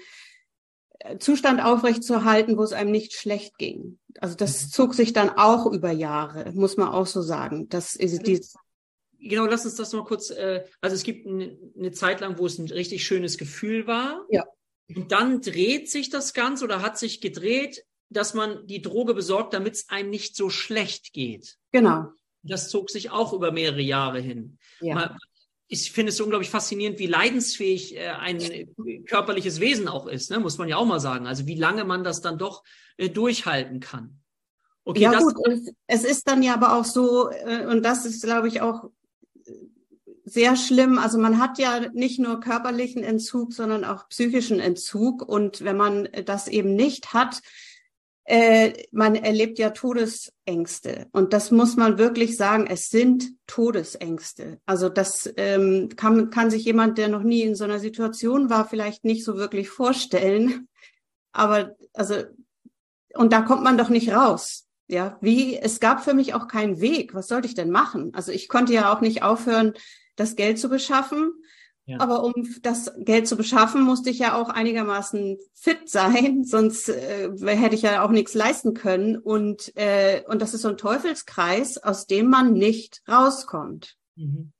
Zustand 1.19 1.63
aufrechtzuerhalten, 1.63 2.57
wo 2.57 2.63
es 2.63 2.73
einem 2.73 2.91
nicht 2.91 3.13
schlecht 3.13 3.57
ging. 3.57 3.99
Also 4.19 4.35
das 4.35 4.69
zog 4.69 4.93
sich 4.93 5.13
dann 5.13 5.29
auch 5.29 5.71
über 5.71 5.91
Jahre, 5.91 6.51
muss 6.53 6.77
man 6.77 6.89
auch 6.89 7.05
so 7.05 7.21
sagen. 7.21 7.69
Das 7.69 7.95
ist 7.95 8.25
die, 8.25 8.41
genau, 9.19 9.45
lass 9.45 9.65
uns 9.65 9.75
das 9.75 9.93
mal 9.93 10.03
kurz. 10.03 10.29
Äh, 10.29 10.65
also 10.81 10.95
es 10.95 11.03
gibt 11.03 11.27
eine, 11.27 11.57
eine 11.77 11.91
Zeit 11.91 12.21
lang, 12.21 12.37
wo 12.37 12.45
es 12.45 12.57
ein 12.57 12.69
richtig 12.69 13.05
schönes 13.05 13.37
Gefühl 13.37 13.87
war. 13.87 14.25
Ja. 14.29 14.45
Und 14.95 15.11
dann 15.11 15.41
dreht 15.41 15.89
sich 15.89 16.09
das 16.09 16.33
Ganze 16.33 16.63
oder 16.63 16.81
hat 16.81 16.97
sich 16.97 17.19
gedreht, 17.21 17.85
dass 18.09 18.33
man 18.33 18.65
die 18.67 18.81
Droge 18.81 19.13
besorgt, 19.13 19.53
damit 19.53 19.73
es 19.75 19.89
einem 19.89 20.09
nicht 20.09 20.35
so 20.35 20.49
schlecht 20.49 21.13
geht. 21.13 21.57
Genau. 21.71 22.07
Das 22.41 22.69
zog 22.69 22.89
sich 22.89 23.09
auch 23.09 23.33
über 23.33 23.51
mehrere 23.51 23.81
Jahre 23.81 24.21
hin. 24.21 24.57
Ja. 24.79 24.95
Mal, 24.95 25.17
ich 25.67 25.91
finde 25.91 26.11
es 26.11 26.21
unglaublich 26.21 26.49
faszinierend, 26.49 26.99
wie 26.99 27.07
leidensfähig 27.07 27.97
äh, 27.97 28.09
ein 28.09 28.73
körperliches 29.05 29.59
Wesen 29.59 29.89
auch 29.89 30.07
ist, 30.07 30.31
ne? 30.31 30.39
muss 30.39 30.57
man 30.57 30.69
ja 30.69 30.77
auch 30.77 30.85
mal 30.85 31.01
sagen. 31.01 31.27
Also 31.27 31.45
wie 31.45 31.55
lange 31.55 31.83
man 31.83 32.05
das 32.05 32.21
dann 32.21 32.37
doch 32.37 32.63
äh, 32.95 33.09
durchhalten 33.09 33.81
kann. 33.81 34.21
Okay, 34.85 35.01
ja 35.01 35.19
gut, 35.19 35.35
es, 35.45 35.73
es, 35.87 36.03
ist 36.05 36.29
dann 36.29 36.41
ja 36.41 36.53
aber 36.53 36.77
auch 36.77 36.85
so, 36.85 37.29
äh, 37.29 37.65
und 37.65 37.83
das 37.83 38.05
ist, 38.05 38.23
glaube 38.23 38.47
ich, 38.47 38.61
auch 38.61 38.89
sehr 40.27 40.57
schlimm. 40.57 40.99
Also 40.99 41.17
man 41.17 41.39
hat 41.39 41.57
ja 41.57 41.89
nicht 41.93 42.19
nur 42.19 42.41
körperlichen 42.41 43.01
Entzug, 43.01 43.53
sondern 43.53 43.85
auch 43.85 44.09
psychischen 44.09 44.59
Entzug. 44.59 45.21
Und 45.21 45.63
wenn 45.63 45.77
man 45.77 46.09
das 46.25 46.49
eben 46.49 46.75
nicht 46.75 47.13
hat, 47.13 47.41
äh, 48.25 48.73
man 48.91 49.15
erlebt 49.15 49.57
ja 49.57 49.69
Todesängste. 49.69 51.07
Und 51.13 51.31
das 51.31 51.49
muss 51.49 51.77
man 51.77 51.97
wirklich 51.97 52.35
sagen, 52.35 52.67
es 52.67 52.89
sind 52.89 53.31
Todesängste. 53.47 54.59
Also 54.65 54.89
das 54.89 55.31
ähm, 55.37 55.89
kann, 55.95 56.29
kann 56.29 56.51
sich 56.51 56.65
jemand, 56.65 56.97
der 56.97 57.07
noch 57.07 57.23
nie 57.23 57.43
in 57.43 57.55
so 57.55 57.63
einer 57.63 57.79
Situation 57.79 58.49
war, 58.49 58.67
vielleicht 58.67 59.05
nicht 59.05 59.23
so 59.23 59.37
wirklich 59.37 59.69
vorstellen. 59.69 60.67
Aber 61.31 61.77
also, 61.93 62.15
und 63.13 63.31
da 63.31 63.43
kommt 63.43 63.63
man 63.63 63.77
doch 63.77 63.89
nicht 63.89 64.11
raus. 64.11 64.65
Ja, 64.89 65.17
wie, 65.21 65.57
es 65.57 65.79
gab 65.79 66.03
für 66.03 66.13
mich 66.13 66.33
auch 66.33 66.49
keinen 66.49 66.81
Weg. 66.81 67.13
Was 67.13 67.29
sollte 67.29 67.47
ich 67.47 67.55
denn 67.55 67.71
machen? 67.71 68.11
Also 68.13 68.33
ich 68.33 68.49
konnte 68.49 68.73
ja 68.73 68.93
auch 68.93 68.99
nicht 68.99 69.23
aufhören, 69.23 69.73
das 70.17 70.35
Geld 70.35 70.59
zu 70.59 70.67
beschaffen. 70.67 71.31
Ja. 71.85 72.01
Aber 72.01 72.25
um 72.25 72.33
das 72.61 72.91
Geld 72.97 73.29
zu 73.29 73.37
beschaffen, 73.37 73.81
musste 73.81 74.09
ich 74.09 74.19
ja 74.19 74.35
auch 74.35 74.49
einigermaßen 74.49 75.37
fit 75.53 75.89
sein, 75.89 76.43
sonst 76.43 76.89
äh, 76.89 77.29
hätte 77.45 77.75
ich 77.75 77.83
ja 77.83 78.03
auch 78.03 78.11
nichts 78.11 78.33
leisten 78.33 78.73
können. 78.73 79.17
Und, 79.17 79.71
äh, 79.77 80.21
und 80.27 80.41
das 80.41 80.53
ist 80.53 80.63
so 80.63 80.67
ein 80.67 80.77
Teufelskreis, 80.77 81.77
aus 81.77 82.05
dem 82.05 82.29
man 82.29 82.51
nicht 82.51 83.01
rauskommt. 83.07 83.95
Mhm. 84.15 84.51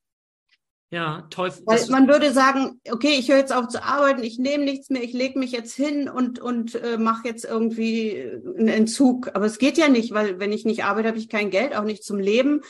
Ja, 0.90 1.28
Teufel. 1.30 1.64
Weil 1.66 1.86
man 1.90 2.08
würde 2.08 2.32
sagen, 2.32 2.80
okay, 2.90 3.16
ich 3.20 3.30
höre 3.30 3.40
jetzt 3.40 3.52
auf 3.52 3.68
zu 3.68 3.84
arbeiten, 3.84 4.24
ich 4.24 4.40
nehme 4.40 4.64
nichts 4.64 4.90
mehr, 4.90 5.04
ich 5.04 5.12
lege 5.12 5.38
mich 5.38 5.52
jetzt 5.52 5.76
hin 5.76 6.08
und, 6.08 6.40
und 6.40 6.76
äh, 6.76 6.98
mache 6.98 7.28
jetzt 7.28 7.44
irgendwie 7.44 8.24
einen 8.58 8.70
Entzug. 8.70 9.32
Aber 9.36 9.46
es 9.46 9.58
geht 9.58 9.78
ja 9.78 9.90
nicht, 9.90 10.14
weil 10.14 10.40
wenn 10.40 10.54
ich 10.54 10.64
nicht 10.64 10.86
arbeite, 10.86 11.10
habe 11.10 11.18
ich 11.18 11.28
kein 11.28 11.50
Geld, 11.50 11.76
auch 11.76 11.84
nicht 11.84 12.06
zum 12.06 12.20
Leben. 12.20 12.62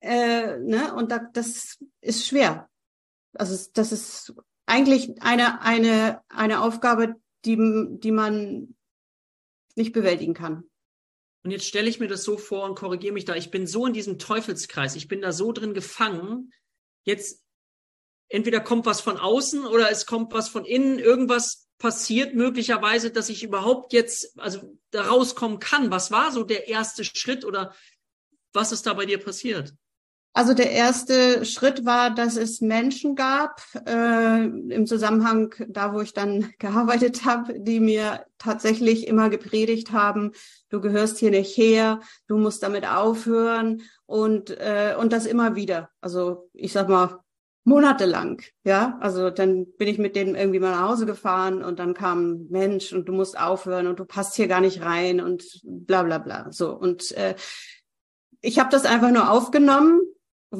Äh, 0.00 0.58
ne? 0.58 0.94
Und 0.94 1.10
da, 1.10 1.18
das 1.32 1.78
ist 2.00 2.26
schwer. 2.26 2.68
Also 3.34 3.70
das 3.74 3.92
ist 3.92 4.34
eigentlich 4.66 5.22
eine, 5.22 5.60
eine, 5.62 6.22
eine 6.28 6.62
Aufgabe, 6.62 7.16
die, 7.44 7.56
die 7.98 8.12
man 8.12 8.74
nicht 9.74 9.92
bewältigen 9.92 10.34
kann. 10.34 10.64
Und 11.44 11.52
jetzt 11.52 11.66
stelle 11.66 11.88
ich 11.88 12.00
mir 12.00 12.08
das 12.08 12.24
so 12.24 12.38
vor 12.38 12.64
und 12.64 12.76
korrigiere 12.76 13.14
mich 13.14 13.24
da. 13.24 13.36
Ich 13.36 13.52
bin 13.52 13.66
so 13.66 13.86
in 13.86 13.92
diesem 13.92 14.18
Teufelskreis, 14.18 14.96
ich 14.96 15.06
bin 15.06 15.20
da 15.20 15.32
so 15.32 15.52
drin 15.52 15.74
gefangen. 15.74 16.52
Jetzt 17.04 17.44
entweder 18.28 18.60
kommt 18.60 18.84
was 18.84 19.00
von 19.00 19.16
außen 19.16 19.64
oder 19.64 19.90
es 19.90 20.06
kommt 20.06 20.32
was 20.32 20.48
von 20.48 20.64
innen. 20.64 20.98
Irgendwas 20.98 21.68
passiert 21.78 22.34
möglicherweise, 22.34 23.12
dass 23.12 23.28
ich 23.28 23.44
überhaupt 23.44 23.92
jetzt 23.92 24.36
also 24.40 24.76
da 24.90 25.02
rauskommen 25.02 25.60
kann. 25.60 25.90
Was 25.90 26.10
war 26.10 26.32
so 26.32 26.42
der 26.42 26.66
erste 26.66 27.04
Schritt 27.04 27.44
oder 27.44 27.74
was 28.52 28.72
ist 28.72 28.86
da 28.86 28.94
bei 28.94 29.06
dir 29.06 29.18
passiert? 29.18 29.74
Also 30.36 30.52
der 30.52 30.70
erste 30.70 31.46
Schritt 31.46 31.86
war, 31.86 32.10
dass 32.10 32.36
es 32.36 32.60
Menschen 32.60 33.14
gab 33.14 33.62
äh, 33.88 34.44
im 34.44 34.86
Zusammenhang 34.86 35.54
da, 35.66 35.94
wo 35.94 36.02
ich 36.02 36.12
dann 36.12 36.52
gearbeitet 36.58 37.24
habe, 37.24 37.58
die 37.58 37.80
mir 37.80 38.26
tatsächlich 38.36 39.06
immer 39.06 39.30
gepredigt 39.30 39.92
haben: 39.92 40.32
Du 40.68 40.82
gehörst 40.82 41.16
hier 41.16 41.30
nicht 41.30 41.56
her, 41.56 42.00
du 42.26 42.36
musst 42.36 42.62
damit 42.62 42.86
aufhören 42.86 43.80
und 44.04 44.50
äh, 44.50 44.94
und 45.00 45.14
das 45.14 45.24
immer 45.24 45.56
wieder. 45.56 45.88
Also 46.02 46.50
ich 46.52 46.74
sag 46.74 46.90
mal 46.90 47.20
monatelang, 47.64 48.42
ja. 48.62 48.98
Also 49.00 49.30
dann 49.30 49.64
bin 49.78 49.88
ich 49.88 49.96
mit 49.96 50.16
denen 50.16 50.34
irgendwie 50.34 50.60
mal 50.60 50.72
nach 50.72 50.90
Hause 50.90 51.06
gefahren 51.06 51.64
und 51.64 51.78
dann 51.78 51.94
kam 51.94 52.46
Mensch 52.50 52.92
und 52.92 53.08
du 53.08 53.14
musst 53.14 53.40
aufhören 53.40 53.86
und 53.86 54.00
du 54.00 54.04
passt 54.04 54.36
hier 54.36 54.48
gar 54.48 54.60
nicht 54.60 54.82
rein 54.82 55.22
und 55.22 55.62
bla 55.64 56.02
bla 56.02 56.18
bla. 56.18 56.52
So 56.52 56.74
und 56.74 57.12
äh, 57.12 57.36
ich 58.42 58.58
habe 58.58 58.68
das 58.70 58.84
einfach 58.84 59.10
nur 59.10 59.30
aufgenommen 59.30 60.02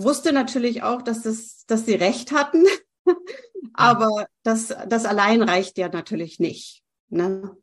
wusste 0.03 0.33
natürlich 0.33 0.83
auch, 0.83 1.03
dass, 1.03 1.23
das, 1.23 1.65
dass 1.67 1.87
sie 1.87 1.95
recht 1.95 2.33
hatten, 2.33 2.65
aber 3.75 4.27
das, 4.43 4.75
das 4.89 5.05
allein 5.05 5.43
reicht 5.43 5.79
ja 5.79 5.89
natürlich 5.89 6.39
nicht. 6.39 6.83
Ne? 7.09 7.57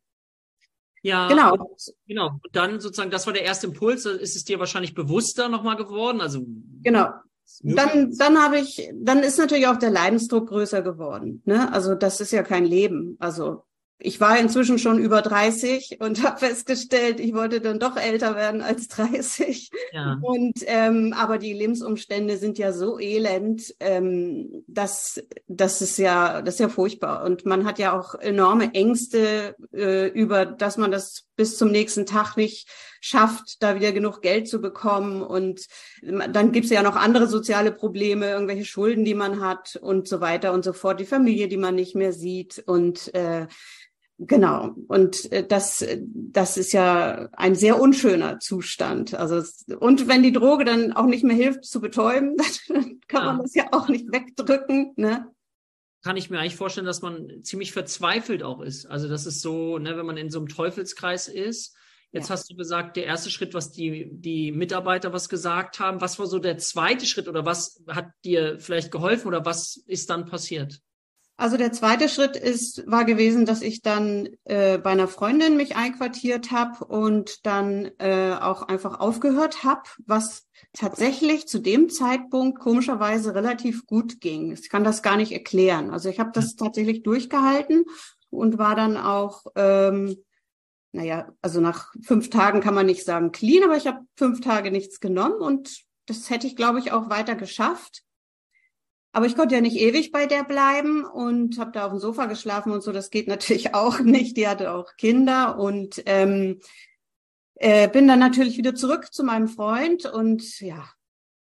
Ja, 1.02 1.28
genau. 1.28 1.54
Und, 1.54 1.93
genau. 2.08 2.28
Und 2.28 2.56
dann 2.56 2.80
sozusagen, 2.80 3.12
das 3.12 3.26
war 3.26 3.34
der 3.34 3.43
erste 3.43 3.67
Impuls. 3.67 4.06
Ist 4.06 4.36
es 4.36 4.46
dir 4.46 4.60
wahrscheinlich 4.60 4.93
bewusster 4.93 5.50
nochmal 5.50 5.76
geworden? 5.76 6.22
Also 6.22 6.46
genau. 6.82 7.10
Dann, 7.62 8.15
dann 8.17 8.41
habe 8.41 8.58
ich, 8.60 8.89
dann 8.96 9.19
ist 9.19 9.38
natürlich 9.38 9.67
auch 9.67 9.78
der 9.78 9.91
Leidensdruck 9.91 10.48
größer 10.48 10.82
geworden. 10.82 11.41
Ne? 11.46 11.72
Also 11.74 11.93
das 11.93 12.22
ist 12.22 12.32
ja 12.32 12.41
kein 12.41 12.65
Leben. 12.65 13.17
Also 13.19 13.65
ich 13.99 14.19
war 14.19 14.38
inzwischen 14.38 14.79
schon 14.79 14.99
über 14.99 15.21
30 15.21 15.97
und 15.99 16.23
habe 16.23 16.39
festgestellt, 16.39 17.19
ich 17.19 17.34
wollte 17.34 17.62
dann 17.62 17.79
doch 17.79 17.95
älter 17.95 18.36
werden 18.36 18.62
als 18.62 18.88
30. 18.89 19.71
Ja. 19.91 20.19
Und 20.21 20.60
ähm, 20.65 21.13
aber 21.17 21.38
die 21.38 21.53
Lebensumstände 21.53 22.38
sind 22.38 22.58
ja 22.58 22.73
so 22.73 22.99
elend, 22.99 23.73
ähm, 23.79 24.63
dass 24.67 25.23
das 25.47 25.82
ist 25.82 25.97
ja 25.97 26.41
das 26.41 26.56
ist 26.56 26.60
ja 26.60 26.69
furchtbar. 26.69 27.23
Und 27.23 27.45
man 27.45 27.65
hat 27.65 27.79
ja 27.79 27.97
auch 27.97 28.15
enorme 28.15 28.73
Ängste 28.73 29.56
äh, 29.73 30.08
über, 30.08 30.45
dass 30.45 30.77
man 30.77 30.91
das 30.91 31.25
bis 31.36 31.58
zum 31.58 31.71
nächsten 31.71 32.06
Tag 32.06 32.36
nicht 32.38 32.67
schafft, 33.01 33.62
da 33.62 33.75
wieder 33.75 33.91
genug 33.91 34.21
Geld 34.21 34.47
zu 34.47 34.62
bekommen. 34.62 35.23
Und 35.23 35.65
dann 36.01 36.51
gibt's 36.51 36.69
ja 36.69 36.84
noch 36.84 36.95
andere 36.95 37.27
soziale 37.27 37.71
Probleme, 37.71 38.29
irgendwelche 38.29 38.65
Schulden, 38.65 39.03
die 39.03 39.15
man 39.15 39.41
hat 39.41 39.77
und 39.82 40.08
so 40.08 40.21
weiter 40.21 40.53
und 40.53 40.63
so 40.63 40.73
fort, 40.73 40.99
die 40.99 41.06
Familie, 41.06 41.47
die 41.47 41.58
man 41.58 41.75
nicht 41.75 41.95
mehr 41.95 42.13
sieht 42.13 42.63
und 42.65 43.13
äh, 43.13 43.47
Genau. 44.27 44.75
Und 44.88 45.31
äh, 45.31 45.45
das, 45.45 45.86
das 46.01 46.57
ist 46.57 46.71
ja 46.71 47.29
ein 47.33 47.55
sehr 47.55 47.79
unschöner 47.79 48.39
Zustand. 48.39 49.13
Also, 49.13 49.43
und 49.79 50.07
wenn 50.07 50.23
die 50.23 50.31
Droge 50.31 50.65
dann 50.65 50.93
auch 50.93 51.05
nicht 51.05 51.23
mehr 51.23 51.36
hilft 51.36 51.65
zu 51.65 51.81
betäuben, 51.81 52.38
dann 52.67 52.99
kann 53.07 53.25
ja. 53.25 53.33
man 53.33 53.41
das 53.41 53.53
ja 53.53 53.65
auch 53.71 53.88
nicht 53.88 54.12
wegdrücken, 54.12 54.93
ne? 54.95 55.27
Kann 56.03 56.17
ich 56.17 56.29
mir 56.29 56.39
eigentlich 56.39 56.57
vorstellen, 56.57 56.86
dass 56.86 57.01
man 57.01 57.43
ziemlich 57.43 57.71
verzweifelt 57.71 58.43
auch 58.43 58.62
ist. 58.62 58.86
Also, 58.86 59.07
das 59.07 59.25
ist 59.25 59.41
so, 59.41 59.77
ne, 59.77 59.97
wenn 59.97 60.05
man 60.05 60.17
in 60.17 60.29
so 60.29 60.39
einem 60.39 60.47
Teufelskreis 60.47 61.27
ist. 61.27 61.75
Jetzt 62.12 62.29
ja. 62.29 62.36
hast 62.36 62.51
du 62.51 62.55
gesagt, 62.55 62.95
der 62.95 63.05
erste 63.05 63.31
Schritt, 63.31 63.53
was 63.53 63.71
die, 63.71 64.09
die 64.12 64.51
Mitarbeiter 64.51 65.13
was 65.13 65.29
gesagt 65.29 65.79
haben. 65.79 65.99
Was 65.99 66.19
war 66.19 66.27
so 66.27 66.39
der 66.39 66.59
zweite 66.59 67.07
Schritt 67.07 67.27
oder 67.27 67.45
was 67.45 67.83
hat 67.88 68.09
dir 68.23 68.59
vielleicht 68.59 68.91
geholfen 68.91 69.27
oder 69.27 69.45
was 69.45 69.77
ist 69.88 70.09
dann 70.12 70.25
passiert? 70.25 70.79
Also 71.43 71.58
der 71.58 71.73
zweite 71.73 72.08
Schritt 72.08 72.38
ist, 72.38 72.89
war 72.89 73.03
gewesen, 73.03 73.45
dass 73.45 73.62
ich 73.62 73.82
dann 73.82 74.29
äh, 74.45 74.77
bei 74.77 74.91
einer 74.91 75.10
Freundin 75.10 75.58
mich 75.58 75.75
einquartiert 75.75 76.51
habe 76.51 76.86
und 76.86 77.45
dann 77.45 77.91
äh, 77.97 78.38
auch 78.39 78.62
einfach 78.62 79.01
aufgehört 79.01 79.65
habe, 79.65 79.82
was 80.06 80.47
tatsächlich 80.71 81.45
zu 81.45 81.60
dem 81.60 81.89
Zeitpunkt 81.89 82.62
komischerweise 82.62 83.36
relativ 83.36 83.86
gut 83.86 84.21
ging. 84.21 84.53
Ich 84.53 84.69
kann 84.69 84.86
das 84.86 85.03
gar 85.03 85.17
nicht 85.17 85.34
erklären. 85.34 85.91
Also 85.91 86.08
ich 86.08 86.17
habe 86.17 86.32
das 86.34 86.56
tatsächlich 86.56 87.03
durchgehalten 87.03 87.84
und 88.29 88.58
war 88.58 88.75
dann 88.75 88.95
auch, 88.95 89.43
ähm, 89.58 90.15
naja, 90.93 91.27
also 91.41 91.60
nach 91.60 91.93
fünf 92.03 92.29
Tagen 92.29 92.62
kann 92.62 92.73
man 92.73 92.86
nicht 92.86 93.03
sagen 93.03 93.34
clean, 93.34 93.65
aber 93.65 93.75
ich 93.75 93.86
habe 93.86 93.99
fünf 94.15 94.39
Tage 94.39 94.71
nichts 94.71 95.01
genommen 95.01 95.41
und 95.41 95.84
das 96.06 96.29
hätte 96.29 96.47
ich, 96.47 96.56
glaube 96.56 96.79
ich, 96.79 96.93
auch 96.93 97.10
weiter 97.10 97.36
geschafft. 97.36 98.03
Aber 99.13 99.28
ich 99.28 99.36
konnte 99.36 99.56
ja 99.56 99.62
nicht 99.62 99.78
ewig 99.78 100.12
bei 100.12 100.26
der 100.26 100.43
bleiben 100.43 101.06
und 101.06 101.60
habe 101.60 101.71
da 101.71 101.86
auf 101.86 101.91
dem 101.91 101.99
Sofa 101.99 102.26
geschlafen 102.26 102.73
und 102.73 102.82
so. 102.82 102.91
Das 102.91 103.12
geht 103.12 103.28
natürlich 103.30 103.73
auch 103.73 103.99
nicht. 103.99 104.36
Die 104.36 104.47
hatte 104.47 104.73
auch 104.73 104.95
Kinder 104.97 105.58
und 105.58 106.02
ähm, 106.06 106.60
äh, 107.56 107.88
bin 107.88 108.08
dann 108.08 108.19
natürlich 108.19 108.58
wieder 108.58 108.76
zurück 108.76 109.13
zu 109.13 109.23
meinem 109.23 109.47
Freund 109.47 110.06
und 110.06 110.60
ja, 110.60 110.89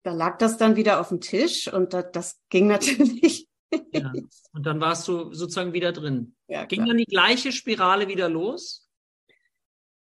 da 0.02 0.12
lag 0.12 0.38
das 0.38 0.56
dann 0.56 0.76
wieder 0.76 1.00
auf 1.00 1.08
dem 1.08 1.20
Tisch 1.20 1.72
und 1.72 1.92
das, 1.92 2.06
das 2.12 2.40
ging 2.48 2.66
natürlich 2.68 3.46
Ja. 3.92 4.12
Und 4.52 4.64
dann 4.64 4.80
warst 4.80 5.06
du 5.06 5.32
sozusagen 5.32 5.72
wieder 5.72 5.92
drin. 5.92 6.34
Ja, 6.48 6.64
Ging 6.64 6.86
dann 6.86 6.96
die 6.96 7.04
gleiche 7.04 7.52
Spirale 7.52 8.08
wieder 8.08 8.28
los? 8.28 8.88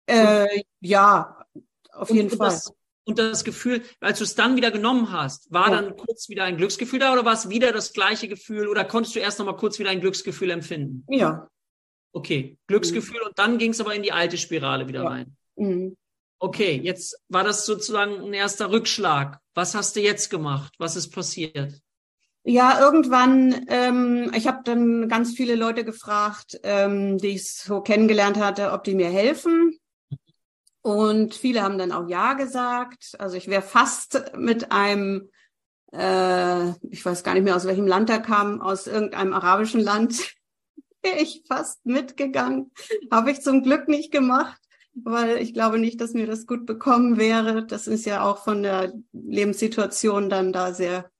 Äh, 0.07 0.63
ja, 0.81 1.45
auf 1.93 2.11
jeden 2.11 2.31
und 2.31 2.37
Fall. 2.37 2.49
Das, 2.49 2.73
und 3.05 3.19
das 3.19 3.45
Gefühl, 3.45 3.83
als 4.01 4.19
du 4.19 4.25
es 4.25 4.35
dann 4.35 4.57
wieder 4.57 4.71
genommen 4.71 5.13
hast, 5.13 5.53
war 5.53 5.71
ja. 5.71 5.81
dann 5.81 5.97
kurz 5.97 6.29
wieder 6.29 6.45
ein 6.45 6.57
Glücksgefühl 6.57 6.99
da 6.99 7.13
oder 7.13 7.25
war 7.25 7.35
es 7.35 7.49
wieder 7.49 7.73
das 7.73 7.93
gleiche 7.93 8.29
Gefühl 8.29 8.69
oder 8.69 8.85
konntest 8.85 9.15
du 9.15 9.21
erst 9.21 9.39
noch 9.39 9.47
mal 9.47 9.57
kurz 9.57 9.79
wieder 9.79 9.91
ein 9.91 10.01
Glücksgefühl 10.01 10.51
empfinden? 10.51 11.05
Ja. 11.09 11.49
Okay, 12.13 12.57
Glücksgefühl 12.67 13.21
mhm. 13.21 13.29
und 13.29 13.39
dann 13.39 13.59
ging 13.59 13.73
es 13.73 13.81
aber 13.81 13.95
in 13.95 14.03
die 14.03 14.13
alte 14.13 14.39
Spirale 14.39 14.89
wieder 14.89 15.03
ja. 15.03 15.09
rein. 15.09 15.37
Mhm. 15.57 15.97
Okay, 16.39 16.81
jetzt 16.83 17.19
war 17.29 17.45
das 17.45 17.67
sozusagen 17.67 18.21
ein 18.21 18.33
erster 18.33 18.71
Rückschlag. 18.71 19.39
Was 19.55 19.75
hast 19.75 19.97
du 19.97 20.01
jetzt 20.01 20.31
gemacht? 20.31 20.75
Was 20.79 20.97
ist 20.97 21.11
passiert? 21.11 21.81
Ja, 22.47 22.79
irgendwann, 22.79 23.65
ähm, 23.69 24.31
ich 24.37 24.47
habe 24.47 24.61
dann 24.65 25.09
ganz 25.09 25.33
viele 25.35 25.55
Leute 25.55 25.85
gefragt, 25.85 26.61
ähm, 26.63 27.17
die 27.17 27.29
ich 27.29 27.51
so 27.51 27.81
kennengelernt 27.81 28.39
hatte, 28.39 28.73
ob 28.73 28.85
die 28.85 28.95
mir 28.95 29.09
helfen. 29.09 29.79
Und 30.85 31.35
viele 31.35 31.63
haben 31.63 31.79
dann 31.79 31.93
auch 31.93 32.11
Ja 32.11 32.35
gesagt. 32.35 33.13
Also 33.19 33.39
ich 33.39 33.49
wäre 33.49 33.63
fast 33.63 34.37
mit 34.37 34.71
einem, 34.71 35.31
äh, 35.95 36.73
ich 36.91 37.03
weiß 37.03 37.25
gar 37.25 37.33
nicht 37.33 37.45
mehr, 37.45 37.57
aus 37.57 37.65
welchem 37.65 37.87
Land 37.87 38.11
er 38.11 38.21
kam, 38.21 38.61
aus 38.61 38.87
irgendeinem 38.87 39.33
arabischen 39.33 39.81
Land, 39.81 40.19
wäre 41.03 41.21
ich 41.21 41.43
fast 41.49 41.87
mitgegangen. 41.87 42.71
Habe 43.11 43.31
ich 43.31 43.41
zum 43.41 43.63
Glück 43.63 43.89
nicht 43.89 44.13
gemacht, 44.13 44.61
weil 44.93 45.39
ich 45.39 45.55
glaube 45.55 45.79
nicht, 45.79 46.03
dass 46.03 46.13
mir 46.13 46.27
das 46.27 46.47
gut 46.47 46.67
bekommen 46.67 47.17
wäre. 47.17 47.65
Das 47.65 47.87
ist 47.87 48.05
ja 48.05 48.23
auch 48.23 48.45
von 48.45 48.63
der 48.63 48.93
Lebenssituation 49.13 50.29
dann 50.29 50.53
da 50.53 50.75
sehr 50.75 51.11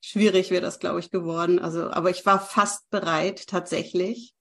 schwierig 0.00 0.52
wäre 0.52 0.62
das, 0.62 0.78
glaube 0.78 1.00
ich, 1.00 1.10
geworden. 1.10 1.58
Also, 1.58 1.90
aber 1.90 2.10
ich 2.10 2.24
war 2.24 2.38
fast 2.38 2.88
bereit, 2.90 3.48
tatsächlich. 3.48 4.32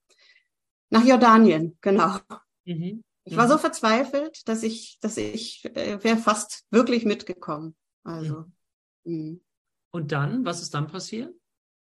Nach 0.92 1.04
Jordanien, 1.04 1.80
genau. 1.82 2.20
Mhm. 2.63 3.04
Ich 3.28 3.38
war 3.38 3.46
mhm. 3.46 3.52
so 3.52 3.58
verzweifelt, 3.58 4.48
dass 4.48 4.63
ich, 4.63 4.98
dass 5.02 5.18
ich 5.18 5.66
äh, 5.76 6.04
wäre 6.04 6.18
fast 6.18 6.66
wirklich 6.72 7.06
mitgekommen. 7.06 7.76
Also. 8.04 8.46
Mhm. 9.04 9.42
Und 9.92 10.12
dann, 10.12 10.46
was 10.46 10.62
ist 10.62 10.74
dann 10.74 10.88
passiert? 10.88 11.34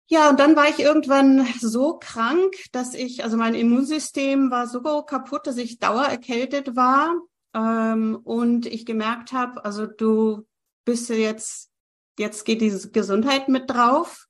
Ja, 0.10 0.30
und 0.30 0.39
dann 0.39 0.56
war 0.56 0.67
ich 0.67 0.80
irgendwann 0.80 1.48
so 1.60 1.98
krank, 1.98 2.54
dass 2.72 2.93
ich, 2.93 3.24
also 3.24 3.38
mein 3.38 3.56
Immunsystem 3.56 4.52
war 4.52 4.67
so 4.67 4.82
kaputt, 4.82 5.48
dass 5.48 5.58
ich 5.58 5.80
dauererkältet 5.80 6.76
war 6.76 7.15
ähm, 7.54 8.19
und 8.24 8.65
ich 8.65 8.86
gemerkt 8.86 9.32
habe, 9.32 9.63
also 9.63 9.86
du 9.86 10.46
bist 10.86 11.10
jetzt 11.10 11.74
jetzt 12.19 12.46
geht 12.46 12.62
die 12.62 12.76
Gesundheit 12.91 13.50
mit 13.50 13.69
drauf. 13.69 14.28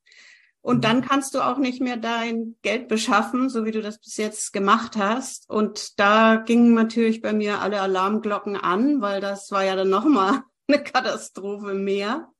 Und 0.64 0.84
dann 0.84 1.00
mhm. 1.00 1.02
kannst 1.02 1.34
du 1.34 1.42
auch 1.42 1.58
nicht 1.58 1.82
mehr 1.82 1.98
dein 1.98 2.56
Geld 2.62 2.88
beschaffen, 2.88 3.50
so 3.50 3.66
wie 3.66 3.70
du 3.70 3.82
das 3.82 3.98
bis 3.98 4.16
jetzt 4.16 4.54
gemacht 4.54 4.96
hast. 4.96 5.50
Und 5.50 6.00
da 6.00 6.36
gingen 6.36 6.72
natürlich 6.72 7.20
bei 7.20 7.34
mir 7.34 7.60
alle 7.60 7.82
Alarmglocken 7.82 8.56
an, 8.56 9.02
weil 9.02 9.20
das 9.20 9.50
war 9.50 9.62
ja 9.62 9.76
dann 9.76 9.90
nochmal 9.90 10.42
eine 10.68 10.82
Katastrophe 10.82 11.74
mehr. 11.74 12.32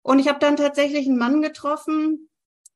Und 0.00 0.18
ich 0.18 0.28
habe 0.28 0.38
dann 0.38 0.56
tatsächlich 0.56 1.06
einen 1.06 1.18
Mann 1.18 1.42
getroffen, 1.42 2.30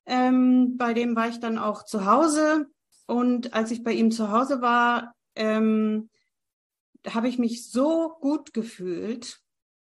ähm, 0.05 0.77
bei 0.77 0.93
dem 0.93 1.15
war 1.15 1.27
ich 1.27 1.39
dann 1.39 1.57
auch 1.57 1.83
zu 1.83 2.05
Hause. 2.05 2.67
Und 3.07 3.55
als 3.55 3.71
ich 3.71 3.83
bei 3.83 3.93
ihm 3.93 4.11
zu 4.11 4.31
Hause 4.31 4.61
war, 4.61 5.15
ähm, 5.33 6.11
habe 7.07 7.29
ich 7.29 7.39
mich 7.39 7.71
so 7.71 8.15
gut 8.21 8.53
gefühlt, 8.53 9.41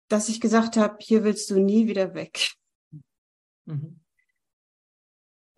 dass 0.06 0.28
ich 0.28 0.40
gesagt 0.40 0.76
habe, 0.76 0.98
hier 1.00 1.24
willst 1.24 1.50
du 1.50 1.58
nie 1.58 1.88
wieder 1.88 2.14
weg. 2.14 2.52
Mhm. 3.64 3.99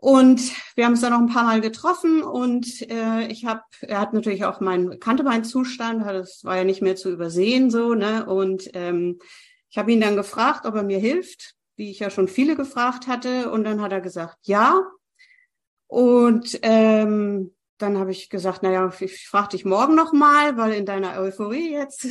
Und 0.02 0.52
wir 0.74 0.84
haben 0.84 0.94
uns 0.94 1.00
dann 1.00 1.12
noch 1.12 1.20
ein 1.20 1.32
paar 1.32 1.44
Mal 1.44 1.60
getroffen 1.60 2.24
und 2.24 2.90
äh, 2.90 3.28
ich 3.28 3.44
habe, 3.44 3.62
er 3.82 4.00
hat 4.00 4.12
natürlich 4.12 4.44
auch 4.44 4.58
meinen, 4.58 4.98
kannte 4.98 5.22
meinen 5.22 5.44
Zustand, 5.44 6.04
das 6.04 6.42
war 6.42 6.56
ja 6.56 6.64
nicht 6.64 6.82
mehr 6.82 6.96
zu 6.96 7.08
übersehen 7.08 7.70
so, 7.70 7.94
ne? 7.94 8.26
Und 8.26 8.68
ähm, 8.74 9.20
ich 9.70 9.78
habe 9.78 9.92
ihn 9.92 10.00
dann 10.00 10.16
gefragt, 10.16 10.66
ob 10.66 10.74
er 10.74 10.82
mir 10.82 10.98
hilft, 10.98 11.54
wie 11.76 11.88
ich 11.88 12.00
ja 12.00 12.10
schon 12.10 12.26
viele 12.26 12.56
gefragt 12.56 13.06
hatte. 13.06 13.52
Und 13.52 13.62
dann 13.62 13.80
hat 13.80 13.92
er 13.92 14.00
gesagt, 14.00 14.38
ja. 14.42 14.82
Und 15.86 16.58
ähm, 16.62 17.54
dann 17.78 17.96
habe 17.96 18.10
ich 18.10 18.28
gesagt, 18.28 18.64
naja, 18.64 18.92
ich 18.98 19.28
frage 19.28 19.50
dich 19.50 19.64
morgen 19.64 19.94
noch 19.94 20.12
mal, 20.12 20.56
weil 20.56 20.72
in 20.72 20.84
deiner 20.84 21.16
Euphorie 21.20 21.74
jetzt 21.74 22.08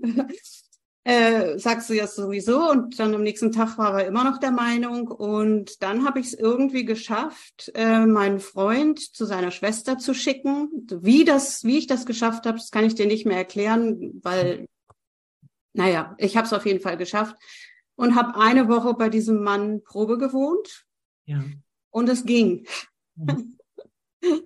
äh, 1.04 1.58
sagst 1.58 1.90
du 1.90 1.94
ja 1.94 2.06
sowieso 2.06 2.70
und 2.70 2.98
dann 2.98 3.14
am 3.14 3.22
nächsten 3.22 3.50
Tag 3.50 3.76
war 3.76 4.00
er 4.00 4.06
immer 4.06 4.22
noch 4.22 4.38
der 4.38 4.52
Meinung 4.52 5.08
und 5.08 5.82
dann 5.82 6.06
habe 6.06 6.20
ich 6.20 6.26
es 6.26 6.34
irgendwie 6.34 6.84
geschafft, 6.84 7.72
äh, 7.74 8.06
meinen 8.06 8.38
Freund 8.38 9.00
zu 9.00 9.24
seiner 9.24 9.50
Schwester 9.50 9.98
zu 9.98 10.14
schicken. 10.14 10.86
Wie 11.00 11.24
das, 11.24 11.64
wie 11.64 11.78
ich 11.78 11.88
das 11.88 12.06
geschafft 12.06 12.46
habe, 12.46 12.58
das 12.58 12.70
kann 12.70 12.84
ich 12.84 12.94
dir 12.94 13.06
nicht 13.06 13.26
mehr 13.26 13.36
erklären, 13.36 14.20
weil, 14.22 14.68
naja, 15.72 16.14
ich 16.18 16.36
habe 16.36 16.46
es 16.46 16.52
auf 16.52 16.66
jeden 16.66 16.80
Fall 16.80 16.96
geschafft 16.96 17.36
und 17.96 18.14
habe 18.14 18.38
eine 18.38 18.68
Woche 18.68 18.94
bei 18.94 19.08
diesem 19.08 19.42
Mann 19.42 19.82
Probe 19.82 20.18
gewohnt. 20.18 20.86
Ja. 21.24 21.42
Und 21.90 22.08
es 22.08 22.24
ging. 22.24 22.66
Mhm. 23.16 23.58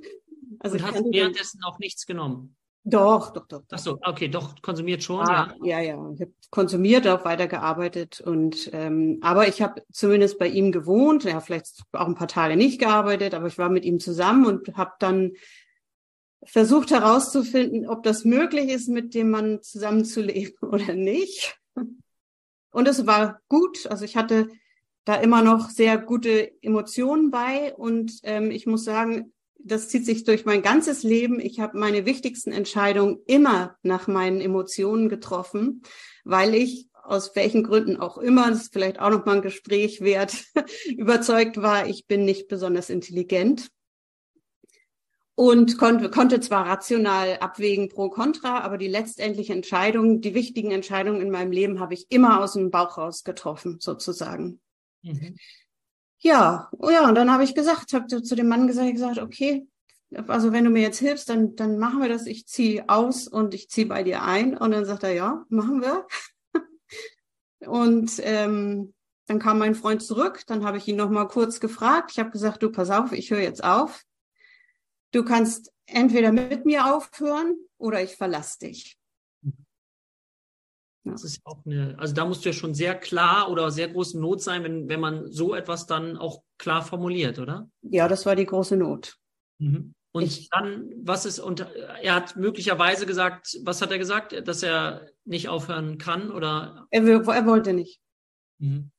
also 0.60 0.76
und 0.76 0.82
hast 0.82 1.04
währenddessen 1.10 1.60
auch 1.64 1.78
nichts 1.78 2.06
genommen? 2.06 2.56
Doch, 2.88 3.32
doch, 3.32 3.48
doch. 3.48 3.62
Ach 3.72 3.78
so, 3.80 3.98
okay, 4.04 4.28
doch, 4.28 4.62
konsumiert 4.62 5.02
schon, 5.02 5.20
ah, 5.26 5.52
ja. 5.60 5.80
Ja, 5.80 5.96
ja. 5.96 6.10
Ich 6.14 6.20
habe 6.20 6.32
konsumiert, 6.50 7.08
auch 7.08 7.24
weitergearbeitet 7.24 8.20
und 8.20 8.70
ähm, 8.72 9.18
aber 9.22 9.48
ich 9.48 9.60
habe 9.60 9.82
zumindest 9.90 10.38
bei 10.38 10.46
ihm 10.46 10.70
gewohnt, 10.70 11.24
ja, 11.24 11.40
vielleicht 11.40 11.82
auch 11.92 12.06
ein 12.06 12.14
paar 12.14 12.28
Tage 12.28 12.56
nicht 12.56 12.78
gearbeitet, 12.78 13.34
aber 13.34 13.48
ich 13.48 13.58
war 13.58 13.70
mit 13.70 13.84
ihm 13.84 13.98
zusammen 13.98 14.46
und 14.46 14.76
habe 14.76 14.92
dann 15.00 15.32
versucht 16.44 16.92
herauszufinden, 16.92 17.88
ob 17.88 18.04
das 18.04 18.24
möglich 18.24 18.68
ist, 18.68 18.88
mit 18.88 19.14
dem 19.14 19.30
Mann 19.30 19.62
zusammenzuleben 19.62 20.56
oder 20.70 20.94
nicht. 20.94 21.58
Und 22.70 22.86
es 22.86 23.04
war 23.04 23.40
gut. 23.48 23.88
Also 23.88 24.04
ich 24.04 24.16
hatte 24.16 24.46
da 25.04 25.16
immer 25.16 25.42
noch 25.42 25.70
sehr 25.70 25.98
gute 25.98 26.52
Emotionen 26.62 27.32
bei 27.32 27.74
und 27.74 28.20
ähm, 28.22 28.52
ich 28.52 28.64
muss 28.64 28.84
sagen, 28.84 29.32
das 29.58 29.88
zieht 29.88 30.06
sich 30.06 30.24
durch 30.24 30.44
mein 30.44 30.62
ganzes 30.62 31.02
Leben. 31.02 31.40
Ich 31.40 31.60
habe 31.60 31.78
meine 31.78 32.06
wichtigsten 32.06 32.52
Entscheidungen 32.52 33.18
immer 33.26 33.76
nach 33.82 34.06
meinen 34.06 34.40
Emotionen 34.40 35.08
getroffen, 35.08 35.82
weil 36.24 36.54
ich 36.54 36.88
aus 37.02 37.36
welchen 37.36 37.62
Gründen 37.62 37.96
auch 37.98 38.18
immer, 38.18 38.50
das 38.50 38.62
ist 38.62 38.72
vielleicht 38.72 38.98
auch 38.98 39.10
noch 39.10 39.24
mal 39.24 39.36
ein 39.36 39.42
Gespräch 39.42 40.00
wert, 40.00 40.44
überzeugt 40.96 41.62
war, 41.62 41.86
ich 41.86 42.06
bin 42.06 42.24
nicht 42.24 42.48
besonders 42.48 42.90
intelligent 42.90 43.70
und 45.36 45.76
konnte, 45.76 46.10
konnte 46.10 46.40
zwar 46.40 46.66
rational 46.66 47.36
abwägen 47.38 47.90
pro 47.90 48.08
contra, 48.08 48.60
aber 48.60 48.78
die 48.78 48.88
letztendliche 48.88 49.52
Entscheidung, 49.52 50.22
die 50.22 50.34
wichtigen 50.34 50.70
Entscheidungen 50.70 51.20
in 51.20 51.30
meinem 51.30 51.52
Leben 51.52 51.78
habe 51.78 51.94
ich 51.94 52.06
immer 52.08 52.42
aus 52.42 52.54
dem 52.54 52.70
Bauch 52.70 52.96
raus 52.96 53.22
getroffen, 53.22 53.76
sozusagen. 53.78 54.60
Mhm. 55.02 55.36
Ja, 56.26 56.68
ja, 56.82 57.08
und 57.08 57.14
dann 57.14 57.30
habe 57.30 57.44
ich 57.44 57.54
gesagt, 57.54 57.92
habe 57.92 58.08
zu 58.08 58.34
dem 58.34 58.48
Mann 58.48 58.66
gesagt, 58.66 58.90
gesagt, 58.90 59.18
okay, 59.18 59.68
also 60.26 60.50
wenn 60.50 60.64
du 60.64 60.70
mir 60.70 60.82
jetzt 60.82 60.98
hilfst, 60.98 61.28
dann, 61.28 61.54
dann 61.54 61.78
machen 61.78 62.02
wir 62.02 62.08
das. 62.08 62.26
Ich 62.26 62.48
ziehe 62.48 62.88
aus 62.88 63.28
und 63.28 63.54
ich 63.54 63.70
ziehe 63.70 63.86
bei 63.86 64.02
dir 64.02 64.22
ein. 64.22 64.56
Und 64.56 64.72
dann 64.72 64.84
sagt 64.84 65.04
er, 65.04 65.12
ja, 65.12 65.44
machen 65.50 65.82
wir. 65.82 66.04
und 67.68 68.10
ähm, 68.24 68.92
dann 69.26 69.38
kam 69.38 69.60
mein 69.60 69.76
Freund 69.76 70.02
zurück. 70.02 70.42
Dann 70.48 70.64
habe 70.64 70.78
ich 70.78 70.88
ihn 70.88 70.96
noch 70.96 71.10
mal 71.10 71.28
kurz 71.28 71.60
gefragt. 71.60 72.10
Ich 72.10 72.18
habe 72.18 72.30
gesagt, 72.30 72.60
du 72.60 72.72
pass 72.72 72.90
auf, 72.90 73.12
ich 73.12 73.30
höre 73.30 73.38
jetzt 73.38 73.62
auf. 73.62 74.02
Du 75.12 75.24
kannst 75.24 75.72
entweder 75.86 76.32
mit 76.32 76.66
mir 76.66 76.92
aufhören 76.92 77.54
oder 77.78 78.02
ich 78.02 78.16
verlasse 78.16 78.58
dich. 78.58 78.98
Das 81.12 81.24
ist 81.24 81.40
auch 81.44 81.64
eine, 81.64 81.96
also 81.98 82.14
da 82.14 82.24
musst 82.24 82.44
du 82.44 82.48
ja 82.48 82.52
schon 82.52 82.74
sehr 82.74 82.94
klar 82.94 83.50
oder 83.50 83.70
sehr 83.70 83.88
große 83.88 84.20
Not 84.20 84.42
sein, 84.42 84.64
wenn, 84.64 84.88
wenn 84.88 85.00
man 85.00 85.30
so 85.30 85.54
etwas 85.54 85.86
dann 85.86 86.16
auch 86.16 86.42
klar 86.58 86.82
formuliert, 86.82 87.38
oder? 87.38 87.70
Ja, 87.82 88.08
das 88.08 88.26
war 88.26 88.36
die 88.36 88.46
große 88.46 88.76
Not. 88.76 89.16
Mhm. 89.58 89.94
Und 90.12 90.22
ich, 90.22 90.48
dann, 90.48 90.90
was 91.02 91.26
ist, 91.26 91.38
und 91.38 91.60
er 91.60 92.14
hat 92.14 92.36
möglicherweise 92.36 93.04
gesagt, 93.04 93.58
was 93.64 93.82
hat 93.82 93.90
er 93.90 93.98
gesagt, 93.98 94.48
dass 94.48 94.62
er 94.62 95.06
nicht 95.24 95.48
aufhören 95.48 95.98
kann 95.98 96.30
oder? 96.30 96.86
Er, 96.90 97.06
er 97.06 97.46
wollte 97.46 97.72
nicht. 97.72 98.00
Mhm. 98.58 98.90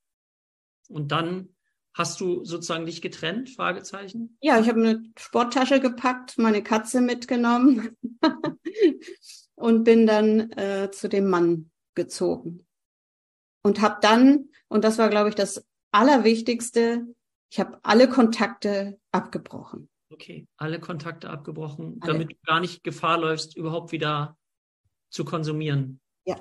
Und 0.89 1.11
dann 1.11 1.49
hast 1.93 2.21
du 2.21 2.45
sozusagen 2.45 2.85
dich 2.85 3.01
getrennt? 3.01 3.49
Fragezeichen? 3.49 4.37
Ja, 4.41 4.59
ich 4.59 4.69
habe 4.69 4.79
eine 4.79 5.03
Sporttasche 5.17 5.79
gepackt, 5.79 6.37
meine 6.37 6.61
Katze 6.61 7.01
mitgenommen 7.01 7.97
und 9.55 9.83
bin 9.83 10.05
dann 10.05 10.51
äh, 10.51 10.91
zu 10.91 11.09
dem 11.09 11.29
Mann 11.29 11.71
gezogen. 11.97 12.65
Und 13.63 13.81
habe 13.81 13.97
dann, 14.01 14.49
und 14.69 14.85
das 14.85 14.97
war, 14.97 15.09
glaube 15.09 15.27
ich, 15.27 15.35
das 15.35 15.67
Allerwichtigste, 15.91 17.05
ich 17.51 17.59
habe 17.59 17.79
alle 17.83 18.07
Kontakte 18.07 18.99
abgebrochen. 19.11 19.89
Okay, 20.09 20.47
alle 20.57 20.79
Kontakte 20.79 21.29
abgebrochen, 21.29 21.97
alle. 21.99 22.13
damit 22.13 22.31
du 22.31 22.35
gar 22.45 22.61
nicht 22.61 22.83
Gefahr 22.83 23.17
läufst, 23.17 23.57
überhaupt 23.57 23.91
wieder 23.91 24.37
zu 25.09 25.25
konsumieren. 25.25 25.99
Ja. 26.25 26.37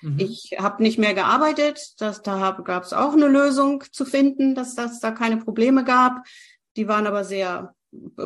Mhm. 0.00 0.18
Ich 0.18 0.56
habe 0.58 0.82
nicht 0.82 0.98
mehr 0.98 1.14
gearbeitet. 1.14 1.94
Das, 2.00 2.22
da 2.22 2.52
gab 2.64 2.84
es 2.84 2.92
auch 2.92 3.12
eine 3.12 3.28
Lösung 3.28 3.82
zu 3.90 4.04
finden, 4.04 4.54
dass 4.54 4.74
das 4.74 5.00
da 5.00 5.10
keine 5.10 5.38
Probleme 5.38 5.84
gab. 5.84 6.24
Die 6.76 6.88
waren 6.88 7.06
aber 7.06 7.24
sehr 7.24 7.75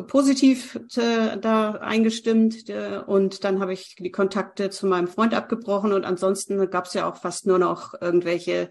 positiv 0.07 0.79
äh, 0.95 1.37
da 1.37 1.71
eingestimmt 1.73 2.69
äh, 2.69 3.01
und 3.05 3.43
dann 3.43 3.59
habe 3.59 3.73
ich 3.73 3.95
die 3.95 4.11
Kontakte 4.11 4.69
zu 4.69 4.87
meinem 4.87 5.07
Freund 5.07 5.33
abgebrochen 5.33 5.93
und 5.93 6.03
ansonsten 6.03 6.69
gab 6.69 6.85
es 6.85 6.93
ja 6.93 7.09
auch 7.09 7.17
fast 7.17 7.45
nur 7.45 7.59
noch 7.59 7.93
irgendwelche 7.99 8.69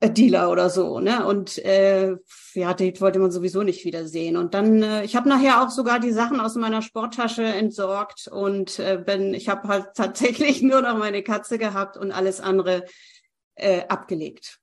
äh, 0.00 0.10
Dealer 0.10 0.50
oder 0.50 0.70
so, 0.70 1.00
ne? 1.00 1.26
Und 1.26 1.58
äh, 1.58 2.16
ja, 2.54 2.72
die 2.74 3.00
wollte 3.00 3.18
man 3.18 3.32
sowieso 3.32 3.64
nicht 3.64 3.84
wiedersehen. 3.84 4.36
Und 4.36 4.54
dann, 4.54 4.82
äh, 4.82 5.04
ich 5.04 5.16
habe 5.16 5.28
nachher 5.28 5.62
auch 5.62 5.70
sogar 5.70 5.98
die 5.98 6.12
Sachen 6.12 6.38
aus 6.40 6.54
meiner 6.54 6.82
Sporttasche 6.82 7.42
entsorgt 7.42 8.28
und 8.28 8.78
äh, 8.78 9.02
bin, 9.04 9.34
ich 9.34 9.48
habe 9.48 9.66
halt 9.66 9.88
tatsächlich 9.96 10.62
nur 10.62 10.82
noch 10.82 10.96
meine 10.96 11.22
Katze 11.22 11.58
gehabt 11.58 11.96
und 11.96 12.12
alles 12.12 12.40
andere 12.40 12.84
äh, 13.56 13.86
abgelegt. 13.88 14.60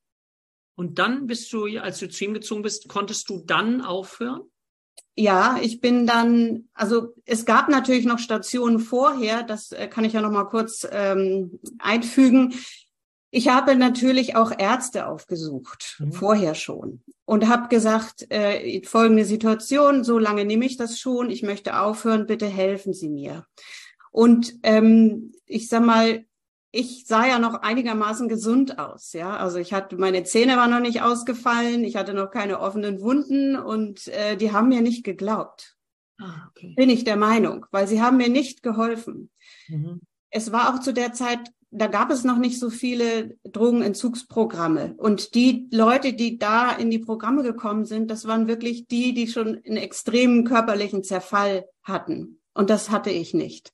Und 0.78 1.00
dann 1.00 1.28
bist 1.28 1.52
du, 1.52 1.66
als 1.80 2.00
du 2.00 2.10
zu 2.10 2.26
ihm 2.26 2.34
gezogen 2.34 2.62
bist, 2.62 2.88
konntest 2.88 3.30
du 3.30 3.44
dann 3.46 3.82
aufhören? 3.82 4.42
Ja, 5.18 5.58
ich 5.62 5.80
bin 5.80 6.06
dann, 6.06 6.68
also 6.74 7.14
es 7.26 7.46
gab 7.46 7.70
natürlich 7.70 8.06
noch 8.06 8.20
Stationen 8.20 8.80
vorher, 8.80 9.44
das 9.44 9.72
äh, 9.72 9.88
kann 9.88 10.04
ich 10.04 10.14
ja 10.14 10.22
noch 10.22 10.32
mal 10.32 10.46
kurz 10.46 10.86
ähm, 10.92 11.60
einfügen. 11.80 12.54
Ich 13.32 13.48
habe 13.48 13.76
natürlich 13.76 14.36
auch 14.36 14.52
Ärzte 14.58 15.08
aufgesucht, 15.08 15.98
mhm. 16.00 16.12
vorher 16.12 16.54
schon, 16.54 17.02
und 17.26 17.48
habe 17.48 17.70
gesagt, 17.70 18.30
äh, 18.30 18.82
folgende 18.84 19.26
Situation, 19.26 20.04
so 20.04 20.20
lange 20.20 20.44
nehme 20.44 20.66
ich 20.66 20.76
das 20.76 21.00
schon, 21.00 21.30
ich 21.30 21.44
möchte 21.44 21.80
aufhören, 21.80 22.28
bitte 22.28 22.48
helfen 22.48 22.94
Sie 22.94 23.10
mir. 23.10 23.46
Und 24.12 24.54
ähm, 24.64 25.34
ich 25.46 25.68
sag 25.70 25.84
mal, 25.84 26.26
ich 26.76 27.06
sah 27.06 27.26
ja 27.26 27.40
noch 27.40 27.62
einigermaßen 27.62 28.28
gesund 28.28 28.80
aus, 28.80 29.14
ja. 29.14 29.36
Also 29.38 29.58
ich 29.58 29.74
hatte, 29.74 29.98
meine 29.98 30.24
Zähne 30.24 30.58
waren 30.58 30.72
noch 30.72 30.80
nicht 30.80 31.02
ausgefallen, 31.02 31.84
ich 31.84 31.96
hatte 31.96 32.14
noch 32.14 32.32
keine 32.32 32.60
offenen 32.60 33.02
Wunden 33.02 33.56
und 33.56 34.08
äh, 34.10 34.36
die 34.36 34.52
haben 34.52 34.70
mir 34.70 34.82
nicht 34.82 35.04
geglaubt. 35.04 35.76
Ah, 36.20 36.48
okay. 36.50 36.74
Bin 36.76 36.90
ich 36.90 37.04
der 37.04 37.18
Meinung, 37.18 37.66
weil 37.72 37.88
sie 37.88 38.02
haben 38.02 38.18
mir 38.18 38.30
nicht 38.30 38.64
geholfen. 38.64 39.30
Mhm. 39.68 40.02
Es 40.30 40.52
war 40.52 40.74
auch 40.74 40.80
zu 40.80 40.94
der 40.94 41.14
Zeit 41.14 41.52
da 41.78 41.88
gab 41.88 42.10
es 42.10 42.24
noch 42.24 42.38
nicht 42.38 42.58
so 42.58 42.70
viele 42.70 43.38
Drogenentzugsprogramme. 43.44 44.96
Und 44.98 45.36
die 45.36 45.68
Leute, 45.72 46.14
die 46.14 46.40
da 46.40 46.72
in 46.72 46.90
die 46.90 47.00
Programme 47.00 47.44
gekommen 47.44 47.84
sind, 47.84 48.10
das 48.10 48.26
waren 48.28 48.48
wirklich 48.48 48.88
die, 48.88 49.14
die 49.14 49.28
schon 49.28 49.62
einen 49.66 49.78
extremen 49.78 50.46
körperlichen 50.46 51.04
Zerfall 51.04 51.66
hatten. 51.84 52.40
Und 52.54 52.70
das 52.70 52.92
hatte 52.92 53.10
ich 53.10 53.34
nicht. 53.34 53.74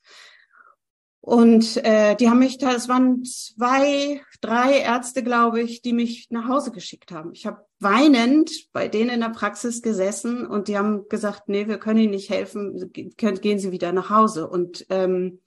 Und 1.21 1.77
äh, 1.85 2.15
die 2.15 2.29
haben 2.29 2.39
mich 2.39 2.61
es 2.63 2.89
waren 2.89 3.23
zwei, 3.23 4.21
drei 4.41 4.79
Ärzte, 4.79 5.21
glaube 5.21 5.61
ich, 5.61 5.83
die 5.83 5.93
mich 5.93 6.31
nach 6.31 6.47
Hause 6.47 6.71
geschickt 6.71 7.11
haben. 7.11 7.31
Ich 7.33 7.45
habe 7.45 7.63
weinend 7.79 8.71
bei 8.73 8.87
denen 8.87 9.11
in 9.11 9.19
der 9.19 9.29
Praxis 9.29 9.83
gesessen 9.83 10.47
und 10.47 10.67
die 10.67 10.79
haben 10.79 11.07
gesagt, 11.09 11.47
nee, 11.47 11.67
wir 11.67 11.77
können 11.77 11.99
Ihnen 11.99 12.11
nicht 12.11 12.31
helfen, 12.31 12.91
gehen 12.91 13.59
Sie 13.59 13.71
wieder 13.71 13.91
nach 13.91 14.09
Hause. 14.09 14.47
Und 14.47 14.87
ähm, 14.89 15.41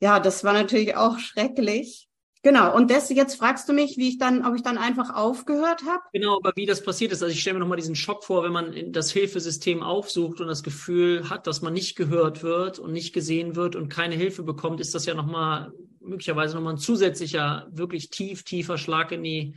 ja, 0.00 0.20
das 0.20 0.44
war 0.44 0.52
natürlich 0.52 0.96
auch 0.96 1.18
schrecklich. 1.18 2.09
Genau, 2.42 2.74
und 2.74 2.90
das, 2.90 3.10
jetzt 3.10 3.36
fragst 3.36 3.68
du 3.68 3.74
mich, 3.74 3.98
wie 3.98 4.08
ich 4.08 4.18
dann, 4.18 4.46
ob 4.46 4.54
ich 4.54 4.62
dann 4.62 4.78
einfach 4.78 5.14
aufgehört 5.14 5.82
habe? 5.86 6.02
Genau, 6.12 6.36
aber 6.36 6.52
wie 6.56 6.64
das 6.64 6.82
passiert 6.82 7.12
ist. 7.12 7.22
Also 7.22 7.32
ich 7.34 7.40
stelle 7.40 7.54
mir 7.54 7.60
nochmal 7.60 7.76
diesen 7.76 7.94
Schock 7.94 8.24
vor, 8.24 8.42
wenn 8.42 8.52
man 8.52 8.92
das 8.92 9.10
Hilfesystem 9.10 9.82
aufsucht 9.82 10.40
und 10.40 10.46
das 10.46 10.62
Gefühl 10.62 11.28
hat, 11.28 11.46
dass 11.46 11.60
man 11.60 11.74
nicht 11.74 11.96
gehört 11.96 12.42
wird 12.42 12.78
und 12.78 12.92
nicht 12.92 13.12
gesehen 13.12 13.56
wird 13.56 13.76
und 13.76 13.90
keine 13.90 14.14
Hilfe 14.14 14.42
bekommt, 14.42 14.80
ist 14.80 14.94
das 14.94 15.04
ja 15.04 15.14
nochmal 15.14 15.72
möglicherweise 16.00 16.54
nochmal 16.54 16.74
ein 16.74 16.78
zusätzlicher, 16.78 17.68
wirklich 17.72 18.08
tief, 18.08 18.42
tiefer 18.42 18.78
Schlag 18.78 19.12
in 19.12 19.22
die 19.22 19.54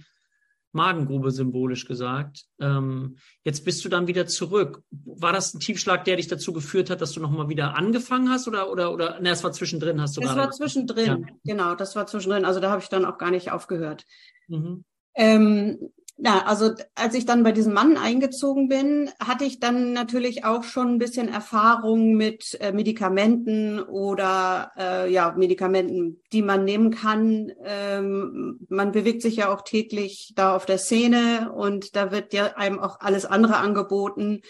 Magengrube 0.73 1.31
symbolisch 1.31 1.85
gesagt. 1.85 2.45
Ähm, 2.59 3.17
jetzt 3.43 3.63
bist 3.63 3.85
du 3.85 3.89
dann 3.89 4.07
wieder 4.07 4.27
zurück. 4.27 4.83
War 4.91 5.31
das 5.31 5.53
ein 5.53 5.59
Tiefschlag, 5.59 6.03
der 6.03 6.17
dich 6.17 6.27
dazu 6.27 6.51
geführt 6.51 6.89
hat, 6.89 6.99
dass 6.99 7.13
du 7.13 7.19
nochmal 7.19 7.47
wieder 7.47 7.77
angefangen 7.77 8.29
hast 8.29 8.47
oder 8.47 8.71
oder 8.71 8.91
oder 8.93 9.19
ne, 9.19 9.29
es 9.29 9.43
war 9.43 9.51
zwischendrin, 9.51 10.01
hast 10.01 10.17
du 10.17 10.21
Das 10.21 10.35
war 10.35 10.51
zwischendrin, 10.51 11.05
ja. 11.05 11.19
genau, 11.45 11.75
das 11.75 11.95
war 11.95 12.07
zwischendrin. 12.07 12.43
Also 12.43 12.59
da 12.59 12.71
habe 12.71 12.81
ich 12.81 12.89
dann 12.89 13.05
auch 13.05 13.17
gar 13.17 13.31
nicht 13.31 13.51
aufgehört. 13.51 14.05
Mhm. 14.47 14.83
Ähm, 15.15 15.91
ja, 16.17 16.43
also 16.45 16.71
als 16.93 17.15
ich 17.15 17.25
dann 17.25 17.43
bei 17.43 17.51
diesem 17.51 17.73
Mann 17.73 17.97
eingezogen 17.97 18.67
bin, 18.67 19.09
hatte 19.19 19.45
ich 19.45 19.59
dann 19.59 19.93
natürlich 19.93 20.45
auch 20.45 20.63
schon 20.63 20.89
ein 20.89 20.97
bisschen 20.99 21.27
Erfahrung 21.27 22.13
mit 22.13 22.55
äh, 22.61 22.71
Medikamenten 22.71 23.79
oder 23.79 24.71
äh, 24.77 25.11
ja 25.11 25.33
Medikamenten, 25.35 26.21
die 26.31 26.43
man 26.43 26.65
nehmen 26.65 26.91
kann. 26.91 27.51
Ähm, 27.63 28.59
man 28.69 28.91
bewegt 28.91 29.23
sich 29.23 29.37
ja 29.37 29.51
auch 29.51 29.63
täglich 29.63 30.33
da 30.35 30.55
auf 30.55 30.67
der 30.67 30.77
Szene 30.77 31.51
und 31.51 31.95
da 31.95 32.11
wird 32.11 32.31
ja 32.33 32.57
einem 32.57 32.79
auch 32.79 32.99
alles 32.99 33.25
andere 33.25 33.57
angeboten. 33.57 34.41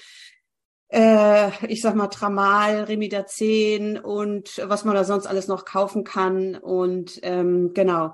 Äh, 0.90 1.50
ich 1.68 1.82
sag 1.82 1.96
mal 1.96 2.08
Tramal, 2.08 2.84
Remidazin 2.84 3.98
und 3.98 4.62
was 4.66 4.84
man 4.84 4.96
da 4.96 5.06
sonst 5.06 5.28
alles 5.28 5.48
noch 5.48 5.64
kaufen 5.64 6.04
kann 6.04 6.56
und 6.56 7.20
ähm, 7.24 7.74
genau. 7.74 8.14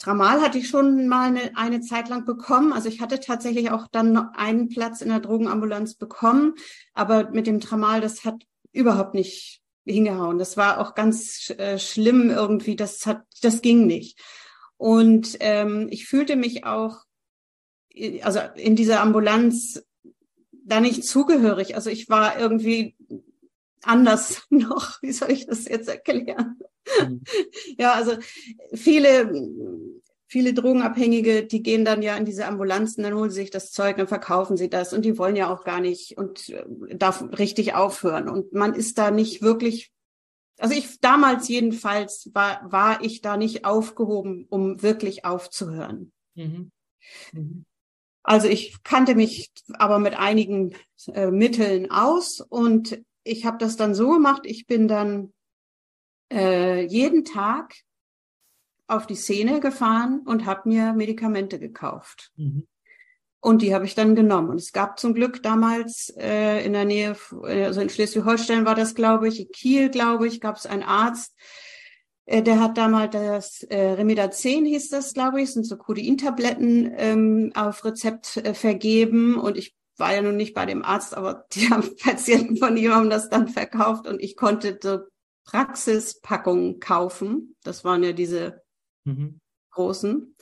Tramal 0.00 0.40
hatte 0.40 0.56
ich 0.56 0.68
schon 0.68 1.08
mal 1.08 1.28
eine, 1.28 1.56
eine 1.56 1.82
Zeit 1.82 2.08
lang 2.08 2.24
bekommen. 2.24 2.72
Also 2.72 2.88
ich 2.88 3.02
hatte 3.02 3.20
tatsächlich 3.20 3.70
auch 3.70 3.86
dann 3.86 4.12
noch 4.12 4.32
einen 4.34 4.70
Platz 4.70 5.02
in 5.02 5.10
der 5.10 5.20
Drogenambulanz 5.20 5.94
bekommen. 5.94 6.54
Aber 6.94 7.30
mit 7.30 7.46
dem 7.46 7.60
Tramal, 7.60 8.00
das 8.00 8.24
hat 8.24 8.42
überhaupt 8.72 9.12
nicht 9.12 9.60
hingehauen. 9.84 10.38
Das 10.38 10.56
war 10.56 10.80
auch 10.80 10.94
ganz 10.94 11.50
äh, 11.50 11.78
schlimm 11.78 12.30
irgendwie. 12.30 12.76
Das 12.76 13.04
hat, 13.04 13.24
das 13.42 13.60
ging 13.60 13.86
nicht. 13.86 14.18
Und 14.78 15.36
ähm, 15.40 15.88
ich 15.90 16.06
fühlte 16.06 16.34
mich 16.34 16.64
auch, 16.64 17.04
also 18.22 18.40
in 18.54 18.76
dieser 18.76 19.02
Ambulanz 19.02 19.84
da 20.64 20.80
nicht 20.80 21.04
zugehörig. 21.04 21.74
Also 21.74 21.90
ich 21.90 22.08
war 22.08 22.38
irgendwie 22.38 22.96
anders 23.82 24.46
noch. 24.48 25.02
Wie 25.02 25.12
soll 25.12 25.30
ich 25.30 25.46
das 25.46 25.66
jetzt 25.66 25.90
erklären? 25.90 26.58
Mhm. 27.00 27.22
Ja, 27.78 27.92
also 27.92 28.16
viele, 28.74 29.32
viele 30.26 30.54
Drogenabhängige, 30.54 31.44
die 31.44 31.62
gehen 31.62 31.84
dann 31.84 32.02
ja 32.02 32.16
in 32.16 32.24
diese 32.24 32.46
Ambulanzen, 32.46 33.02
dann 33.02 33.14
holen 33.14 33.30
sie 33.30 33.40
sich 33.40 33.50
das 33.50 33.72
Zeug, 33.72 33.96
dann 33.96 34.08
verkaufen 34.08 34.56
sie 34.56 34.70
das 34.70 34.92
und 34.92 35.04
die 35.04 35.18
wollen 35.18 35.36
ja 35.36 35.52
auch 35.52 35.64
gar 35.64 35.80
nicht 35.80 36.16
und 36.18 36.48
äh, 36.50 36.64
darf 36.96 37.22
richtig 37.38 37.74
aufhören. 37.74 38.28
Und 38.28 38.52
man 38.52 38.74
ist 38.74 38.98
da 38.98 39.10
nicht 39.10 39.42
wirklich, 39.42 39.92
also 40.58 40.74
ich 40.74 41.00
damals 41.00 41.48
jedenfalls 41.48 42.30
war, 42.34 42.60
war 42.70 43.02
ich 43.02 43.22
da 43.22 43.36
nicht 43.36 43.64
aufgehoben, 43.64 44.46
um 44.48 44.82
wirklich 44.82 45.24
aufzuhören. 45.24 46.12
Mhm. 46.34 46.70
Mhm. 47.32 47.64
Also 48.22 48.48
ich 48.48 48.82
kannte 48.84 49.14
mich 49.14 49.50
aber 49.72 49.98
mit 49.98 50.18
einigen 50.18 50.74
äh, 51.12 51.30
Mitteln 51.30 51.90
aus 51.90 52.40
und 52.40 53.02
ich 53.24 53.44
habe 53.44 53.58
das 53.58 53.76
dann 53.76 53.94
so 53.94 54.10
gemacht, 54.10 54.42
ich 54.44 54.66
bin 54.66 54.88
dann 54.88 55.32
äh, 56.32 56.84
jeden 56.84 57.24
Tag 57.24 57.74
auf 58.86 59.06
die 59.06 59.14
Szene 59.14 59.60
gefahren 59.60 60.22
und 60.24 60.46
habe 60.46 60.68
mir 60.68 60.92
Medikamente 60.92 61.58
gekauft. 61.58 62.32
Mhm. 62.36 62.66
Und 63.42 63.62
die 63.62 63.74
habe 63.74 63.86
ich 63.86 63.94
dann 63.94 64.14
genommen. 64.14 64.50
Und 64.50 64.60
es 64.60 64.72
gab 64.72 64.98
zum 64.98 65.14
Glück 65.14 65.42
damals 65.42 66.12
äh, 66.18 66.64
in 66.64 66.74
der 66.74 66.84
Nähe, 66.84 67.16
also 67.42 67.80
in 67.80 67.88
Schleswig-Holstein 67.88 68.66
war 68.66 68.74
das, 68.74 68.94
glaube 68.94 69.28
ich, 69.28 69.40
in 69.40 69.48
Kiel, 69.50 69.88
glaube 69.88 70.26
ich, 70.26 70.40
gab 70.40 70.56
es 70.56 70.66
einen 70.66 70.82
Arzt, 70.82 71.34
äh, 72.30 72.42
der 72.42 72.60
hat 72.60 72.78
damals 72.78 73.12
das 73.12 73.62
äh, 73.64 73.92
Remidazin 73.92 74.64
hieß 74.64 74.88
das, 74.90 75.14
glaube 75.14 75.42
ich, 75.42 75.52
sind 75.52 75.64
so 75.64 75.76
Codein-Tabletten 75.76 76.92
ähm, 76.96 77.52
auf 77.54 77.84
Rezept 77.84 78.36
äh, 78.36 78.54
vergeben. 78.54 79.36
Und 79.36 79.56
ich 79.56 79.74
war 79.96 80.14
ja 80.14 80.22
nun 80.22 80.36
nicht 80.36 80.54
bei 80.54 80.64
dem 80.64 80.84
Arzt, 80.84 81.16
aber 81.16 81.46
die 81.52 81.68
haben 81.70 81.96
Patienten 81.96 82.56
von 82.56 82.76
ihm 82.76 82.94
haben 82.94 83.10
das 83.10 83.28
dann 83.28 83.48
verkauft 83.48 84.06
und 84.06 84.20
ich 84.20 84.36
konnte 84.36 84.78
so 84.82 85.00
Praxispackungen 85.50 86.78
kaufen. 86.78 87.56
Das 87.64 87.84
waren 87.84 88.04
ja 88.04 88.12
diese 88.12 88.62
mhm. 89.04 89.40
großen. 89.72 90.36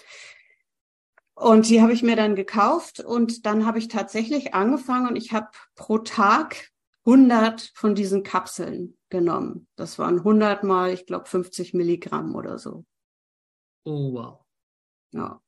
Und 1.34 1.68
die 1.68 1.80
habe 1.80 1.92
ich 1.92 2.02
mir 2.02 2.16
dann 2.16 2.34
gekauft 2.34 3.00
und 3.00 3.46
dann 3.46 3.64
habe 3.64 3.78
ich 3.78 3.88
tatsächlich 3.88 4.54
angefangen 4.54 5.08
und 5.08 5.16
ich 5.16 5.32
habe 5.32 5.48
pro 5.76 5.98
Tag 5.98 6.70
100 7.06 7.72
von 7.74 7.94
diesen 7.94 8.22
Kapseln 8.22 8.98
genommen. 9.08 9.66
Das 9.76 9.98
waren 9.98 10.18
100 10.18 10.62
mal, 10.64 10.92
ich 10.92 11.06
glaube, 11.06 11.26
50 11.26 11.72
Milligramm 11.72 12.34
oder 12.34 12.58
so. 12.58 12.84
Oh, 13.84 14.12
wow. 14.12 14.44
Ja. 15.12 15.40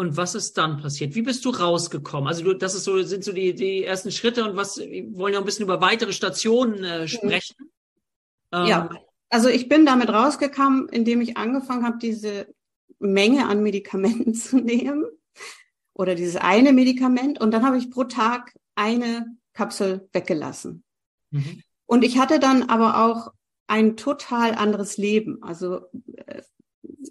Und 0.00 0.16
was 0.16 0.34
ist 0.34 0.56
dann 0.56 0.80
passiert? 0.80 1.14
Wie 1.14 1.20
bist 1.20 1.44
du 1.44 1.50
rausgekommen? 1.50 2.26
Also 2.26 2.42
du, 2.42 2.54
das 2.54 2.74
ist 2.74 2.84
so, 2.84 3.02
sind 3.02 3.22
so 3.22 3.34
die, 3.34 3.54
die 3.54 3.84
ersten 3.84 4.10
Schritte 4.10 4.48
und 4.48 4.56
was, 4.56 4.78
wir 4.78 5.14
wollen 5.14 5.34
ja 5.34 5.38
ein 5.38 5.44
bisschen 5.44 5.66
über 5.66 5.82
weitere 5.82 6.14
Stationen 6.14 6.82
äh, 6.82 7.02
mhm. 7.02 7.08
sprechen. 7.08 7.56
Mhm. 8.50 8.64
Ja, 8.64 8.88
ähm, 8.90 8.98
also 9.28 9.50
ich 9.50 9.68
bin 9.68 9.84
damit 9.84 10.08
rausgekommen, 10.08 10.88
indem 10.88 11.20
ich 11.20 11.36
angefangen 11.36 11.84
habe, 11.84 11.98
diese 11.98 12.46
Menge 12.98 13.46
an 13.46 13.62
Medikamenten 13.62 14.32
zu 14.46 14.56
nehmen 14.56 15.04
oder 15.92 16.14
dieses 16.14 16.36
eine 16.36 16.72
Medikament 16.72 17.38
und 17.38 17.50
dann 17.50 17.66
habe 17.66 17.76
ich 17.76 17.90
pro 17.90 18.04
Tag 18.04 18.54
eine 18.76 19.26
Kapsel 19.52 20.08
weggelassen. 20.14 20.82
Mhm. 21.30 21.62
Und 21.84 22.04
ich 22.04 22.18
hatte 22.18 22.38
dann 22.38 22.62
aber 22.70 23.04
auch 23.04 23.34
ein 23.66 23.98
total 23.98 24.54
anderes 24.54 24.96
Leben. 24.96 25.42
Also 25.42 25.82
äh, 26.16 26.40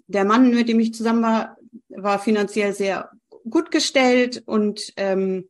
der 0.06 0.24
Mann, 0.24 0.50
mit 0.50 0.68
dem 0.68 0.80
ich 0.80 0.94
zusammen 0.94 1.22
war, 1.22 1.56
war 1.88 2.18
finanziell 2.18 2.72
sehr 2.72 3.10
gut 3.48 3.70
gestellt 3.70 4.42
und 4.46 4.92
ähm, 4.96 5.48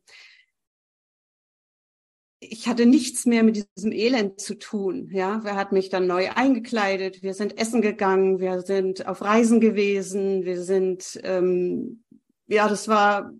ich 2.39 2.67
hatte 2.67 2.87
nichts 2.87 3.27
mehr 3.27 3.43
mit 3.43 3.67
diesem 3.75 3.91
Elend 3.91 4.41
zu 4.41 4.55
tun. 4.55 5.09
Ja, 5.11 5.41
wer 5.43 5.55
hat 5.55 5.71
mich 5.71 5.89
dann 5.89 6.07
neu 6.07 6.31
eingekleidet? 6.31 7.21
Wir 7.21 7.35
sind 7.35 7.59
essen 7.59 7.81
gegangen, 7.81 8.39
wir 8.39 8.61
sind 8.61 9.05
auf 9.05 9.21
Reisen 9.21 9.59
gewesen, 9.59 10.43
wir 10.43 10.63
sind 10.63 11.19
ähm, 11.23 12.03
ja, 12.51 12.67
das 12.67 12.87
war 12.89 13.33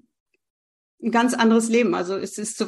ein 1.03 1.11
ganz 1.11 1.33
anderes 1.33 1.67
Leben. 1.67 1.93
Also 1.95 2.15
es 2.15 2.37
ist 2.37 2.57
so, 2.57 2.67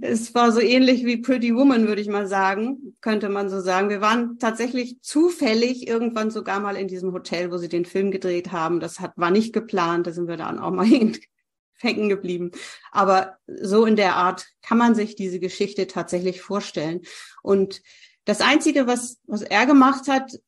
es 0.00 0.34
war 0.34 0.52
so 0.52 0.60
ähnlich 0.60 1.04
wie 1.04 1.18
Pretty 1.18 1.54
Woman, 1.54 1.86
würde 1.86 2.00
ich 2.00 2.08
mal 2.08 2.26
sagen, 2.26 2.96
könnte 3.00 3.28
man 3.28 3.48
so 3.48 3.60
sagen. 3.60 3.88
Wir 3.88 4.00
waren 4.00 4.38
tatsächlich 4.38 5.00
zufällig 5.02 5.86
irgendwann 5.86 6.30
sogar 6.30 6.60
mal 6.60 6.76
in 6.76 6.88
diesem 6.88 7.12
Hotel, 7.12 7.50
wo 7.50 7.58
sie 7.58 7.68
den 7.68 7.84
Film 7.84 8.10
gedreht 8.10 8.52
haben. 8.52 8.80
Das 8.80 9.00
hat, 9.00 9.12
war 9.16 9.30
nicht 9.30 9.52
geplant, 9.52 10.06
da 10.06 10.12
sind 10.12 10.28
wir 10.28 10.36
dann 10.36 10.58
auch 10.58 10.70
mal 10.70 10.86
hängen 11.78 12.08
geblieben. 12.08 12.50
Aber 12.90 13.36
so 13.46 13.84
in 13.84 13.96
der 13.96 14.16
Art 14.16 14.46
kann 14.62 14.78
man 14.78 14.94
sich 14.94 15.14
diese 15.14 15.40
Geschichte 15.40 15.86
tatsächlich 15.86 16.40
vorstellen. 16.40 17.02
Und 17.42 17.82
das 18.24 18.40
Einzige, 18.40 18.86
was, 18.86 19.18
was 19.26 19.42
er 19.42 19.66
gemacht 19.66 20.08
hat, 20.08 20.38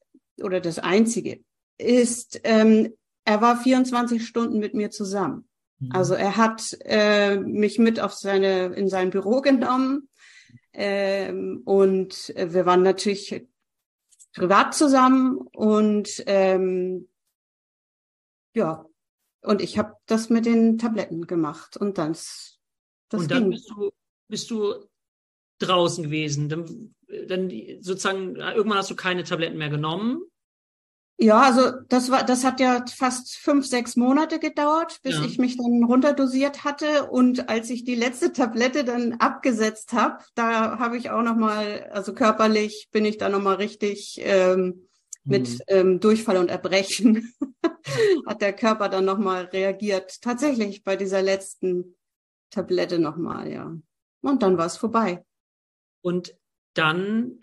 oder 0.42 0.60
das 0.60 0.78
Einzige, 0.78 1.40
ist, 1.78 2.40
ähm, 2.44 2.94
er 3.24 3.40
war 3.40 3.60
24 3.60 4.26
Stunden 4.26 4.58
mit 4.58 4.74
mir 4.74 4.90
zusammen. 4.90 5.49
Mhm. 5.80 5.92
Also 5.92 6.14
er 6.14 6.36
hat 6.36 6.76
äh, 6.84 7.36
mich 7.36 7.78
mit 7.78 8.00
auf 8.00 8.12
seine 8.12 8.66
in 8.66 8.88
sein 8.88 9.10
Büro 9.10 9.40
genommen 9.40 10.08
ähm, 10.72 11.62
und 11.64 12.32
wir 12.36 12.66
waren 12.66 12.82
natürlich 12.82 13.46
privat 14.34 14.74
zusammen 14.74 15.38
und 15.38 16.22
ähm, 16.26 17.08
ja 18.54 18.86
und 19.42 19.62
ich 19.62 19.78
habe 19.78 19.94
das 20.06 20.28
mit 20.28 20.46
den 20.46 20.78
Tabletten 20.78 21.26
gemacht 21.26 21.76
und 21.76 21.98
dann 21.98 22.12
das 22.12 22.60
und 23.12 23.30
dann 23.30 23.42
ging. 23.44 23.50
bist 23.50 23.70
du 23.70 23.90
bist 24.28 24.50
du 24.50 24.74
draußen 25.58 26.04
gewesen 26.04 26.48
dann, 26.48 26.94
dann 27.26 27.50
sozusagen 27.80 28.36
irgendwann 28.36 28.78
hast 28.78 28.90
du 28.90 28.96
keine 28.96 29.24
Tabletten 29.24 29.58
mehr 29.58 29.70
genommen 29.70 30.22
ja, 31.22 31.42
also 31.42 31.70
das 31.88 32.10
war, 32.10 32.24
das 32.24 32.44
hat 32.44 32.60
ja 32.60 32.82
fast 32.90 33.36
fünf, 33.36 33.66
sechs 33.66 33.94
Monate 33.94 34.38
gedauert, 34.38 35.00
bis 35.02 35.16
ja. 35.16 35.24
ich 35.24 35.36
mich 35.36 35.58
dann 35.58 35.84
runterdosiert 35.84 36.64
hatte. 36.64 37.10
Und 37.10 37.50
als 37.50 37.68
ich 37.68 37.84
die 37.84 37.94
letzte 37.94 38.32
Tablette 38.32 38.84
dann 38.84 39.12
abgesetzt 39.14 39.92
habe, 39.92 40.24
da 40.34 40.78
habe 40.78 40.96
ich 40.96 41.10
auch 41.10 41.22
noch 41.22 41.36
mal, 41.36 41.90
also 41.92 42.14
körperlich 42.14 42.88
bin 42.90 43.04
ich 43.04 43.18
da 43.18 43.28
noch 43.28 43.42
mal 43.42 43.56
richtig 43.56 44.18
ähm, 44.24 44.88
mit 45.24 45.50
mhm. 45.50 45.58
ähm, 45.66 46.00
Durchfall 46.00 46.38
und 46.38 46.50
Erbrechen 46.50 47.34
hat 48.26 48.40
der 48.40 48.54
Körper 48.54 48.88
dann 48.88 49.04
noch 49.04 49.18
mal 49.18 49.44
reagiert. 49.44 50.22
Tatsächlich 50.22 50.84
bei 50.84 50.96
dieser 50.96 51.20
letzten 51.20 51.96
Tablette 52.48 52.98
noch 52.98 53.18
mal, 53.18 53.52
ja. 53.52 53.76
Und 54.22 54.42
dann 54.42 54.56
war 54.56 54.66
es 54.66 54.78
vorbei. 54.78 55.22
Und 56.00 56.34
dann 56.72 57.40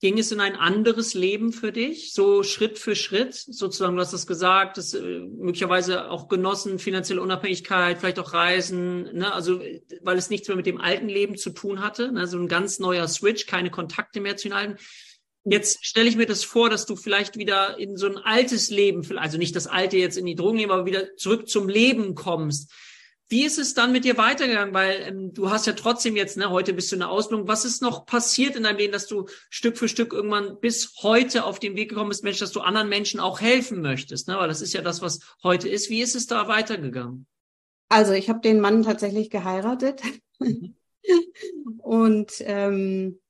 Ging 0.00 0.18
es 0.18 0.32
in 0.32 0.40
ein 0.40 0.56
anderes 0.56 1.12
Leben 1.12 1.52
für 1.52 1.72
dich, 1.72 2.14
so 2.14 2.42
Schritt 2.42 2.78
für 2.78 2.96
Schritt? 2.96 3.34
Sozusagen, 3.34 3.96
du 3.96 4.00
hast 4.00 4.14
das 4.14 4.26
gesagt, 4.26 4.78
das 4.78 4.94
äh, 4.94 5.02
möglicherweise 5.02 6.10
auch 6.10 6.28
genossen, 6.28 6.78
finanzielle 6.78 7.20
Unabhängigkeit, 7.20 7.98
vielleicht 7.98 8.18
auch 8.18 8.32
Reisen, 8.32 9.14
ne? 9.14 9.30
also 9.34 9.60
weil 10.00 10.16
es 10.16 10.30
nichts 10.30 10.48
mehr 10.48 10.56
mit 10.56 10.64
dem 10.64 10.80
alten 10.80 11.08
Leben 11.08 11.36
zu 11.36 11.50
tun 11.50 11.80
hatte, 11.80 12.12
ne? 12.12 12.26
so 12.26 12.38
ein 12.38 12.48
ganz 12.48 12.78
neuer 12.78 13.06
Switch, 13.08 13.44
keine 13.44 13.70
Kontakte 13.70 14.22
mehr 14.22 14.38
zu 14.38 14.48
den 14.48 14.56
alten. 14.56 14.76
Jetzt 15.44 15.84
stelle 15.84 16.08
ich 16.08 16.16
mir 16.16 16.26
das 16.26 16.44
vor, 16.44 16.70
dass 16.70 16.86
du 16.86 16.96
vielleicht 16.96 17.36
wieder 17.36 17.78
in 17.78 17.98
so 17.98 18.06
ein 18.06 18.16
altes 18.16 18.70
Leben, 18.70 19.06
also 19.18 19.36
nicht 19.36 19.54
das 19.54 19.66
alte 19.66 19.98
jetzt 19.98 20.16
in 20.16 20.24
die 20.24 20.34
Drogen 20.34 20.56
nehmen, 20.56 20.72
aber 20.72 20.86
wieder 20.86 21.14
zurück 21.16 21.46
zum 21.46 21.68
Leben 21.68 22.14
kommst. 22.14 22.72
Wie 23.30 23.44
ist 23.44 23.58
es 23.58 23.74
dann 23.74 23.92
mit 23.92 24.04
dir 24.04 24.18
weitergegangen? 24.18 24.74
Weil 24.74 25.02
ähm, 25.02 25.32
du 25.32 25.50
hast 25.50 25.64
ja 25.64 25.72
trotzdem 25.72 26.16
jetzt, 26.16 26.36
ne, 26.36 26.50
heute 26.50 26.74
bist 26.74 26.90
du 26.90 26.96
in 26.96 27.00
der 27.00 27.10
Ausbildung. 27.10 27.46
Was 27.46 27.64
ist 27.64 27.80
noch 27.80 28.04
passiert 28.04 28.56
in 28.56 28.64
deinem 28.64 28.78
Leben, 28.78 28.92
dass 28.92 29.06
du 29.06 29.26
Stück 29.48 29.78
für 29.78 29.88
Stück 29.88 30.12
irgendwann 30.12 30.58
bis 30.58 30.94
heute 31.02 31.44
auf 31.44 31.60
den 31.60 31.76
Weg 31.76 31.90
gekommen 31.90 32.08
bist, 32.08 32.24
Mensch, 32.24 32.40
dass 32.40 32.50
du 32.50 32.60
anderen 32.60 32.88
Menschen 32.88 33.20
auch 33.20 33.40
helfen 33.40 33.82
möchtest? 33.82 34.26
Ne? 34.26 34.36
Weil 34.36 34.48
das 34.48 34.60
ist 34.60 34.72
ja 34.72 34.82
das, 34.82 35.00
was 35.00 35.20
heute 35.44 35.68
ist. 35.68 35.90
Wie 35.90 36.02
ist 36.02 36.16
es 36.16 36.26
da 36.26 36.48
weitergegangen? 36.48 37.28
Also 37.88 38.12
ich 38.12 38.28
habe 38.28 38.40
den 38.40 38.60
Mann 38.60 38.82
tatsächlich 38.82 39.30
geheiratet. 39.30 40.02
Mhm. 40.40 40.74
und, 41.78 42.32
ähm, 42.40 43.20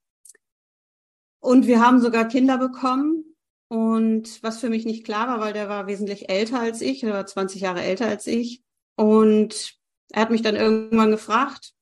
und 1.41 1.67
wir 1.67 1.79
haben 1.79 2.01
sogar 2.01 2.27
Kinder 2.27 2.57
bekommen. 2.57 3.35
Und 3.67 4.41
was 4.41 4.59
für 4.59 4.69
mich 4.69 4.83
nicht 4.83 5.05
klar 5.05 5.27
war, 5.27 5.39
weil 5.39 5.53
der 5.53 5.69
war 5.69 5.85
wesentlich 5.85 6.27
älter 6.27 6.59
als 6.59 6.81
ich, 6.81 7.01
der 7.01 7.13
war 7.13 7.25
20 7.25 7.61
Jahre 7.61 7.83
älter 7.83 8.07
als 8.07 8.25
ich. 8.25 8.63
Und 8.95 9.79
er 10.13 10.21
hat 10.23 10.31
mich 10.31 10.41
dann 10.41 10.55
irgendwann 10.55 11.11
gefragt, 11.11 11.73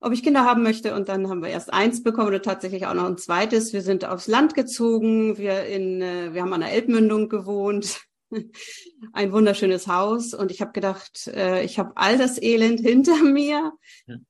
ob 0.00 0.12
ich 0.12 0.22
Kinder 0.22 0.44
haben 0.44 0.62
möchte. 0.62 0.94
Und 0.94 1.08
dann 1.08 1.28
haben 1.28 1.42
wir 1.42 1.48
erst 1.48 1.72
eins 1.72 2.02
bekommen 2.02 2.34
und 2.34 2.44
tatsächlich 2.44 2.86
auch 2.86 2.94
noch 2.94 3.06
ein 3.06 3.18
zweites. 3.18 3.72
Wir 3.72 3.82
sind 3.82 4.04
aufs 4.04 4.26
Land 4.26 4.54
gezogen. 4.54 5.38
Wir 5.38 5.64
in, 5.64 6.02
äh, 6.02 6.34
wir 6.34 6.42
haben 6.42 6.52
an 6.52 6.60
der 6.60 6.72
Elbmündung 6.72 7.28
gewohnt. 7.28 8.00
ein 9.12 9.32
wunderschönes 9.32 9.86
Haus. 9.86 10.34
Und 10.34 10.50
ich 10.50 10.60
habe 10.60 10.72
gedacht, 10.72 11.28
äh, 11.28 11.64
ich 11.64 11.78
habe 11.78 11.92
all 11.96 12.18
das 12.18 12.40
Elend 12.40 12.80
hinter 12.80 13.22
mir. 13.22 13.72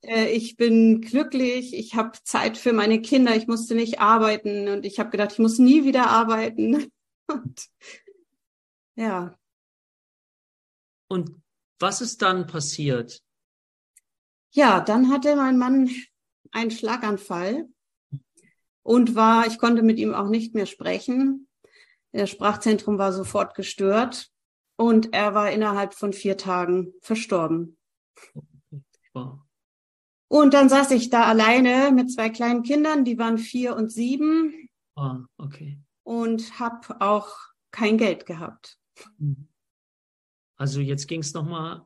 Äh, 0.03 0.31
ich 0.31 0.57
bin 0.57 1.01
glücklich. 1.01 1.75
Ich 1.75 1.95
habe 1.95 2.13
Zeit 2.23 2.57
für 2.57 2.73
meine 2.73 3.01
Kinder. 3.01 3.35
Ich 3.35 3.49
musste 3.49 3.75
nicht 3.75 4.01
arbeiten. 4.01 4.69
Und 4.69 4.87
ich 4.87 5.01
habe 5.01 5.11
gedacht, 5.11 5.33
ich 5.33 5.39
muss 5.39 5.59
nie 5.59 5.85
wieder 5.85 6.09
arbeiten. 6.09 6.87
Und 7.27 7.67
ja. 8.97 9.37
Und 11.09 11.44
was 11.85 12.01
ist 12.01 12.23
dann 12.23 12.47
passiert? 12.47 13.23
Ja, 14.53 14.81
dann 14.81 15.11
hatte 15.13 15.37
mein 15.37 15.59
Mann 15.59 15.91
einen 16.51 16.71
Schlaganfall 16.71 17.69
und 18.83 19.15
war, 19.15 19.47
ich 19.47 19.59
konnte 19.59 19.83
mit 19.83 19.99
ihm 19.99 20.15
auch 20.15 20.31
nicht 20.31 20.55
mehr 20.55 20.65
sprechen. 20.65 21.47
Das 22.13 22.31
Sprachzentrum 22.31 22.97
war 22.97 23.13
sofort 23.13 23.55
gestört 23.55 24.31
und 24.77 25.13
er 25.13 25.35
war 25.35 25.51
innerhalb 25.51 25.93
von 25.93 26.15
vier 26.15 26.39
Tagen 26.39 26.95
verstorben. 27.03 27.77
Wow. 29.13 29.41
Und 30.29 30.55
dann 30.55 30.71
saß 30.71 30.91
ich 30.93 31.11
da 31.11 31.25
alleine 31.25 31.93
mit 31.93 32.11
zwei 32.11 32.31
kleinen 32.31 32.63
Kindern, 32.63 33.05
die 33.05 33.19
waren 33.19 33.37
vier 33.37 33.77
und 33.77 33.93
sieben. 33.93 34.71
Ah, 34.97 35.21
okay. 35.37 35.79
Und 36.03 36.59
habe 36.59 36.99
auch 37.03 37.37
kein 37.73 37.99
Geld 37.99 38.25
gehabt. 38.25 38.79
Mhm. 39.19 39.49
Also 40.65 40.81
jetzt 40.81 41.09
ging 41.09 41.21
es 41.21 41.35
nochmal 41.35 41.83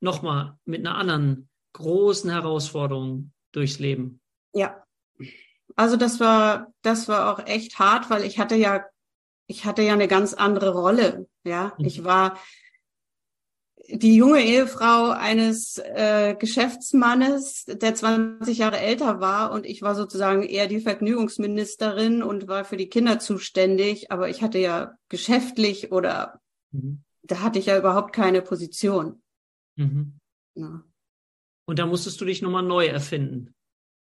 noch 0.00 0.22
mal 0.22 0.58
mit 0.64 0.80
einer 0.80 0.96
anderen 0.96 1.50
großen 1.74 2.30
Herausforderung 2.30 3.30
durchs 3.52 3.78
Leben. 3.78 4.22
Ja. 4.54 4.82
Also 5.76 5.98
das 5.98 6.18
war, 6.18 6.72
das 6.80 7.08
war 7.08 7.30
auch 7.30 7.46
echt 7.46 7.78
hart, 7.78 8.08
weil 8.08 8.24
ich 8.24 8.38
hatte 8.38 8.54
ja, 8.54 8.86
ich 9.48 9.66
hatte 9.66 9.82
ja 9.82 9.92
eine 9.92 10.08
ganz 10.08 10.32
andere 10.32 10.72
Rolle. 10.72 11.28
Ja, 11.44 11.74
mhm. 11.76 11.84
ich 11.84 12.04
war 12.04 12.38
die 13.90 14.16
junge 14.16 14.42
Ehefrau 14.42 15.10
eines 15.10 15.76
äh, 15.76 16.34
Geschäftsmannes, 16.34 17.66
der 17.66 17.94
20 17.94 18.56
Jahre 18.56 18.78
älter 18.78 19.20
war 19.20 19.52
und 19.52 19.66
ich 19.66 19.82
war 19.82 19.94
sozusagen 19.94 20.42
eher 20.42 20.68
die 20.68 20.80
Vergnügungsministerin 20.80 22.22
und 22.22 22.48
war 22.48 22.64
für 22.64 22.78
die 22.78 22.88
Kinder 22.88 23.18
zuständig, 23.18 24.10
aber 24.10 24.30
ich 24.30 24.40
hatte 24.40 24.58
ja 24.58 24.94
geschäftlich 25.10 25.92
oder 25.92 26.40
mhm 26.70 27.04
da 27.22 27.40
hatte 27.40 27.58
ich 27.58 27.66
ja 27.66 27.78
überhaupt 27.78 28.12
keine 28.12 28.42
Position. 28.42 29.22
Mhm. 29.76 30.18
Ja. 30.54 30.82
Und 31.66 31.78
da 31.78 31.86
musstest 31.86 32.20
du 32.20 32.24
dich 32.24 32.42
nochmal 32.42 32.62
neu 32.62 32.86
erfinden. 32.86 33.54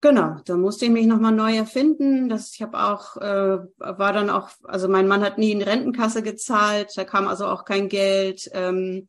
Genau, 0.01 0.41
da 0.45 0.57
musste 0.57 0.85
ich 0.85 0.93
mich 0.93 1.07
nochmal 1.07 1.33
neu 1.33 1.57
erfinden. 1.57 2.29
Das, 2.29 2.55
ich 2.55 2.63
habe 2.63 2.79
auch, 2.79 3.17
äh, 3.17 3.59
war 3.79 4.13
dann 4.13 4.31
auch, 4.31 4.51
also 4.63 4.87
mein 4.87 5.09
Mann 5.09 5.23
hat 5.23 5.39
nie 5.39 5.51
in 5.51 5.63
Rentenkasse 5.63 6.23
gezahlt, 6.23 6.93
da 6.97 7.05
kam 7.05 7.27
also 7.27 7.47
auch 7.47 7.65
kein 7.65 7.89
Geld. 7.89 8.49
Ähm, 8.53 9.09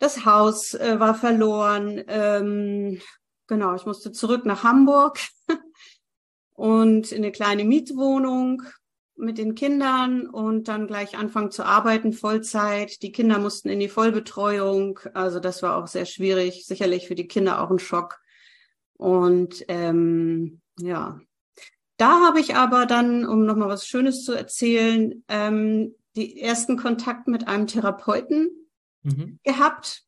das 0.00 0.24
Haus 0.24 0.74
äh, 0.74 0.98
war 0.98 1.14
verloren. 1.14 2.02
Ähm, 2.08 3.00
genau, 3.46 3.76
ich 3.76 3.86
musste 3.86 4.10
zurück 4.10 4.44
nach 4.44 4.64
Hamburg 4.64 5.20
und 6.54 7.12
in 7.12 7.18
eine 7.18 7.30
kleine 7.30 7.64
Mietwohnung 7.64 8.64
mit 9.18 9.38
den 9.38 9.54
Kindern 9.54 10.26
und 10.26 10.68
dann 10.68 10.86
gleich 10.86 11.16
anfangen 11.16 11.50
zu 11.50 11.64
arbeiten, 11.64 12.12
Vollzeit. 12.12 13.02
Die 13.02 13.12
Kinder 13.12 13.38
mussten 13.38 13.68
in 13.68 13.80
die 13.80 13.88
Vollbetreuung. 13.88 15.00
Also 15.14 15.40
das 15.40 15.62
war 15.62 15.76
auch 15.76 15.86
sehr 15.86 16.06
schwierig, 16.06 16.66
sicherlich 16.66 17.08
für 17.08 17.14
die 17.14 17.28
Kinder 17.28 17.60
auch 17.60 17.70
ein 17.70 17.78
Schock. 17.78 18.20
Und 18.94 19.64
ähm, 19.68 20.60
ja, 20.80 21.20
da 21.96 22.20
habe 22.20 22.40
ich 22.40 22.54
aber 22.54 22.86
dann, 22.86 23.26
um 23.26 23.44
nochmal 23.44 23.68
was 23.68 23.86
Schönes 23.86 24.24
zu 24.24 24.32
erzählen, 24.32 25.24
ähm, 25.28 25.94
die 26.16 26.40
ersten 26.40 26.76
Kontakt 26.76 27.28
mit 27.28 27.48
einem 27.48 27.66
Therapeuten 27.66 28.50
mhm. 29.02 29.38
gehabt. 29.42 30.04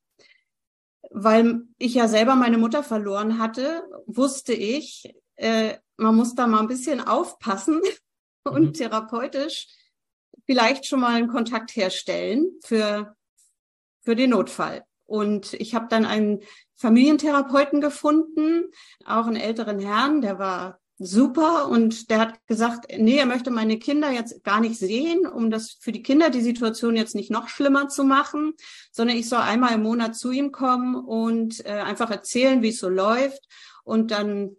Weil 1.13 1.63
ich 1.79 1.95
ja 1.95 2.07
selber 2.07 2.37
meine 2.37 2.59
Mutter 2.59 2.85
verloren 2.85 3.39
hatte, 3.39 3.83
wusste 4.07 4.53
ich, 4.53 5.13
äh, 5.35 5.75
man 5.97 6.15
muss 6.15 6.35
da 6.35 6.47
mal 6.47 6.61
ein 6.61 6.69
bisschen 6.69 7.01
aufpassen, 7.01 7.81
und 8.51 8.62
mhm. 8.64 8.72
therapeutisch 8.74 9.68
vielleicht 10.46 10.86
schon 10.86 11.01
mal 11.01 11.14
einen 11.14 11.28
Kontakt 11.28 11.76
herstellen 11.76 12.59
für, 12.64 13.14
für 14.03 14.16
den 14.16 14.30
Notfall. 14.30 14.84
Und 15.07 15.55
ich 15.55 15.74
habe 15.74 15.86
dann 15.88 16.05
einen 16.05 16.40
Familientherapeuten 16.76 17.80
gefunden, 17.80 18.64
auch 19.05 19.26
einen 19.26 19.36
älteren 19.36 19.80
Herrn, 19.80 20.22
der 20.22 20.38
war 20.38 20.80
super 20.98 21.68
und 21.68 22.11
der 22.11 22.18
hat 22.18 22.46
gesagt, 22.46 22.86
nee, 22.98 23.16
er 23.16 23.26
möchte 23.26 23.51
meine 23.51 23.78
Kinder 23.78 24.11
jetzt 24.11 24.44
gar 24.44 24.61
nicht 24.61 24.78
sehen, 24.78 25.26
um 25.26 25.51
das 25.51 25.78
für 25.80 25.92
die 25.92 26.03
Kinder 26.03 26.30
die 26.30 26.42
Situation 26.42 26.94
jetzt 26.94 27.14
nicht 27.14 27.30
noch 27.30 27.48
schlimmer 27.48 27.88
zu 27.88 28.05
machen, 28.05 28.53
sondern 28.92 29.16
ich 29.16 29.28
soll 29.28 29.40
einmal 29.40 29.74
im 29.74 29.82
Monat 29.82 30.14
zu 30.14 30.30
ihm 30.30 30.53
kommen 30.53 30.94
und 30.94 31.64
äh, 31.64 31.70
einfach 31.70 32.11
erzählen, 32.11 32.62
wie 32.62 32.68
es 32.68 32.78
so 32.78 32.88
läuft 32.88 33.40
und 33.82 34.11
dann 34.11 34.57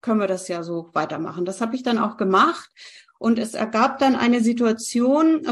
können 0.00 0.20
wir 0.20 0.26
das 0.26 0.48
ja 0.48 0.62
so 0.62 0.90
weitermachen. 0.94 1.44
Das 1.44 1.60
habe 1.60 1.76
ich 1.76 1.82
dann 1.82 1.98
auch 1.98 2.16
gemacht 2.16 2.70
und 3.18 3.38
es 3.38 3.54
ergab 3.54 3.98
dann 3.98 4.14
eine 4.14 4.40
Situation, 4.40 5.46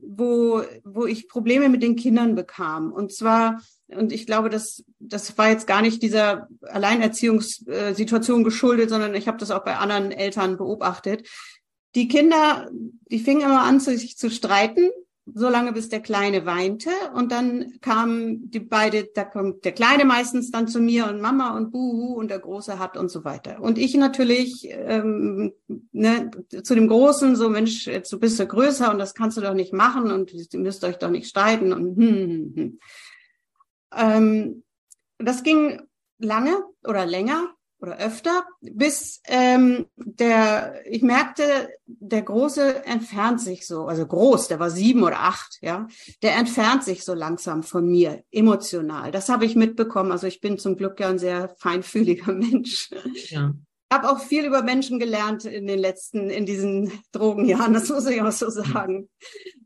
wo, 0.00 0.62
wo 0.84 1.06
ich 1.06 1.28
Probleme 1.28 1.68
mit 1.68 1.82
den 1.82 1.96
Kindern 1.96 2.34
bekam. 2.34 2.92
Und 2.92 3.12
zwar 3.12 3.60
und 3.96 4.12
ich 4.12 4.26
glaube, 4.26 4.50
das, 4.50 4.84
das 4.98 5.36
war 5.38 5.50
jetzt 5.50 5.66
gar 5.66 5.82
nicht 5.82 6.02
dieser 6.02 6.48
Alleinerziehungssituation 6.62 8.44
geschuldet, 8.44 8.90
sondern 8.90 9.14
ich 9.14 9.28
habe 9.28 9.38
das 9.38 9.50
auch 9.50 9.64
bei 9.64 9.76
anderen 9.76 10.12
Eltern 10.12 10.56
beobachtet. 10.56 11.28
Die 11.94 12.08
Kinder, 12.08 12.70
die 13.10 13.18
fingen 13.18 13.42
immer 13.42 13.62
an, 13.62 13.80
sich 13.80 14.16
zu 14.16 14.30
streiten, 14.30 14.90
solange 15.26 15.72
bis 15.72 15.88
der 15.88 16.00
Kleine 16.00 16.46
weinte. 16.46 16.90
Und 17.14 17.32
dann 17.32 17.78
kamen 17.80 18.50
die 18.50 18.60
beide, 18.60 19.08
da 19.14 19.24
kommt 19.24 19.64
der 19.64 19.72
Kleine 19.72 20.04
meistens 20.04 20.50
dann 20.50 20.68
zu 20.68 20.80
mir 20.80 21.06
und 21.06 21.20
Mama 21.20 21.56
und 21.56 21.70
Buhu 21.70 22.14
und 22.14 22.30
der 22.30 22.40
Große 22.40 22.78
hat 22.78 22.96
und 22.96 23.10
so 23.10 23.24
weiter. 23.24 23.60
Und 23.60 23.78
ich 23.78 23.94
natürlich 23.94 24.68
ähm, 24.70 25.52
ne, 25.92 26.30
zu 26.62 26.74
dem 26.74 26.88
Großen, 26.88 27.36
so 27.36 27.48
Mensch, 27.48 27.86
jetzt 27.86 28.18
bist 28.20 28.38
du 28.38 28.46
größer 28.46 28.90
und 28.90 28.98
das 28.98 29.14
kannst 29.14 29.36
du 29.36 29.40
doch 29.40 29.54
nicht 29.54 29.72
machen 29.72 30.10
und 30.10 30.32
ihr 30.32 30.60
müsst 30.60 30.84
euch 30.84 30.96
doch 30.96 31.10
nicht 31.10 31.28
streiten 31.28 31.72
und 31.72 31.96
hm, 31.96 32.08
hm, 32.08 32.52
hm. 32.54 32.78
Ähm, 33.94 34.64
das 35.18 35.42
ging 35.42 35.82
lange 36.18 36.64
oder 36.84 37.06
länger 37.06 37.54
oder 37.82 37.98
öfter, 37.98 38.44
bis 38.60 39.20
ähm, 39.26 39.86
der, 39.96 40.80
ich 40.88 41.02
merkte, 41.02 41.68
der 41.86 42.22
Große 42.22 42.86
entfernt 42.86 43.40
sich 43.40 43.66
so, 43.66 43.86
also 43.86 44.06
groß, 44.06 44.46
der 44.46 44.60
war 44.60 44.70
sieben 44.70 45.02
oder 45.02 45.20
acht, 45.20 45.58
ja, 45.62 45.88
der 46.22 46.36
entfernt 46.36 46.84
sich 46.84 47.04
so 47.04 47.12
langsam 47.12 47.64
von 47.64 47.86
mir, 47.86 48.22
emotional. 48.30 49.10
Das 49.10 49.28
habe 49.28 49.44
ich 49.44 49.56
mitbekommen. 49.56 50.12
Also 50.12 50.28
ich 50.28 50.40
bin 50.40 50.58
zum 50.58 50.76
Glück 50.76 51.00
ja 51.00 51.08
ein 51.08 51.18
sehr 51.18 51.54
feinfühliger 51.58 52.32
Mensch. 52.32 52.88
Ja. 53.30 53.52
Habe 53.92 54.10
auch 54.10 54.20
viel 54.20 54.46
über 54.46 54.62
Menschen 54.62 55.00
gelernt 55.00 55.44
in 55.44 55.66
den 55.66 55.78
letzten, 55.78 56.30
in 56.30 56.46
diesen 56.46 56.92
Drogenjahren, 57.10 57.74
das 57.74 57.88
muss 57.88 58.06
ich 58.06 58.22
auch 58.22 58.32
so 58.32 58.48
sagen. 58.48 59.08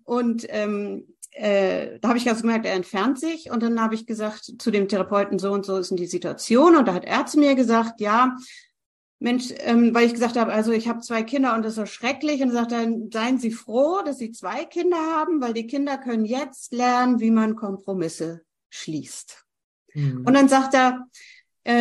Und 0.05 0.47
ähm, 0.49 1.16
äh, 1.37 1.99
da 2.01 2.09
habe 2.09 2.19
ich 2.19 2.29
also 2.29 2.43
gemerkt, 2.43 2.65
er 2.65 2.75
entfernt 2.75 3.19
sich 3.21 3.51
und 3.51 3.63
dann 3.63 3.81
habe 3.81 3.95
ich 3.95 4.07
gesagt 4.07 4.55
zu 4.59 4.71
dem 4.71 4.89
Therapeuten, 4.89 5.39
so 5.39 5.53
und 5.53 5.67
so 5.67 5.77
ist 5.77 5.91
in 5.91 5.97
die 5.97 6.07
Situation 6.07 6.77
und 6.77 6.89
da 6.89 6.95
hat 6.95 7.05
er 7.05 7.27
zu 7.27 7.39
mir 7.39 7.55
gesagt, 7.55 8.01
ja, 8.01 8.37
Mensch, 9.19 9.53
ähm, 9.59 9.95
weil 9.95 10.07
ich 10.07 10.15
gesagt 10.15 10.37
habe, 10.37 10.53
also 10.53 10.73
ich 10.73 10.89
habe 10.89 11.01
zwei 11.01 11.23
Kinder 11.23 11.55
und 11.55 11.63
das 11.63 11.73
ist 11.73 11.77
so 11.77 11.87
schrecklich 11.87 12.43
und 12.43 12.53
sagt 12.53 12.73
dann, 12.73 13.11
seien 13.13 13.39
Sie 13.39 13.51
froh, 13.51 14.03
dass 14.05 14.19
Sie 14.19 14.33
zwei 14.33 14.65
Kinder 14.65 14.99
haben, 14.99 15.41
weil 15.41 15.55
die 15.55 15.67
Kinder 15.67 15.97
können 15.99 16.25
jetzt 16.25 16.73
lernen, 16.73 17.21
wie 17.21 17.31
man 17.31 17.57
Kompromisse 17.57 18.43
schließt. 18.71 19.45
Mhm. 19.95 20.25
Und 20.27 20.35
dann 20.35 20.49
sagt 20.49 20.75
er, 20.75 21.07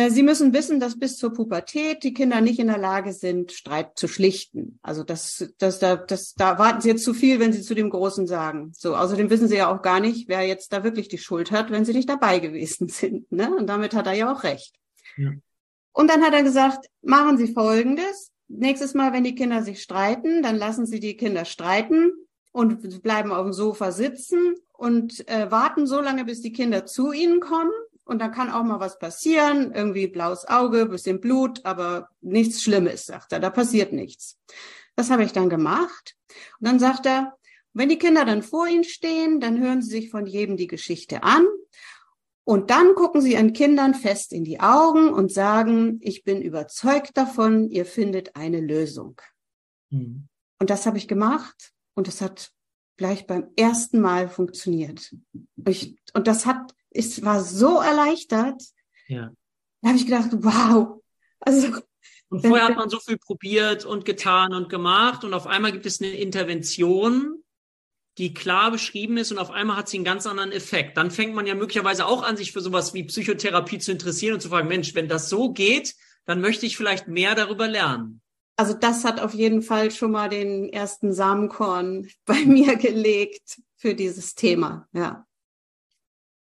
Sie 0.08 0.24
müssen 0.24 0.52
wissen, 0.52 0.80
dass 0.80 0.98
bis 0.98 1.16
zur 1.16 1.32
Pubertät 1.32 2.02
die 2.02 2.12
Kinder 2.12 2.40
nicht 2.40 2.58
in 2.58 2.66
der 2.66 2.78
Lage 2.78 3.12
sind, 3.12 3.52
Streit 3.52 3.96
zu 3.96 4.08
schlichten. 4.08 4.80
Also 4.82 5.04
das, 5.04 5.52
das, 5.58 5.78
da, 5.78 5.94
das, 5.94 6.34
da 6.34 6.58
warten 6.58 6.80
Sie 6.80 6.88
jetzt 6.88 7.04
zu 7.04 7.14
viel, 7.14 7.38
wenn 7.38 7.52
Sie 7.52 7.62
zu 7.62 7.72
dem 7.72 7.90
Großen 7.90 8.26
sagen. 8.26 8.72
So, 8.74 8.96
außerdem 8.96 9.30
wissen 9.30 9.46
Sie 9.46 9.54
ja 9.54 9.72
auch 9.72 9.82
gar 9.82 10.00
nicht, 10.00 10.26
wer 10.26 10.42
jetzt 10.42 10.72
da 10.72 10.82
wirklich 10.82 11.06
die 11.06 11.18
Schuld 11.18 11.52
hat, 11.52 11.70
wenn 11.70 11.84
Sie 11.84 11.92
nicht 11.92 12.08
dabei 12.08 12.40
gewesen 12.40 12.88
sind. 12.88 13.30
Ne? 13.30 13.54
Und 13.54 13.68
damit 13.68 13.94
hat 13.94 14.08
er 14.08 14.14
ja 14.14 14.32
auch 14.32 14.42
recht. 14.42 14.74
Ja. 15.16 15.30
Und 15.92 16.10
dann 16.10 16.22
hat 16.22 16.34
er 16.34 16.42
gesagt, 16.42 16.86
machen 17.02 17.38
Sie 17.38 17.52
Folgendes. 17.52 18.32
Nächstes 18.48 18.92
Mal, 18.94 19.12
wenn 19.12 19.22
die 19.22 19.36
Kinder 19.36 19.62
sich 19.62 19.80
streiten, 19.80 20.42
dann 20.42 20.56
lassen 20.56 20.86
Sie 20.86 20.98
die 20.98 21.16
Kinder 21.16 21.44
streiten 21.44 22.10
und 22.50 23.02
bleiben 23.02 23.30
auf 23.30 23.44
dem 23.44 23.52
Sofa 23.52 23.92
sitzen 23.92 24.56
und 24.72 25.28
äh, 25.28 25.48
warten 25.50 25.86
so 25.86 26.00
lange, 26.00 26.24
bis 26.24 26.40
die 26.40 26.52
Kinder 26.52 26.86
zu 26.86 27.12
Ihnen 27.12 27.38
kommen 27.38 27.70
und 28.06 28.20
dann 28.20 28.32
kann 28.32 28.50
auch 28.50 28.62
mal 28.62 28.80
was 28.80 28.98
passieren, 28.98 29.72
irgendwie 29.72 30.06
blaues 30.06 30.46
Auge, 30.46 30.86
bisschen 30.86 31.20
Blut, 31.20 31.64
aber 31.64 32.08
nichts 32.20 32.62
Schlimmes, 32.62 33.06
sagt 33.06 33.32
er, 33.32 33.40
da 33.40 33.50
passiert 33.50 33.92
nichts. 33.92 34.38
Das 34.94 35.10
habe 35.10 35.24
ich 35.24 35.32
dann 35.32 35.50
gemacht. 35.50 36.16
Und 36.60 36.68
dann 36.68 36.78
sagt 36.78 37.04
er, 37.06 37.36
wenn 37.74 37.88
die 37.88 37.98
Kinder 37.98 38.24
dann 38.24 38.42
vor 38.42 38.68
Ihnen 38.68 38.84
stehen, 38.84 39.40
dann 39.40 39.60
hören 39.60 39.82
Sie 39.82 39.90
sich 39.90 40.10
von 40.10 40.24
jedem 40.24 40.56
die 40.56 40.68
Geschichte 40.68 41.24
an 41.24 41.46
und 42.44 42.70
dann 42.70 42.94
gucken 42.94 43.20
Sie 43.20 43.32
Ihren 43.32 43.52
Kindern 43.52 43.92
fest 43.92 44.32
in 44.32 44.44
die 44.44 44.60
Augen 44.60 45.12
und 45.12 45.32
sagen, 45.32 45.98
ich 46.00 46.22
bin 46.22 46.40
überzeugt 46.40 47.16
davon, 47.16 47.68
ihr 47.70 47.84
findet 47.84 48.36
eine 48.36 48.60
Lösung. 48.60 49.20
Mhm. 49.90 50.28
Und 50.60 50.70
das 50.70 50.86
habe 50.86 50.96
ich 50.96 51.08
gemacht 51.08 51.72
und 51.94 52.06
das 52.06 52.20
hat 52.20 52.52
gleich 52.96 53.26
beim 53.26 53.48
ersten 53.56 54.00
Mal 54.00 54.28
funktioniert. 54.28 55.12
Ich, 55.66 55.96
und 56.14 56.28
das 56.28 56.46
hat 56.46 56.75
ich 56.96 57.24
war 57.24 57.42
so 57.42 57.80
erleichtert. 57.80 58.62
Ja. 59.08 59.30
Da 59.82 59.88
habe 59.88 59.98
ich 59.98 60.06
gedacht, 60.06 60.30
wow. 60.32 61.02
Also 61.40 61.76
und 62.28 62.44
vorher 62.44 62.66
hat 62.66 62.76
man 62.76 62.90
so 62.90 62.98
viel 62.98 63.18
probiert 63.18 63.84
und 63.84 64.04
getan 64.04 64.52
und 64.52 64.68
gemacht 64.68 65.22
und 65.22 65.32
auf 65.32 65.46
einmal 65.46 65.70
gibt 65.70 65.86
es 65.86 66.00
eine 66.00 66.10
Intervention, 66.10 67.44
die 68.18 68.34
klar 68.34 68.72
beschrieben 68.72 69.16
ist 69.16 69.30
und 69.30 69.38
auf 69.38 69.50
einmal 69.50 69.76
hat 69.76 69.88
sie 69.88 69.98
einen 69.98 70.04
ganz 70.04 70.26
anderen 70.26 70.50
Effekt. 70.50 70.96
Dann 70.96 71.12
fängt 71.12 71.34
man 71.34 71.46
ja 71.46 71.54
möglicherweise 71.54 72.06
auch 72.06 72.24
an, 72.24 72.36
sich 72.36 72.50
für 72.50 72.60
sowas 72.60 72.94
wie 72.94 73.04
Psychotherapie 73.04 73.78
zu 73.78 73.92
interessieren 73.92 74.34
und 74.34 74.40
zu 74.40 74.48
fragen, 74.48 74.66
Mensch, 74.66 74.94
wenn 74.94 75.08
das 75.08 75.28
so 75.28 75.52
geht, 75.52 75.94
dann 76.24 76.40
möchte 76.40 76.66
ich 76.66 76.76
vielleicht 76.76 77.06
mehr 77.06 77.36
darüber 77.36 77.68
lernen. 77.68 78.22
Also 78.56 78.72
das 78.72 79.04
hat 79.04 79.20
auf 79.20 79.34
jeden 79.34 79.62
Fall 79.62 79.90
schon 79.92 80.10
mal 80.10 80.28
den 80.28 80.68
ersten 80.70 81.12
Samenkorn 81.12 82.08
bei 82.24 82.44
mir 82.44 82.74
gelegt 82.76 83.60
für 83.76 83.94
dieses 83.94 84.34
Thema, 84.34 84.88
ja 84.92 85.26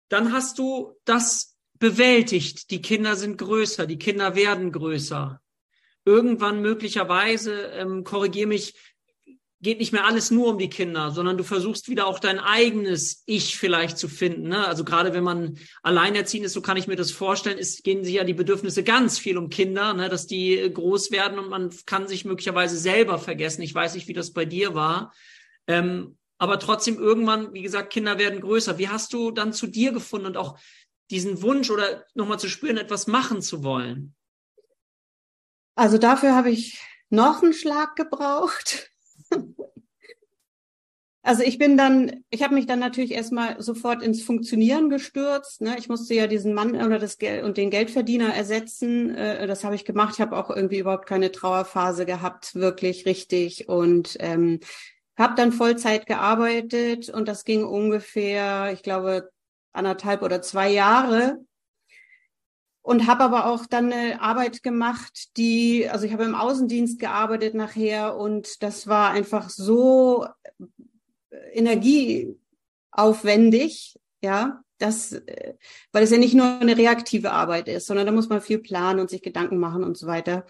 dann 0.08 0.32
hast 0.32 0.58
du 0.58 0.94
das 1.04 1.56
bewältigt. 1.78 2.70
Die 2.70 2.82
Kinder 2.82 3.16
sind 3.16 3.38
größer, 3.38 3.86
die 3.86 3.98
Kinder 3.98 4.34
werden 4.34 4.72
größer. 4.72 5.40
Irgendwann 6.04 6.62
möglicherweise, 6.62 7.52
ähm, 7.72 8.04
korrigiere 8.04 8.48
mich, 8.48 8.74
geht 9.60 9.80
nicht 9.80 9.92
mehr 9.92 10.06
alles 10.06 10.30
nur 10.30 10.48
um 10.48 10.58
die 10.58 10.70
Kinder, 10.70 11.10
sondern 11.10 11.36
du 11.36 11.42
versuchst 11.42 11.88
wieder 11.88 12.06
auch 12.06 12.20
dein 12.20 12.38
eigenes 12.38 13.24
Ich 13.26 13.56
vielleicht 13.56 13.98
zu 13.98 14.08
finden. 14.08 14.48
Ne? 14.48 14.66
Also 14.66 14.84
gerade 14.84 15.12
wenn 15.14 15.24
man 15.24 15.58
alleinerziehend 15.82 16.46
ist, 16.46 16.52
so 16.52 16.62
kann 16.62 16.76
ich 16.76 16.86
mir 16.86 16.96
das 16.96 17.10
vorstellen, 17.10 17.58
ist, 17.58 17.82
gehen 17.82 18.04
sich 18.04 18.14
ja 18.14 18.24
die 18.24 18.34
Bedürfnisse 18.34 18.84
ganz 18.84 19.18
viel 19.18 19.36
um 19.36 19.50
Kinder, 19.50 19.94
ne? 19.94 20.08
dass 20.08 20.26
die 20.26 20.70
groß 20.72 21.10
werden 21.10 21.38
und 21.38 21.48
man 21.48 21.70
kann 21.86 22.06
sich 22.06 22.24
möglicherweise 22.24 22.76
selber 22.76 23.18
vergessen. 23.18 23.62
Ich 23.62 23.74
weiß 23.74 23.94
nicht, 23.94 24.06
wie 24.06 24.12
das 24.12 24.32
bei 24.32 24.44
dir 24.44 24.74
war. 24.74 25.12
Ähm, 25.66 26.17
aber 26.38 26.58
trotzdem 26.58 26.98
irgendwann, 26.98 27.52
wie 27.52 27.62
gesagt, 27.62 27.92
Kinder 27.92 28.18
werden 28.18 28.40
größer. 28.40 28.78
Wie 28.78 28.88
hast 28.88 29.12
du 29.12 29.30
dann 29.30 29.52
zu 29.52 29.66
dir 29.66 29.92
gefunden 29.92 30.26
und 30.26 30.36
auch 30.36 30.58
diesen 31.10 31.42
Wunsch 31.42 31.70
oder 31.70 32.04
nochmal 32.14 32.38
zu 32.38 32.48
spüren, 32.48 32.76
etwas 32.76 33.06
machen 33.06 33.42
zu 33.42 33.64
wollen? 33.64 34.14
Also 35.74 35.98
dafür 35.98 36.34
habe 36.34 36.50
ich 36.50 36.80
noch 37.10 37.42
einen 37.42 37.52
Schlag 37.52 37.96
gebraucht. 37.96 38.90
Also 41.28 41.42
ich 41.42 41.58
bin 41.58 41.76
dann, 41.76 42.24
ich 42.30 42.42
habe 42.42 42.54
mich 42.54 42.64
dann 42.64 42.78
natürlich 42.78 43.10
erstmal 43.10 43.60
sofort 43.60 44.02
ins 44.02 44.22
Funktionieren 44.22 44.88
gestürzt. 44.88 45.60
Ne? 45.60 45.76
Ich 45.78 45.90
musste 45.90 46.14
ja 46.14 46.26
diesen 46.26 46.54
Mann 46.54 46.74
oder 46.74 46.98
das 46.98 47.18
Geld 47.18 47.44
und 47.44 47.58
den 47.58 47.68
Geldverdiener 47.68 48.34
ersetzen. 48.34 49.14
Äh, 49.14 49.46
das 49.46 49.62
habe 49.62 49.74
ich 49.74 49.84
gemacht. 49.84 50.14
Ich 50.14 50.22
habe 50.22 50.38
auch 50.38 50.48
irgendwie 50.48 50.78
überhaupt 50.78 51.04
keine 51.04 51.30
Trauerphase 51.30 52.06
gehabt, 52.06 52.54
wirklich 52.54 53.04
richtig. 53.04 53.68
Und 53.68 54.16
ähm, 54.20 54.60
habe 55.18 55.34
dann 55.34 55.52
Vollzeit 55.52 56.06
gearbeitet 56.06 57.08
und 57.08 57.28
das 57.28 57.44
ging 57.44 57.64
ungefähr, 57.64 58.72
ich 58.72 58.82
glaube, 58.82 59.30
anderthalb 59.72 60.22
oder 60.22 60.42
zwei 60.42 60.70
Jahre. 60.70 61.38
Und 62.82 63.06
habe 63.06 63.24
aber 63.24 63.46
auch 63.46 63.66
dann 63.66 63.92
eine 63.92 64.20
Arbeit 64.22 64.62
gemacht, 64.62 65.36
die, 65.36 65.88
also 65.90 66.06
ich 66.06 66.12
habe 66.14 66.24
im 66.24 66.34
Außendienst 66.34 66.98
gearbeitet 66.98 67.54
nachher 67.54 68.16
und 68.16 68.62
das 68.62 68.86
war 68.86 69.10
einfach 69.10 69.50
so 69.50 70.26
energieaufwendig, 71.52 73.98
ja, 74.22 74.62
das, 74.78 75.20
weil 75.92 76.04
es 76.04 76.10
ja 76.10 76.18
nicht 76.18 76.34
nur 76.34 76.60
eine 76.60 76.78
reaktive 76.78 77.32
Arbeit 77.32 77.68
ist, 77.68 77.86
sondern 77.86 78.06
da 78.06 78.12
muss 78.12 78.28
man 78.28 78.40
viel 78.40 78.60
planen 78.60 79.00
und 79.00 79.10
sich 79.10 79.22
Gedanken 79.22 79.58
machen 79.58 79.82
und 79.84 79.98
so 79.98 80.06
weiter. 80.06 80.46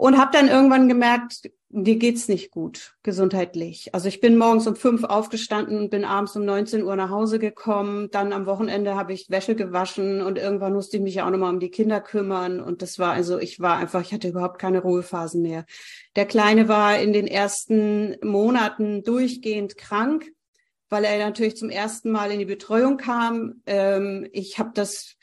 Und 0.00 0.16
habe 0.16 0.30
dann 0.32 0.48
irgendwann 0.48 0.88
gemerkt, 0.88 1.50
mir 1.68 1.96
geht's 1.96 2.26
nicht 2.26 2.50
gut 2.50 2.94
gesundheitlich. 3.02 3.94
Also 3.94 4.08
ich 4.08 4.22
bin 4.22 4.38
morgens 4.38 4.66
um 4.66 4.74
fünf 4.74 5.04
aufgestanden 5.04 5.78
und 5.78 5.90
bin 5.90 6.06
abends 6.06 6.34
um 6.36 6.46
19 6.46 6.84
Uhr 6.84 6.96
nach 6.96 7.10
Hause 7.10 7.38
gekommen. 7.38 8.08
Dann 8.10 8.32
am 8.32 8.46
Wochenende 8.46 8.94
habe 8.94 9.12
ich 9.12 9.28
Wäsche 9.28 9.54
gewaschen 9.54 10.22
und 10.22 10.38
irgendwann 10.38 10.72
musste 10.72 10.96
ich 10.96 11.02
mich 11.02 11.16
ja 11.16 11.26
auch 11.26 11.30
nochmal 11.30 11.52
um 11.52 11.60
die 11.60 11.70
Kinder 11.70 12.00
kümmern. 12.00 12.62
Und 12.62 12.80
das 12.80 12.98
war 12.98 13.12
also, 13.12 13.38
ich 13.38 13.60
war 13.60 13.76
einfach, 13.76 14.00
ich 14.00 14.14
hatte 14.14 14.28
überhaupt 14.28 14.58
keine 14.58 14.80
Ruhephasen 14.80 15.42
mehr. 15.42 15.66
Der 16.16 16.24
Kleine 16.24 16.66
war 16.66 16.98
in 16.98 17.12
den 17.12 17.26
ersten 17.26 18.16
Monaten 18.22 19.02
durchgehend 19.02 19.76
krank, 19.76 20.32
weil 20.88 21.04
er 21.04 21.18
natürlich 21.18 21.58
zum 21.58 21.68
ersten 21.68 22.10
Mal 22.10 22.30
in 22.30 22.38
die 22.38 22.46
Betreuung 22.46 22.96
kam. 22.96 23.60
Ähm, 23.66 24.26
ich 24.32 24.58
habe 24.58 24.70
das 24.72 25.18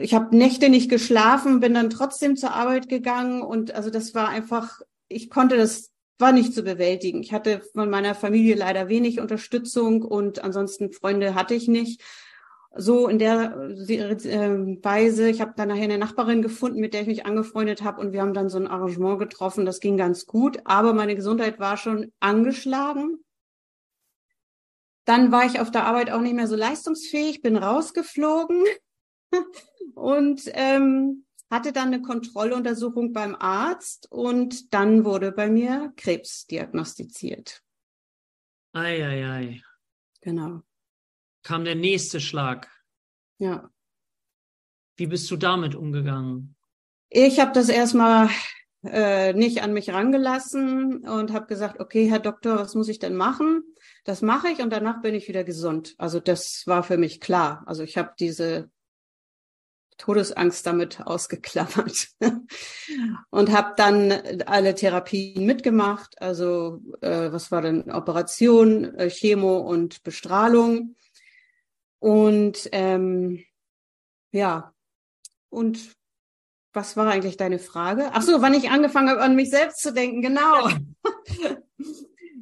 ich 0.00 0.14
habe 0.14 0.36
Nächte 0.36 0.68
nicht 0.68 0.90
geschlafen, 0.90 1.60
bin 1.60 1.74
dann 1.74 1.90
trotzdem 1.90 2.36
zur 2.36 2.52
Arbeit 2.52 2.88
gegangen 2.88 3.42
und 3.42 3.74
also 3.74 3.90
das 3.90 4.14
war 4.14 4.28
einfach 4.28 4.80
ich 5.08 5.30
konnte 5.30 5.56
das 5.56 5.92
war 6.18 6.32
nicht 6.32 6.54
zu 6.54 6.62
bewältigen. 6.62 7.22
Ich 7.22 7.32
hatte 7.32 7.62
von 7.72 7.90
meiner 7.90 8.14
Familie 8.14 8.54
leider 8.54 8.88
wenig 8.88 9.20
Unterstützung 9.20 10.02
und 10.02 10.42
ansonsten 10.42 10.92
Freunde 10.92 11.34
hatte 11.34 11.54
ich 11.54 11.68
nicht. 11.68 12.00
So 12.74 13.06
in 13.08 13.18
der 13.18 13.54
äh, 13.68 14.82
Weise, 14.82 15.28
ich 15.28 15.42
habe 15.42 15.52
dann 15.56 15.68
nachher 15.68 15.82
eine 15.82 15.98
Nachbarin 15.98 16.40
gefunden, 16.40 16.80
mit 16.80 16.94
der 16.94 17.02
ich 17.02 17.06
mich 17.06 17.26
angefreundet 17.26 17.82
habe 17.82 18.00
und 18.00 18.12
wir 18.12 18.22
haben 18.22 18.32
dann 18.32 18.48
so 18.48 18.56
ein 18.56 18.66
Arrangement 18.66 19.18
getroffen, 19.18 19.66
das 19.66 19.80
ging 19.80 19.98
ganz 19.98 20.24
gut, 20.24 20.60
aber 20.64 20.94
meine 20.94 21.14
Gesundheit 21.14 21.58
war 21.58 21.76
schon 21.76 22.12
angeschlagen. 22.18 23.18
Dann 25.04 25.32
war 25.32 25.44
ich 25.44 25.60
auf 25.60 25.70
der 25.70 25.84
Arbeit 25.84 26.10
auch 26.10 26.20
nicht 26.20 26.34
mehr 26.34 26.46
so 26.46 26.56
leistungsfähig, 26.56 27.42
bin 27.42 27.56
rausgeflogen 27.56 28.64
und 29.94 30.42
ähm, 30.54 31.24
hatte 31.50 31.72
dann 31.72 31.88
eine 31.88 32.02
Kontrolluntersuchung 32.02 33.12
beim 33.12 33.34
Arzt 33.34 34.10
und 34.10 34.72
dann 34.72 35.04
wurde 35.04 35.32
bei 35.32 35.50
mir 35.50 35.92
Krebs 35.96 36.46
diagnostiziert. 36.46 37.62
Ei, 38.72 39.06
ei, 39.06 39.26
ei. 39.26 39.62
Genau. 40.22 40.62
Kam 41.42 41.64
der 41.64 41.74
nächste 41.74 42.20
Schlag. 42.20 42.70
Ja. 43.38 43.70
Wie 44.96 45.06
bist 45.06 45.30
du 45.30 45.36
damit 45.36 45.74
umgegangen? 45.74 46.56
Ich 47.10 47.40
habe 47.40 47.52
das 47.52 47.68
erstmal 47.68 48.30
äh, 48.84 49.32
nicht 49.34 49.62
an 49.62 49.74
mich 49.74 49.90
rangelassen 49.90 51.06
und 51.06 51.32
habe 51.32 51.46
gesagt, 51.46 51.80
okay, 51.80 52.08
Herr 52.08 52.18
Doktor, 52.18 52.56
was 52.56 52.74
muss 52.74 52.88
ich 52.88 52.98
denn 52.98 53.14
machen? 53.14 53.62
Das 54.04 54.22
mache 54.22 54.48
ich 54.48 54.60
und 54.60 54.70
danach 54.70 55.02
bin 55.02 55.14
ich 55.14 55.28
wieder 55.28 55.44
gesund. 55.44 55.94
Also 55.98 56.18
das 56.18 56.66
war 56.66 56.82
für 56.82 56.96
mich 56.96 57.20
klar. 57.20 57.62
Also 57.66 57.82
ich 57.82 57.98
habe 57.98 58.12
diese 58.18 58.70
Todesangst 59.98 60.66
damit 60.66 61.00
ausgeklammert 61.00 62.08
und 63.30 63.52
habe 63.52 63.74
dann 63.76 64.12
alle 64.46 64.74
Therapien 64.74 65.46
mitgemacht. 65.46 66.20
Also 66.20 66.80
äh, 67.00 67.32
was 67.32 67.50
war 67.50 67.62
denn 67.62 67.90
Operation, 67.90 68.94
äh, 68.96 69.10
Chemo 69.10 69.58
und 69.58 70.02
Bestrahlung 70.02 70.96
und 71.98 72.68
ähm, 72.72 73.44
ja 74.32 74.72
und 75.50 75.78
was 76.72 76.96
war 76.96 77.06
eigentlich 77.10 77.36
deine 77.36 77.58
Frage? 77.58 78.10
Ach 78.12 78.22
so, 78.22 78.40
wann 78.40 78.54
ich 78.54 78.70
angefangen 78.70 79.10
habe, 79.10 79.20
an 79.20 79.36
mich 79.36 79.50
selbst 79.50 79.80
zu 79.82 79.92
denken. 79.92 80.22
Genau. 80.22 80.68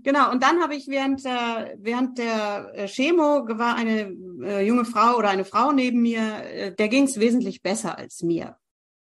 Genau, 0.03 0.31
und 0.31 0.43
dann 0.43 0.63
habe 0.63 0.75
ich 0.75 0.89
während 0.89 1.25
der, 1.25 1.75
während 1.79 2.19
der 2.19 2.73
äh, 2.75 2.87
Chemo 2.87 3.47
war 3.49 3.75
eine 3.75 4.15
äh, 4.43 4.67
junge 4.67 4.85
Frau 4.85 5.17
oder 5.17 5.29
eine 5.29 5.45
Frau 5.45 5.73
neben 5.73 6.01
mir, 6.01 6.45
äh, 6.45 6.75
der 6.75 6.89
ging 6.89 7.05
es 7.05 7.21
wesentlich 7.21 7.63
besser 7.63 7.99
als 7.99 8.23
mir. 8.23 8.57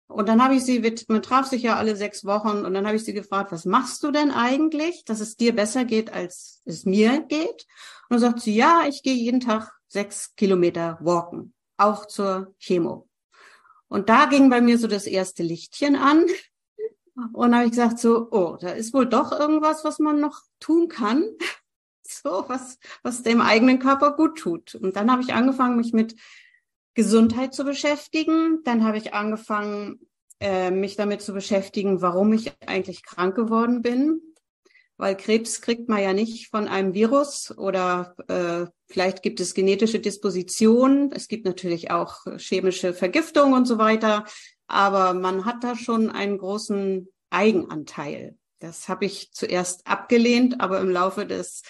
Und 0.08 0.28
dann 0.28 0.44
habe 0.44 0.56
ich 0.56 0.64
sie, 0.64 0.82
man 1.08 1.22
traf 1.22 1.46
sich 1.46 1.62
ja 1.62 1.76
alle 1.76 1.96
sechs 1.96 2.26
Wochen 2.26 2.66
und 2.66 2.74
dann 2.74 2.88
habe 2.88 2.96
ich 2.96 3.04
sie 3.04 3.14
gefragt, 3.14 3.52
was 3.52 3.66
machst 3.66 4.04
du 4.04 4.12
denn 4.12 4.32
eigentlich, 4.32 5.06
dass 5.06 5.20
es 5.20 5.38
dir 5.38 5.56
besser 5.56 5.86
geht, 5.86 6.12
als 6.12 6.62
es 6.66 6.86
mir 6.86 7.22
geht? 7.22 7.68
Und 8.10 8.16
dann 8.16 8.20
sagt 8.20 8.42
sie, 8.42 8.56
ja, 8.56 8.86
ich 8.88 9.04
gehe 9.04 9.14
jeden 9.14 9.40
Tag 9.40 9.72
sechs 9.88 10.36
Kilometer 10.36 10.98
walken, 11.02 11.54
auch 11.78 12.08
zur 12.08 12.56
Chemo. 12.58 13.08
Und 13.88 14.10
da 14.10 14.26
ging 14.26 14.50
bei 14.50 14.62
mir 14.62 14.80
so 14.80 14.88
das 14.88 15.06
erste 15.06 15.44
Lichtchen 15.44 15.96
an. 15.96 16.26
Und 17.34 17.56
habe 17.56 17.66
ich 17.66 17.72
gesagt 17.72 18.00
so, 18.00 18.28
oh, 18.32 18.58
da 18.60 18.70
ist 18.70 18.94
wohl 18.94 19.06
doch 19.06 19.32
irgendwas, 19.32 19.84
was 19.84 20.00
man 20.00 20.20
noch 20.20 20.42
tun 20.60 20.88
kann. 20.88 21.24
So, 22.12 22.46
was, 22.48 22.80
was 23.04 23.22
dem 23.22 23.40
eigenen 23.40 23.78
Körper 23.78 24.16
gut 24.16 24.40
tut. 24.40 24.74
Und 24.74 24.96
dann 24.96 25.12
habe 25.12 25.22
ich 25.22 25.32
angefangen, 25.32 25.78
mich 25.78 25.94
mit 25.94 26.16
Gesundheit 26.96 27.54
zu 27.54 27.64
beschäftigen. 27.64 28.64
Dann 28.64 28.84
habe 28.84 28.98
ich 28.98 29.14
angefangen, 29.14 30.00
äh, 30.40 30.72
mich 30.72 30.96
damit 30.96 31.22
zu 31.22 31.34
beschäftigen, 31.34 32.02
warum 32.02 32.34
ich 32.34 32.52
eigentlich 32.66 33.04
krank 33.04 33.36
geworden 33.36 33.84
bin. 33.84 34.22
Weil 34.98 35.16
Krebs 35.16 35.62
kriegt 35.62 35.88
man 35.88 36.02
ja 36.02 36.14
nicht 36.14 36.50
von 36.50 36.68
einem 36.68 36.94
Virus 36.94 37.58
oder 37.58 38.16
äh, 38.28 38.66
vielleicht 38.88 39.22
gibt 39.22 39.40
es 39.40 39.54
genetische 39.54 40.00
Dispositionen. 40.00 41.12
Es 41.14 41.28
gibt 41.28 41.46
natürlich 41.46 41.92
auch 41.92 42.26
chemische 42.38 42.94
Vergiftung 42.94 43.54
und 43.54 43.66
so 43.66 43.78
weiter 43.78 44.26
aber 44.70 45.14
man 45.14 45.46
hat 45.46 45.64
da 45.64 45.76
schon 45.76 46.10
einen 46.10 46.38
großen 46.38 47.08
Eigenanteil. 47.30 48.38
Das 48.60 48.90
habe 48.90 49.06
ich 49.06 49.32
zuerst 49.32 49.88
abgelehnt, 49.88 50.62
aber 50.62 50.80
im 50.80 50.90
Laufe 50.90 51.26
des 51.26 51.64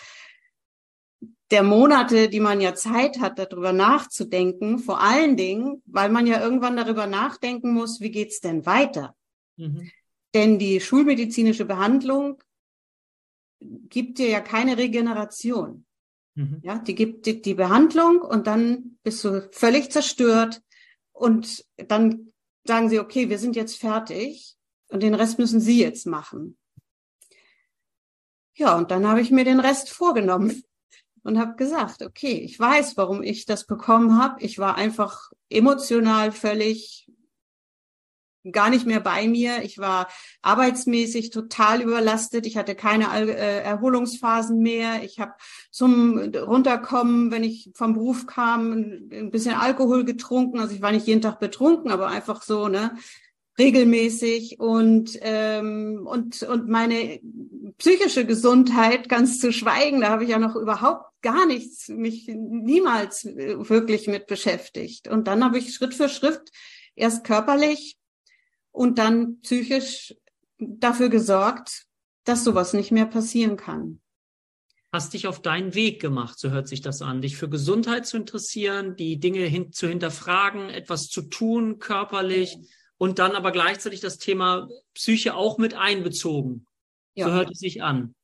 der 1.51 1.63
Monate, 1.63 2.29
die 2.29 2.39
man 2.39 2.61
ja 2.61 2.75
Zeit 2.75 3.19
hat, 3.19 3.39
darüber 3.39 3.73
nachzudenken, 3.73 4.77
vor 4.77 5.01
allen 5.01 5.35
Dingen, 5.35 5.81
weil 5.87 6.09
man 6.09 6.27
ja 6.27 6.41
irgendwann 6.41 6.77
darüber 6.77 7.07
nachdenken 7.07 7.73
muss, 7.73 8.01
wie 8.01 8.11
geht's 8.11 8.39
denn 8.39 8.65
weiter? 8.67 9.15
Mhm. 9.57 9.89
Denn 10.35 10.59
die 10.59 10.79
schulmedizinische 10.79 11.65
Behandlung 11.65 12.41
gibt 13.59 14.19
dir 14.19 14.29
ja 14.29 14.41
keine 14.41 14.77
Regeneration. 14.77 15.85
Mhm. 16.35 16.59
Ja, 16.61 16.77
die 16.77 16.95
gibt 16.95 17.25
die, 17.25 17.41
die 17.41 17.55
Behandlung 17.55 18.21
und 18.21 18.45
dann 18.45 18.99
bist 19.03 19.23
du 19.23 19.49
völlig 19.51 19.91
zerstört 19.91 20.61
und 21.11 21.65
dann 21.75 22.28
sagen 22.66 22.89
sie, 22.89 22.99
okay, 22.99 23.30
wir 23.30 23.39
sind 23.39 23.55
jetzt 23.55 23.78
fertig 23.78 24.55
und 24.89 25.03
den 25.03 25.14
Rest 25.14 25.39
müssen 25.39 25.60
Sie 25.60 25.80
jetzt 25.80 26.05
machen. 26.05 26.57
Ja, 28.55 28.76
und 28.78 28.91
dann 28.91 29.07
habe 29.07 29.22
ich 29.22 29.32
mir 29.32 29.45
den 29.45 29.60
Rest 29.60 29.89
vorgenommen 29.89 30.64
und 31.24 31.39
habe 31.39 31.55
gesagt, 31.55 32.01
okay, 32.01 32.34
ich 32.34 32.60
weiß, 32.60 32.97
warum 32.97 33.24
ich 33.24 33.45
das 33.45 33.66
bekommen 33.66 34.22
habe. 34.22 34.41
Ich 34.41 34.60
war 34.60 34.76
einfach 34.76 35.32
emotional 35.49 36.32
völlig 36.32 37.09
gar 38.51 38.69
nicht 38.69 38.85
mehr 38.85 38.99
bei 38.99 39.27
mir. 39.27 39.63
Ich 39.63 39.77
war 39.77 40.07
arbeitsmäßig 40.41 41.29
total 41.29 41.81
überlastet. 41.81 42.45
Ich 42.45 42.57
hatte 42.57 42.75
keine 42.75 43.05
äh, 43.13 43.63
Erholungsphasen 43.63 44.59
mehr. 44.59 45.03
Ich 45.03 45.19
habe 45.19 45.33
zum 45.71 46.17
Runterkommen, 46.17 47.31
wenn 47.31 47.43
ich 47.43 47.71
vom 47.75 47.93
Beruf 47.93 48.25
kam, 48.25 48.71
ein 49.11 49.31
bisschen 49.31 49.55
Alkohol 49.55 50.05
getrunken. 50.05 50.59
Also 50.59 50.73
ich 50.73 50.81
war 50.81 50.91
nicht 50.91 51.07
jeden 51.07 51.21
Tag 51.21 51.39
betrunken, 51.39 51.91
aber 51.91 52.07
einfach 52.07 52.41
so, 52.41 52.67
ne? 52.67 52.91
regelmäßig 53.59 54.59
und 54.59 55.19
ähm, 55.21 56.07
und 56.09 56.41
und 56.43 56.69
meine 56.69 57.19
psychische 57.77 58.25
Gesundheit 58.25 59.09
ganz 59.09 59.39
zu 59.39 59.51
schweigen, 59.51 60.01
da 60.01 60.09
habe 60.09 60.23
ich 60.23 60.29
ja 60.29 60.39
noch 60.39 60.55
überhaupt 60.55 61.05
gar 61.21 61.45
nichts 61.45 61.89
mich 61.89 62.27
niemals 62.27 63.25
wirklich 63.25 64.07
mit 64.07 64.27
beschäftigt 64.27 65.09
und 65.09 65.27
dann 65.27 65.43
habe 65.43 65.57
ich 65.57 65.73
Schritt 65.73 65.93
für 65.93 66.07
Schritt 66.07 66.49
erst 66.95 67.25
körperlich 67.25 67.98
und 68.72 68.97
dann 68.97 69.39
psychisch 69.41 70.15
dafür 70.57 71.09
gesorgt, 71.09 71.86
dass 72.24 72.43
sowas 72.43 72.74
nicht 72.74 72.91
mehr 72.91 73.05
passieren 73.05 73.57
kann. 73.57 74.01
Hast 74.91 75.13
dich 75.13 75.28
auf 75.28 75.41
deinen 75.41 75.76
Weg 75.76 76.01
gemacht, 76.01 76.39
so 76.39 76.49
hört 76.49 76.67
sich 76.67 76.82
das 76.82 77.01
an, 77.01 77.22
dich 77.22 77.38
für 77.38 77.47
Gesundheit 77.47 78.07
zu 78.07 78.17
interessieren, 78.17 78.95
die 78.95 79.20
Dinge 79.20 79.45
hin, 79.45 79.72
zu 79.72 79.88
hinterfragen, 79.88 80.70
etwas 80.70 81.09
zu 81.09 81.24
tun 81.24 81.78
körperlich 81.78 82.57
und 82.97 83.20
dann 83.20 83.34
aber 83.34 83.51
gleichzeitig 83.51 83.99
das 83.99 84.17
Thema 84.17 84.67
Psyche 84.95 85.36
auch 85.36 85.57
mit 85.57 85.76
einbezogen. 85.76 86.65
Ja. 87.13 87.28
So 87.28 87.34
hört 87.34 87.51
es 87.51 87.59
sich 87.59 87.84
an. 87.84 88.15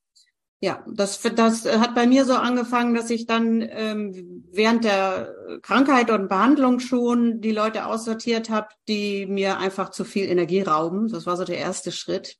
Ja, 0.60 0.82
das, 0.90 1.20
das 1.20 1.66
hat 1.66 1.94
bei 1.94 2.06
mir 2.06 2.24
so 2.24 2.34
angefangen, 2.34 2.94
dass 2.94 3.10
ich 3.10 3.26
dann 3.26 3.60
ähm, 3.60 4.44
während 4.50 4.84
der 4.84 5.34
Krankheit 5.60 6.10
und 6.10 6.28
Behandlung 6.28 6.80
schon 6.80 7.42
die 7.42 7.52
Leute 7.52 7.84
aussortiert 7.84 8.48
habe, 8.48 8.68
die 8.88 9.26
mir 9.26 9.58
einfach 9.58 9.90
zu 9.90 10.04
viel 10.04 10.24
Energie 10.26 10.62
rauben. 10.62 11.08
Das 11.08 11.26
war 11.26 11.36
so 11.36 11.44
der 11.44 11.58
erste 11.58 11.92
Schritt. 11.92 12.38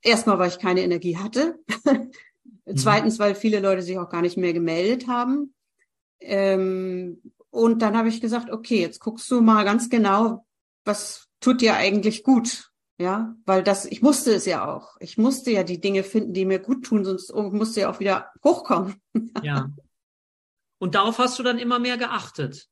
Erstmal, 0.00 0.38
weil 0.38 0.48
ich 0.48 0.60
keine 0.60 0.82
Energie 0.82 1.16
hatte. 1.16 1.58
mhm. 1.84 2.76
Zweitens, 2.76 3.18
weil 3.18 3.34
viele 3.34 3.58
Leute 3.58 3.82
sich 3.82 3.98
auch 3.98 4.08
gar 4.08 4.22
nicht 4.22 4.36
mehr 4.36 4.52
gemeldet 4.52 5.08
haben. 5.08 5.52
Ähm, 6.20 7.20
und 7.50 7.82
dann 7.82 7.96
habe 7.96 8.08
ich 8.08 8.20
gesagt, 8.20 8.50
okay, 8.50 8.80
jetzt 8.80 9.00
guckst 9.00 9.28
du 9.30 9.40
mal 9.40 9.64
ganz 9.64 9.90
genau, 9.90 10.46
was 10.84 11.26
tut 11.40 11.60
dir 11.60 11.74
eigentlich 11.74 12.22
gut? 12.22 12.69
Ja, 13.00 13.34
weil 13.46 13.62
das, 13.62 13.86
ich 13.86 14.02
musste 14.02 14.34
es 14.34 14.44
ja 14.44 14.70
auch. 14.70 14.98
Ich 15.00 15.16
musste 15.16 15.50
ja 15.50 15.64
die 15.64 15.80
Dinge 15.80 16.04
finden, 16.04 16.34
die 16.34 16.44
mir 16.44 16.58
gut 16.58 16.84
tun, 16.84 17.02
sonst 17.02 17.32
musste 17.32 17.80
ja 17.80 17.90
auch 17.90 17.98
wieder 17.98 18.30
hochkommen. 18.44 19.00
ja. 19.42 19.72
Und 20.78 20.94
darauf 20.94 21.16
hast 21.18 21.38
du 21.38 21.42
dann 21.42 21.58
immer 21.58 21.78
mehr 21.78 21.96
geachtet. 21.96 22.68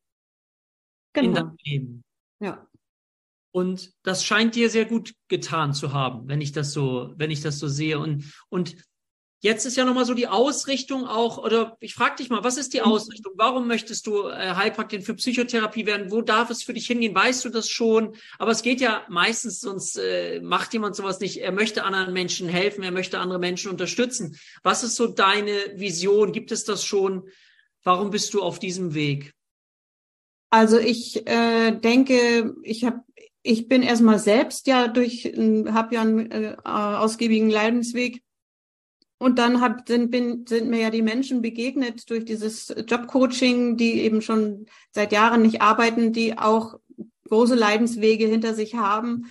Genau. 1.14 1.28
In 1.28 1.34
deinem 1.34 1.56
Leben. 1.64 2.04
Ja. 2.40 2.68
Und 3.52 3.94
das 4.02 4.22
scheint 4.22 4.54
dir 4.54 4.68
sehr 4.68 4.84
gut 4.84 5.14
getan 5.28 5.72
zu 5.72 5.94
haben, 5.94 6.28
wenn 6.28 6.42
ich 6.42 6.52
das 6.52 6.72
so, 6.74 7.14
wenn 7.16 7.30
ich 7.30 7.40
das 7.40 7.58
so 7.58 7.66
sehe. 7.66 7.98
Und, 7.98 8.30
und 8.50 8.76
Jetzt 9.40 9.66
ist 9.66 9.76
ja 9.76 9.84
nochmal 9.84 10.04
so 10.04 10.14
die 10.14 10.26
Ausrichtung 10.26 11.06
auch, 11.06 11.38
oder 11.38 11.76
ich 11.78 11.94
frage 11.94 12.16
dich 12.16 12.28
mal, 12.28 12.42
was 12.42 12.56
ist 12.56 12.74
die 12.74 12.80
mhm. 12.80 12.86
Ausrichtung? 12.86 13.34
Warum 13.36 13.68
möchtest 13.68 14.06
du 14.08 14.28
äh, 14.28 14.54
Heilpraktikerin 14.56 15.04
für 15.04 15.14
Psychotherapie 15.14 15.86
werden? 15.86 16.10
Wo 16.10 16.22
darf 16.22 16.50
es 16.50 16.64
für 16.64 16.74
dich 16.74 16.88
hingehen? 16.88 17.14
Weißt 17.14 17.44
du 17.44 17.48
das 17.48 17.68
schon? 17.68 18.16
Aber 18.38 18.50
es 18.50 18.62
geht 18.62 18.80
ja 18.80 19.04
meistens, 19.08 19.60
sonst 19.60 19.96
äh, 19.96 20.40
macht 20.40 20.72
jemand 20.72 20.96
sowas 20.96 21.20
nicht. 21.20 21.40
Er 21.40 21.52
möchte 21.52 21.84
anderen 21.84 22.12
Menschen 22.12 22.48
helfen, 22.48 22.82
er 22.82 22.90
möchte 22.90 23.20
andere 23.20 23.38
Menschen 23.38 23.70
unterstützen. 23.70 24.36
Was 24.64 24.82
ist 24.82 24.96
so 24.96 25.06
deine 25.06 25.52
Vision? 25.76 26.32
Gibt 26.32 26.50
es 26.50 26.64
das 26.64 26.84
schon? 26.84 27.28
Warum 27.84 28.10
bist 28.10 28.34
du 28.34 28.42
auf 28.42 28.58
diesem 28.58 28.94
Weg? 28.94 29.34
Also 30.50 30.78
ich 30.78 31.28
äh, 31.28 31.72
denke, 31.72 32.54
ich 32.62 32.84
habe 32.84 33.02
ich 33.42 33.68
bin 33.68 33.82
erstmal 33.82 34.18
selbst 34.18 34.66
ja 34.66 34.88
durch, 34.88 35.24
habe 35.24 35.94
ja 35.94 36.00
einen 36.02 36.30
äh, 36.30 36.56
ausgiebigen 36.64 37.48
Leidensweg 37.48 38.22
und 39.18 39.38
dann 39.38 39.60
hab, 39.60 39.86
sind, 39.88 40.10
bin, 40.10 40.46
sind 40.46 40.70
mir 40.70 40.80
ja 40.80 40.90
die 40.90 41.02
Menschen 41.02 41.42
begegnet 41.42 42.08
durch 42.08 42.24
dieses 42.24 42.74
Jobcoaching, 42.86 43.76
die 43.76 44.00
eben 44.02 44.22
schon 44.22 44.66
seit 44.92 45.12
Jahren 45.12 45.42
nicht 45.42 45.60
arbeiten, 45.60 46.12
die 46.12 46.38
auch 46.38 46.78
große 47.28 47.56
Leidenswege 47.56 48.26
hinter 48.26 48.54
sich 48.54 48.76
haben. 48.76 49.26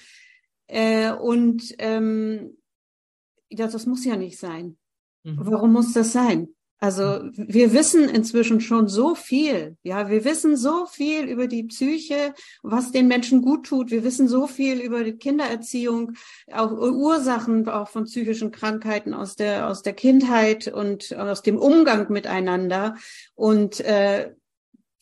Äh, 0.68 1.12
und 1.14 1.74
ähm, 1.80 2.58
das, 3.50 3.72
das 3.72 3.86
muss 3.86 4.04
ja 4.04 4.18
nicht 4.18 4.38
sein. 4.38 4.78
Mhm. 5.24 5.38
Warum 5.40 5.72
muss 5.72 5.94
das 5.94 6.12
sein? 6.12 6.50
Also 6.80 7.30
wir 7.34 7.74
wissen 7.74 8.08
inzwischen 8.08 8.62
schon 8.62 8.88
so 8.88 9.16
viel. 9.16 9.78
Ja, 9.82 10.10
wir 10.10 10.24
wissen 10.26 10.56
so 10.56 10.86
viel 10.86 11.26
über 11.26 11.48
die 11.48 11.64
Psyche, 11.64 12.36
was 12.62 12.92
den 12.92 13.08
Menschen 13.08 13.42
gut 13.42 13.66
tut. 13.66 13.90
Wir 13.90 14.04
wissen 14.04 14.28
so 14.28 14.46
viel 14.46 14.80
über 14.80 15.04
die 15.04 15.18
Kindererziehung, 15.18 16.14
auch 16.52 16.72
Ursachen 16.72 17.68
auch 17.68 17.90
von 17.90 18.04
psychischen 18.04 18.52
Krankheiten 18.52 19.16
aus 19.16 19.36
der 19.36 19.68
aus 19.68 19.82
der 19.82 19.94
Kindheit 19.94 20.68
und 20.68 21.16
aus 21.18 21.42
dem 21.42 21.58
Umgang 21.58 22.12
miteinander. 22.12 22.96
Und 23.34 23.80
äh, 23.80 24.34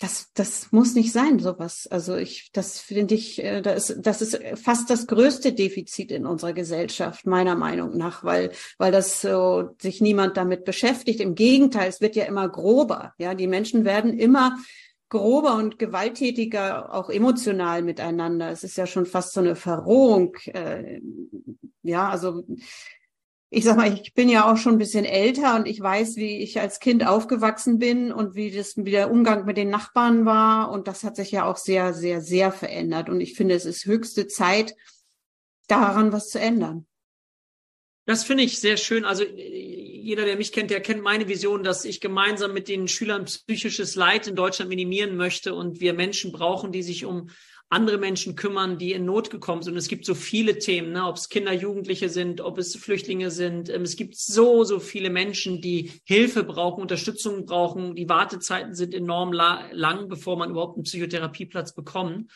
das, 0.05 0.31
das 0.33 0.71
muss 0.71 0.93
nicht 0.93 1.11
sein, 1.11 1.39
sowas. 1.39 1.87
Also 1.89 2.15
ich, 2.15 2.51
das 2.53 2.79
finde 2.79 3.15
ich, 3.15 3.43
äh, 3.43 3.61
das, 3.61 3.89
ist, 3.89 4.05
das 4.05 4.21
ist 4.21 4.39
fast 4.55 4.89
das 4.91 5.07
größte 5.07 5.53
Defizit 5.53 6.11
in 6.11 6.27
unserer 6.27 6.53
Gesellschaft, 6.53 7.25
meiner 7.25 7.55
Meinung 7.55 7.97
nach, 7.97 8.23
weil, 8.23 8.51
weil 8.77 8.91
das 8.91 9.21
so 9.21 9.75
sich 9.81 10.01
niemand 10.01 10.37
damit 10.37 10.63
beschäftigt. 10.63 11.19
Im 11.21 11.33
Gegenteil, 11.33 11.89
es 11.89 12.01
wird 12.01 12.15
ja 12.15 12.25
immer 12.25 12.47
grober. 12.47 13.13
Ja, 13.17 13.33
die 13.33 13.47
Menschen 13.47 13.83
werden 13.83 14.17
immer 14.17 14.57
grober 15.09 15.55
und 15.55 15.79
gewalttätiger, 15.79 16.93
auch 16.93 17.09
emotional 17.09 17.81
miteinander. 17.81 18.51
Es 18.51 18.63
ist 18.63 18.77
ja 18.77 18.85
schon 18.85 19.07
fast 19.07 19.33
so 19.33 19.39
eine 19.39 19.55
Verrohung. 19.55 20.35
Äh, 20.45 21.01
ja, 21.81 22.09
also 22.09 22.43
ich 23.49 23.63
sag 23.63 23.77
mal, 23.77 23.93
ich 23.93 24.13
bin 24.13 24.27
ja 24.27 24.51
auch 24.51 24.57
schon 24.57 24.73
ein 24.73 24.79
bisschen 24.79 25.05
älter 25.05 25.55
und 25.55 25.67
ich 25.67 25.79
weiß, 25.79 26.15
wie 26.15 26.41
ich 26.41 26.59
als 26.59 26.79
Kind 26.79 27.05
aufgewachsen 27.05 27.79
bin 27.79 28.11
und 28.11 28.35
wie 28.35 28.51
das, 28.51 28.75
wie 28.75 28.91
der 28.91 29.11
Umgang 29.11 29.45
mit 29.45 29.57
den 29.57 29.69
Nachbarn 29.69 30.25
war. 30.25 30.71
Und 30.71 30.87
das 30.87 31.03
hat 31.03 31.15
sich 31.15 31.31
ja 31.31 31.45
auch 31.45 31.57
sehr, 31.57 31.93
sehr, 31.93 32.21
sehr 32.21 32.51
verändert. 32.51 33.09
Und 33.09 33.21
ich 33.21 33.35
finde, 33.35 33.55
es 33.55 33.65
ist 33.65 33.85
höchste 33.85 34.27
Zeit, 34.27 34.75
daran 35.67 36.11
was 36.11 36.29
zu 36.29 36.39
ändern. 36.39 36.85
Das 38.05 38.23
finde 38.23 38.43
ich 38.43 38.59
sehr 38.59 38.77
schön. 38.77 39.05
Also 39.05 39.23
jeder, 39.23 40.25
der 40.25 40.37
mich 40.37 40.51
kennt, 40.51 40.69
der 40.69 40.81
kennt 40.81 41.01
meine 41.01 41.27
Vision, 41.27 41.63
dass 41.63 41.85
ich 41.85 42.01
gemeinsam 42.01 42.53
mit 42.53 42.67
den 42.67 42.87
Schülern 42.87 43.25
psychisches 43.25 43.95
Leid 43.95 44.27
in 44.27 44.35
Deutschland 44.35 44.69
minimieren 44.69 45.15
möchte 45.15 45.55
und 45.55 45.79
wir 45.79 45.93
Menschen 45.93 46.31
brauchen, 46.31 46.71
die 46.71 46.83
sich 46.83 47.05
um 47.05 47.29
andere 47.69 47.97
Menschen 47.97 48.35
kümmern, 48.35 48.77
die 48.77 48.93
in 48.93 49.05
Not 49.05 49.29
gekommen 49.29 49.63
sind. 49.63 49.75
Es 49.75 49.87
gibt 49.87 50.05
so 50.05 50.13
viele 50.13 50.59
Themen, 50.59 50.91
ne? 50.91 51.05
ob 51.05 51.17
es 51.17 51.29
Kinder, 51.29 51.51
Jugendliche 51.51 52.09
sind, 52.09 52.41
ob 52.41 52.57
es 52.57 52.75
Flüchtlinge 52.75 53.31
sind. 53.31 53.69
Ähm, 53.69 53.81
es 53.81 53.95
gibt 53.95 54.15
so, 54.15 54.63
so 54.63 54.79
viele 54.79 55.09
Menschen, 55.09 55.61
die 55.61 55.91
Hilfe 56.03 56.43
brauchen, 56.43 56.81
Unterstützung 56.81 57.45
brauchen. 57.45 57.95
Die 57.95 58.07
Wartezeiten 58.07 58.75
sind 58.75 58.93
enorm 58.93 59.33
la 59.33 59.67
lang, 59.71 60.07
bevor 60.07 60.37
man 60.37 60.51
überhaupt 60.51 60.77
einen 60.77 60.83
Psychotherapieplatz 60.83 61.73
bekommt. 61.73 62.31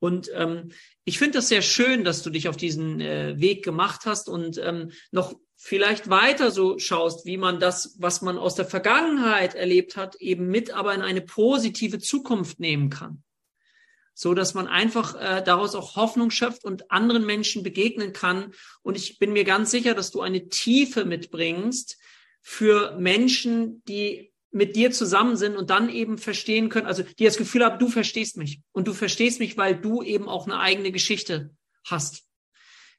Und 0.00 0.30
ähm, 0.34 0.70
ich 1.04 1.18
finde 1.18 1.38
das 1.38 1.48
sehr 1.48 1.62
schön, 1.62 2.04
dass 2.04 2.22
du 2.22 2.30
dich 2.30 2.48
auf 2.48 2.56
diesen 2.56 3.00
äh, 3.00 3.38
Weg 3.38 3.64
gemacht 3.64 4.02
hast 4.06 4.28
und 4.28 4.58
ähm, 4.58 4.90
noch 5.12 5.34
vielleicht 5.56 6.10
weiter 6.10 6.50
so 6.50 6.78
schaust, 6.78 7.24
wie 7.24 7.38
man 7.38 7.60
das, 7.60 7.96
was 8.00 8.20
man 8.20 8.36
aus 8.36 8.54
der 8.54 8.66
Vergangenheit 8.66 9.54
erlebt 9.54 9.96
hat, 9.96 10.16
eben 10.16 10.48
mit 10.48 10.72
aber 10.72 10.94
in 10.94 11.00
eine 11.00 11.22
positive 11.22 12.00
Zukunft 12.00 12.60
nehmen 12.60 12.90
kann 12.90 13.23
so 14.14 14.32
dass 14.32 14.54
man 14.54 14.68
einfach 14.68 15.20
äh, 15.20 15.42
daraus 15.42 15.74
auch 15.74 15.96
Hoffnung 15.96 16.30
schöpft 16.30 16.64
und 16.64 16.90
anderen 16.90 17.26
Menschen 17.26 17.62
begegnen 17.62 18.12
kann. 18.12 18.52
Und 18.82 18.96
ich 18.96 19.18
bin 19.18 19.32
mir 19.32 19.44
ganz 19.44 19.70
sicher, 19.70 19.94
dass 19.94 20.10
du 20.10 20.20
eine 20.20 20.48
Tiefe 20.48 21.04
mitbringst 21.04 21.98
für 22.40 22.96
Menschen, 22.98 23.82
die 23.88 24.32
mit 24.50 24.76
dir 24.76 24.92
zusammen 24.92 25.36
sind 25.36 25.56
und 25.56 25.70
dann 25.70 25.88
eben 25.88 26.16
verstehen 26.16 26.68
können, 26.68 26.86
also 26.86 27.02
die 27.02 27.24
das 27.24 27.36
Gefühl 27.36 27.64
haben, 27.64 27.80
du 27.80 27.88
verstehst 27.88 28.36
mich 28.36 28.60
und 28.70 28.86
du 28.86 28.92
verstehst 28.92 29.40
mich, 29.40 29.56
weil 29.56 29.74
du 29.74 30.02
eben 30.02 30.28
auch 30.28 30.46
eine 30.46 30.60
eigene 30.60 30.92
Geschichte 30.92 31.50
hast. 31.84 32.23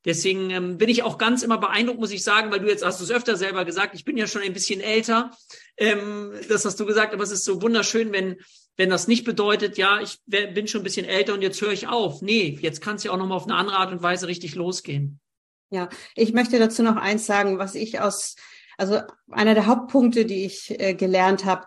Deswegen 0.05 0.51
ähm, 0.51 0.77
bin 0.77 0.89
ich 0.89 1.03
auch 1.03 1.17
ganz 1.17 1.41
immer 1.43 1.57
beeindruckt, 1.57 1.99
muss 1.99 2.11
ich 2.11 2.23
sagen, 2.23 2.51
weil 2.51 2.59
du 2.59 2.67
jetzt 2.67 2.85
hast 2.85 2.99
du 2.99 3.03
es 3.03 3.11
öfter 3.11 3.35
selber 3.35 3.65
gesagt, 3.65 3.95
ich 3.95 4.05
bin 4.05 4.17
ja 4.17 4.27
schon 4.27 4.43
ein 4.43 4.53
bisschen 4.53 4.79
älter. 4.79 5.31
Ähm, 5.77 6.31
das 6.47 6.63
hast 6.63 6.79
du 6.79 6.85
gesagt, 6.85 7.13
aber 7.13 7.23
es 7.23 7.31
ist 7.31 7.45
so 7.45 7.61
wunderschön, 7.61 8.11
wenn 8.11 8.37
wenn 8.77 8.89
das 8.89 9.07
nicht 9.07 9.23
bedeutet, 9.23 9.77
ja, 9.77 10.01
ich 10.01 10.19
bin 10.25 10.67
schon 10.67 10.81
ein 10.81 10.83
bisschen 10.83 11.05
älter 11.05 11.33
und 11.33 11.41
jetzt 11.41 11.61
höre 11.61 11.71
ich 11.71 11.87
auf. 11.87 12.21
Nee, 12.21 12.57
jetzt 12.61 12.81
kann 12.81 12.97
es 12.97 13.03
ja 13.03 13.11
auch 13.11 13.17
nochmal 13.17 13.37
auf 13.37 13.45
eine 13.45 13.55
andere 13.55 13.77
Art 13.77 13.91
und 13.91 14.03
Weise 14.03 14.27
richtig 14.27 14.55
losgehen. 14.55 15.19
Ja, 15.69 15.89
ich 16.15 16.33
möchte 16.33 16.59
dazu 16.59 16.83
noch 16.83 16.97
eins 16.97 17.25
sagen, 17.25 17.57
was 17.57 17.75
ich 17.75 17.99
aus, 17.99 18.35
also 18.77 19.01
einer 19.31 19.53
der 19.53 19.65
Hauptpunkte, 19.65 20.25
die 20.25 20.45
ich 20.45 20.77
äh, 20.79 20.93
gelernt 20.93 21.45
habe. 21.45 21.65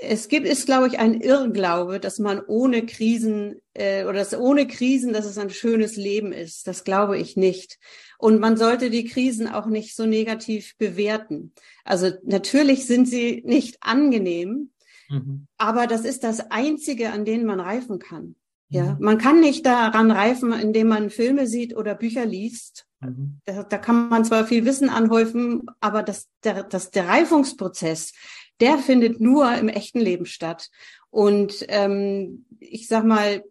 Es 0.00 0.28
gibt, 0.28 0.46
ist, 0.46 0.66
glaube 0.66 0.86
ich, 0.86 0.98
ein 0.98 1.20
Irrglaube, 1.20 1.98
dass 1.98 2.20
man 2.20 2.40
ohne 2.46 2.86
Krisen 2.86 3.60
äh, 3.74 4.04
oder 4.04 4.14
dass 4.14 4.32
ohne 4.32 4.68
Krisen, 4.68 5.12
dass 5.12 5.26
es 5.26 5.38
ein 5.38 5.50
schönes 5.50 5.96
Leben 5.96 6.32
ist. 6.32 6.68
Das 6.68 6.84
glaube 6.84 7.18
ich 7.18 7.36
nicht. 7.36 7.78
Und 8.16 8.40
man 8.40 8.56
sollte 8.56 8.90
die 8.90 9.04
Krisen 9.04 9.48
auch 9.48 9.66
nicht 9.66 9.96
so 9.96 10.06
negativ 10.06 10.76
bewerten. 10.78 11.52
Also 11.84 12.12
natürlich 12.22 12.86
sind 12.86 13.06
sie 13.06 13.42
nicht 13.44 13.78
angenehm, 13.80 14.70
Mhm. 15.08 15.46
Aber 15.56 15.86
das 15.86 16.04
ist 16.04 16.24
das 16.24 16.50
Einzige, 16.50 17.10
an 17.12 17.24
denen 17.24 17.46
man 17.46 17.60
reifen 17.60 17.98
kann. 17.98 18.36
Ja, 18.70 18.94
mhm. 18.94 18.96
man 19.00 19.18
kann 19.18 19.40
nicht 19.40 19.64
daran 19.64 20.10
reifen, 20.10 20.52
indem 20.52 20.88
man 20.88 21.10
Filme 21.10 21.46
sieht 21.46 21.74
oder 21.74 21.94
Bücher 21.94 22.26
liest. 22.26 22.86
Mhm. 23.00 23.40
Da, 23.46 23.62
da, 23.62 23.78
kann 23.78 24.08
man 24.08 24.24
zwar 24.24 24.46
viel 24.46 24.64
Wissen 24.66 24.90
anhäufen, 24.90 25.62
aber 25.80 26.02
das, 26.02 26.28
der, 26.44 26.64
das, 26.64 26.90
der 26.90 27.08
Reifungsprozess, 27.08 28.12
der 28.60 28.78
findet 28.78 29.20
nur 29.20 29.52
im 29.54 29.68
echten 29.68 30.00
Leben 30.00 30.26
statt. 30.26 30.70
Und 31.10 31.64
ähm, 31.68 32.46
ich 32.60 32.88
sag 32.88 33.04
mal, 33.04 33.42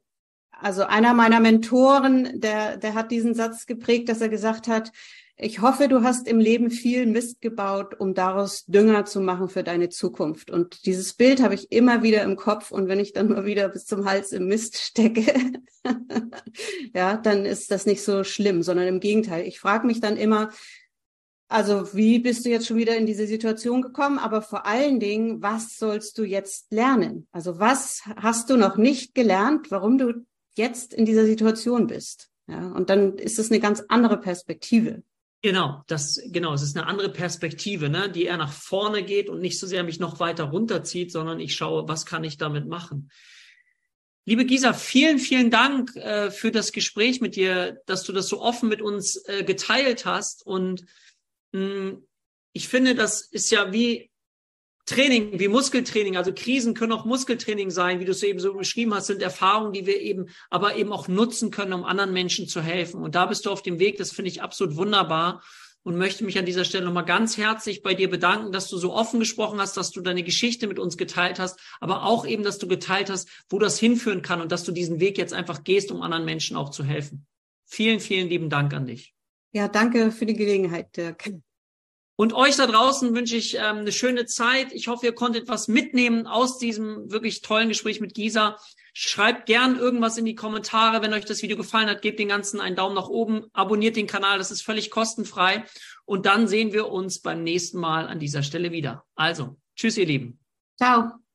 also 0.52 0.84
einer 0.84 1.14
meiner 1.14 1.40
Mentoren, 1.40 2.40
der, 2.40 2.78
der 2.78 2.94
hat 2.94 3.12
diesen 3.12 3.34
Satz 3.34 3.66
geprägt, 3.66 4.10
dass 4.10 4.22
er 4.22 4.30
gesagt 4.30 4.68
hat, 4.68 4.92
ich 5.40 5.62
hoffe, 5.62 5.88
du 5.88 6.02
hast 6.02 6.28
im 6.28 6.40
Leben 6.40 6.72
viel 6.72 7.06
Mist 7.06 7.42
gebaut, 7.42 8.00
um 8.00 8.16
daraus 8.16 8.66
Dünger 8.66 9.06
zu 9.06 9.22
machen 9.22 9.50
für 9.50 9.64
deine 9.64 9.90
Zukunft. 9.90 10.50
Und 10.50 10.88
dieses 10.88 11.14
Bild 11.14 11.44
habe 11.44 11.54
ich 11.54 11.72
immer 11.72 12.02
wieder 12.02 12.24
im 12.24 12.36
Kopf. 12.36 12.72
Und 12.72 12.88
wenn 12.88 13.00
ich 13.00 13.14
dann 13.14 13.30
mal 13.30 13.46
wieder 13.46 13.70
bis 13.70 13.86
zum 13.86 14.06
Hals 14.06 14.32
im 14.32 14.48
Mist 14.48 14.78
stecke, 14.78 15.62
ja, 16.96 17.18
dann 17.18 17.46
ist 17.46 17.70
das 17.70 17.86
nicht 17.86 18.04
so 18.04 18.24
schlimm, 18.24 18.64
sondern 18.64 18.88
im 18.88 19.00
Gegenteil. 19.00 19.46
Ich 19.46 19.60
frage 19.60 19.86
mich 19.86 20.00
dann 20.00 20.18
immer, 20.18 20.50
also 21.48 21.94
wie 21.94 22.20
bist 22.20 22.46
du 22.46 22.50
jetzt 22.50 22.68
schon 22.68 22.78
wieder 22.78 22.98
in 22.98 23.06
diese 23.06 23.26
Situation 23.26 23.82
gekommen? 23.82 24.20
Aber 24.20 24.42
vor 24.42 24.66
allen 24.66 25.00
Dingen, 25.00 25.42
was 25.42 25.78
sollst 25.78 26.18
du 26.18 26.24
jetzt 26.24 26.72
lernen? 26.72 27.28
Also 27.32 27.60
was 27.60 28.02
hast 28.18 28.50
du 28.50 28.58
noch 28.58 28.78
nicht 28.78 29.16
gelernt, 29.16 29.72
warum 29.72 29.98
du 29.98 30.26
jetzt 30.56 30.94
in 30.94 31.06
dieser 31.06 31.26
Situation 31.26 31.88
bist? 31.88 32.30
Ja, 32.48 32.72
und 32.72 32.90
dann 32.90 33.18
ist 33.18 33.40
es 33.40 33.52
eine 33.52 33.60
ganz 33.60 33.84
andere 33.88 34.18
Perspektive. 34.18 35.04
Genau, 35.42 35.84
das, 35.88 36.20
genau, 36.28 36.54
es 36.54 36.64
ist 36.64 36.76
eine 36.76 36.88
andere 36.88 37.10
Perspektive, 37.10 37.90
ne, 37.90 38.10
die 38.10 38.26
eher 38.26 38.38
nach 38.38 38.52
vorne 38.52 39.04
geht 39.04 39.30
und 39.30 39.40
nicht 39.40 39.60
so 39.60 39.68
sehr 39.68 39.84
mich 39.84 40.00
noch 40.00 40.20
weiter 40.20 40.46
runterzieht, 40.46 41.12
sondern 41.12 41.40
ich 41.40 41.56
schaue, 41.56 41.88
was 41.88 42.06
kann 42.06 42.24
ich 42.24 42.38
damit 42.38 42.68
machen. 42.68 43.12
Liebe 44.26 44.44
Gisa, 44.46 44.74
vielen, 44.74 45.20
vielen 45.20 45.52
Dank 45.52 45.96
äh, 45.96 46.32
für 46.32 46.52
das 46.52 46.74
Gespräch 46.74 47.22
mit 47.22 47.38
dir, 47.38 47.82
dass 47.86 48.04
du 48.04 48.12
das 48.12 48.28
so 48.28 48.42
offen 48.42 48.68
mit 48.68 48.82
uns 48.82 49.24
äh, 49.28 49.46
geteilt 49.46 50.06
hast. 50.06 50.46
Und 50.46 50.86
ich 51.52 52.68
finde, 52.68 52.96
das 52.96 53.22
ist 53.22 53.50
ja 53.52 53.72
wie 53.72 54.10
Training, 54.88 55.38
wie 55.38 55.50
Muskeltraining, 55.50 56.16
also 56.16 56.32
Krisen 56.34 56.74
können 56.74 56.94
auch 56.94 57.04
Muskeltraining 57.04 57.70
sein, 57.72 58.00
wie 58.00 58.06
du 58.06 58.12
es 58.12 58.24
eben 58.24 58.40
so 58.40 58.54
beschrieben 58.54 58.94
hast, 58.94 59.08
sind 59.08 59.22
Erfahrungen, 59.22 59.74
die 59.74 59.86
wir 59.86 60.00
eben, 60.00 60.28
aber 60.50 60.78
eben 60.78 60.94
auch 60.94 61.10
nutzen 61.10 61.52
können, 61.52 61.74
um 61.74 61.84
anderen 61.84 62.14
Menschen 62.14 62.48
zu 62.48 62.62
helfen. 62.62 63.02
Und 63.02 63.14
da 63.14 63.26
bist 63.26 63.46
du 63.46 63.52
auf 63.52 63.62
dem 63.62 63.80
Weg, 63.80 63.98
das 63.98 64.14
finde 64.14 64.32
ich 64.32 64.42
absolut 64.42 64.78
wunderbar. 64.78 65.44
und 65.84 65.98
möchte 65.98 66.26
mich 66.26 66.38
an 66.38 66.46
dieser 66.46 66.66
Stelle 66.66 66.86
nochmal 66.86 67.06
ganz 67.06 67.38
herzlich 67.38 67.82
bei 67.82 67.94
dir 67.94 68.10
bedanken, 68.10 68.52
dass 68.52 68.70
du 68.70 68.78
so 68.78 68.94
offen 68.94 69.22
gesprochen 69.22 69.62
hast, 69.62 69.78
dass 69.78 69.92
du 69.92 70.02
deine 70.02 70.24
Geschichte 70.24 70.68
mit 70.68 70.80
uns 70.80 70.98
geteilt 70.98 71.40
hast, 71.40 71.60
aber 71.80 72.04
auch 72.04 72.26
eben, 72.28 72.44
dass 72.44 72.58
du 72.58 72.68
geteilt 72.68 73.10
hast, 73.10 73.30
wo 73.50 73.58
das 73.58 73.80
hinführen 73.80 74.22
kann 74.22 74.42
und 74.42 74.52
dass 74.52 74.66
du 74.66 74.74
diesen 74.74 75.00
Weg 75.00 75.18
jetzt 75.18 75.34
einfach 75.34 75.64
gehst, 75.64 75.92
um 75.92 76.02
anderen 76.02 76.26
Menschen 76.26 76.58
auch 76.58 76.72
zu 76.72 76.84
helfen. 76.84 77.26
Vielen, 77.66 78.02
vielen 78.02 78.28
lieben 78.28 78.50
Dank 78.50 78.74
an 78.74 78.88
dich. 78.88 79.17
Ja, 79.52 79.68
danke 79.68 80.12
für 80.12 80.26
die 80.26 80.36
Gelegenheit, 80.36 80.96
Dirk. 80.96 81.30
Und 82.20 82.34
euch 82.34 82.56
da 82.56 82.66
draußen 82.66 83.14
wünsche 83.16 83.36
ich 83.36 83.56
ähm, 83.56 83.78
eine 83.78 83.92
schöne 83.92 84.26
Zeit. 84.26 84.74
Ich 84.74 84.88
hoffe, 84.88 85.06
ihr 85.06 85.14
konntet 85.14 85.48
was 85.48 85.68
mitnehmen 85.68 86.26
aus 86.26 86.58
diesem 86.58 87.12
wirklich 87.12 87.42
tollen 87.42 87.70
Gespräch 87.70 88.02
mit 88.02 88.16
Gisa. 88.16 88.58
Schreibt 88.94 89.46
gern 89.46 89.78
irgendwas 89.78 90.18
in 90.18 90.26
die 90.26 90.34
Kommentare, 90.34 91.04
wenn 91.04 91.14
euch 91.14 91.26
das 91.26 91.44
Video 91.44 91.56
gefallen 91.56 91.88
hat. 91.88 92.02
Gebt 92.02 92.18
den 92.18 92.30
Ganzen 92.30 92.60
einen 92.60 92.76
Daumen 92.76 92.96
nach 92.96 93.08
oben, 93.08 93.46
abonniert 93.54 93.96
den 93.96 94.08
Kanal, 94.08 94.40
das 94.40 94.50
ist 94.50 94.64
völlig 94.64 94.90
kostenfrei. 94.90 95.64
Und 96.06 96.26
dann 96.26 96.48
sehen 96.48 96.74
wir 96.74 96.90
uns 96.90 97.20
beim 97.20 97.44
nächsten 97.44 97.80
Mal 97.80 98.08
an 98.08 98.18
dieser 98.20 98.42
Stelle 98.42 98.72
wieder. 98.72 99.06
Also, 99.14 99.58
tschüss, 99.76 99.98
ihr 99.98 100.08
Lieben. 100.08 100.40
Ciao. 100.76 101.27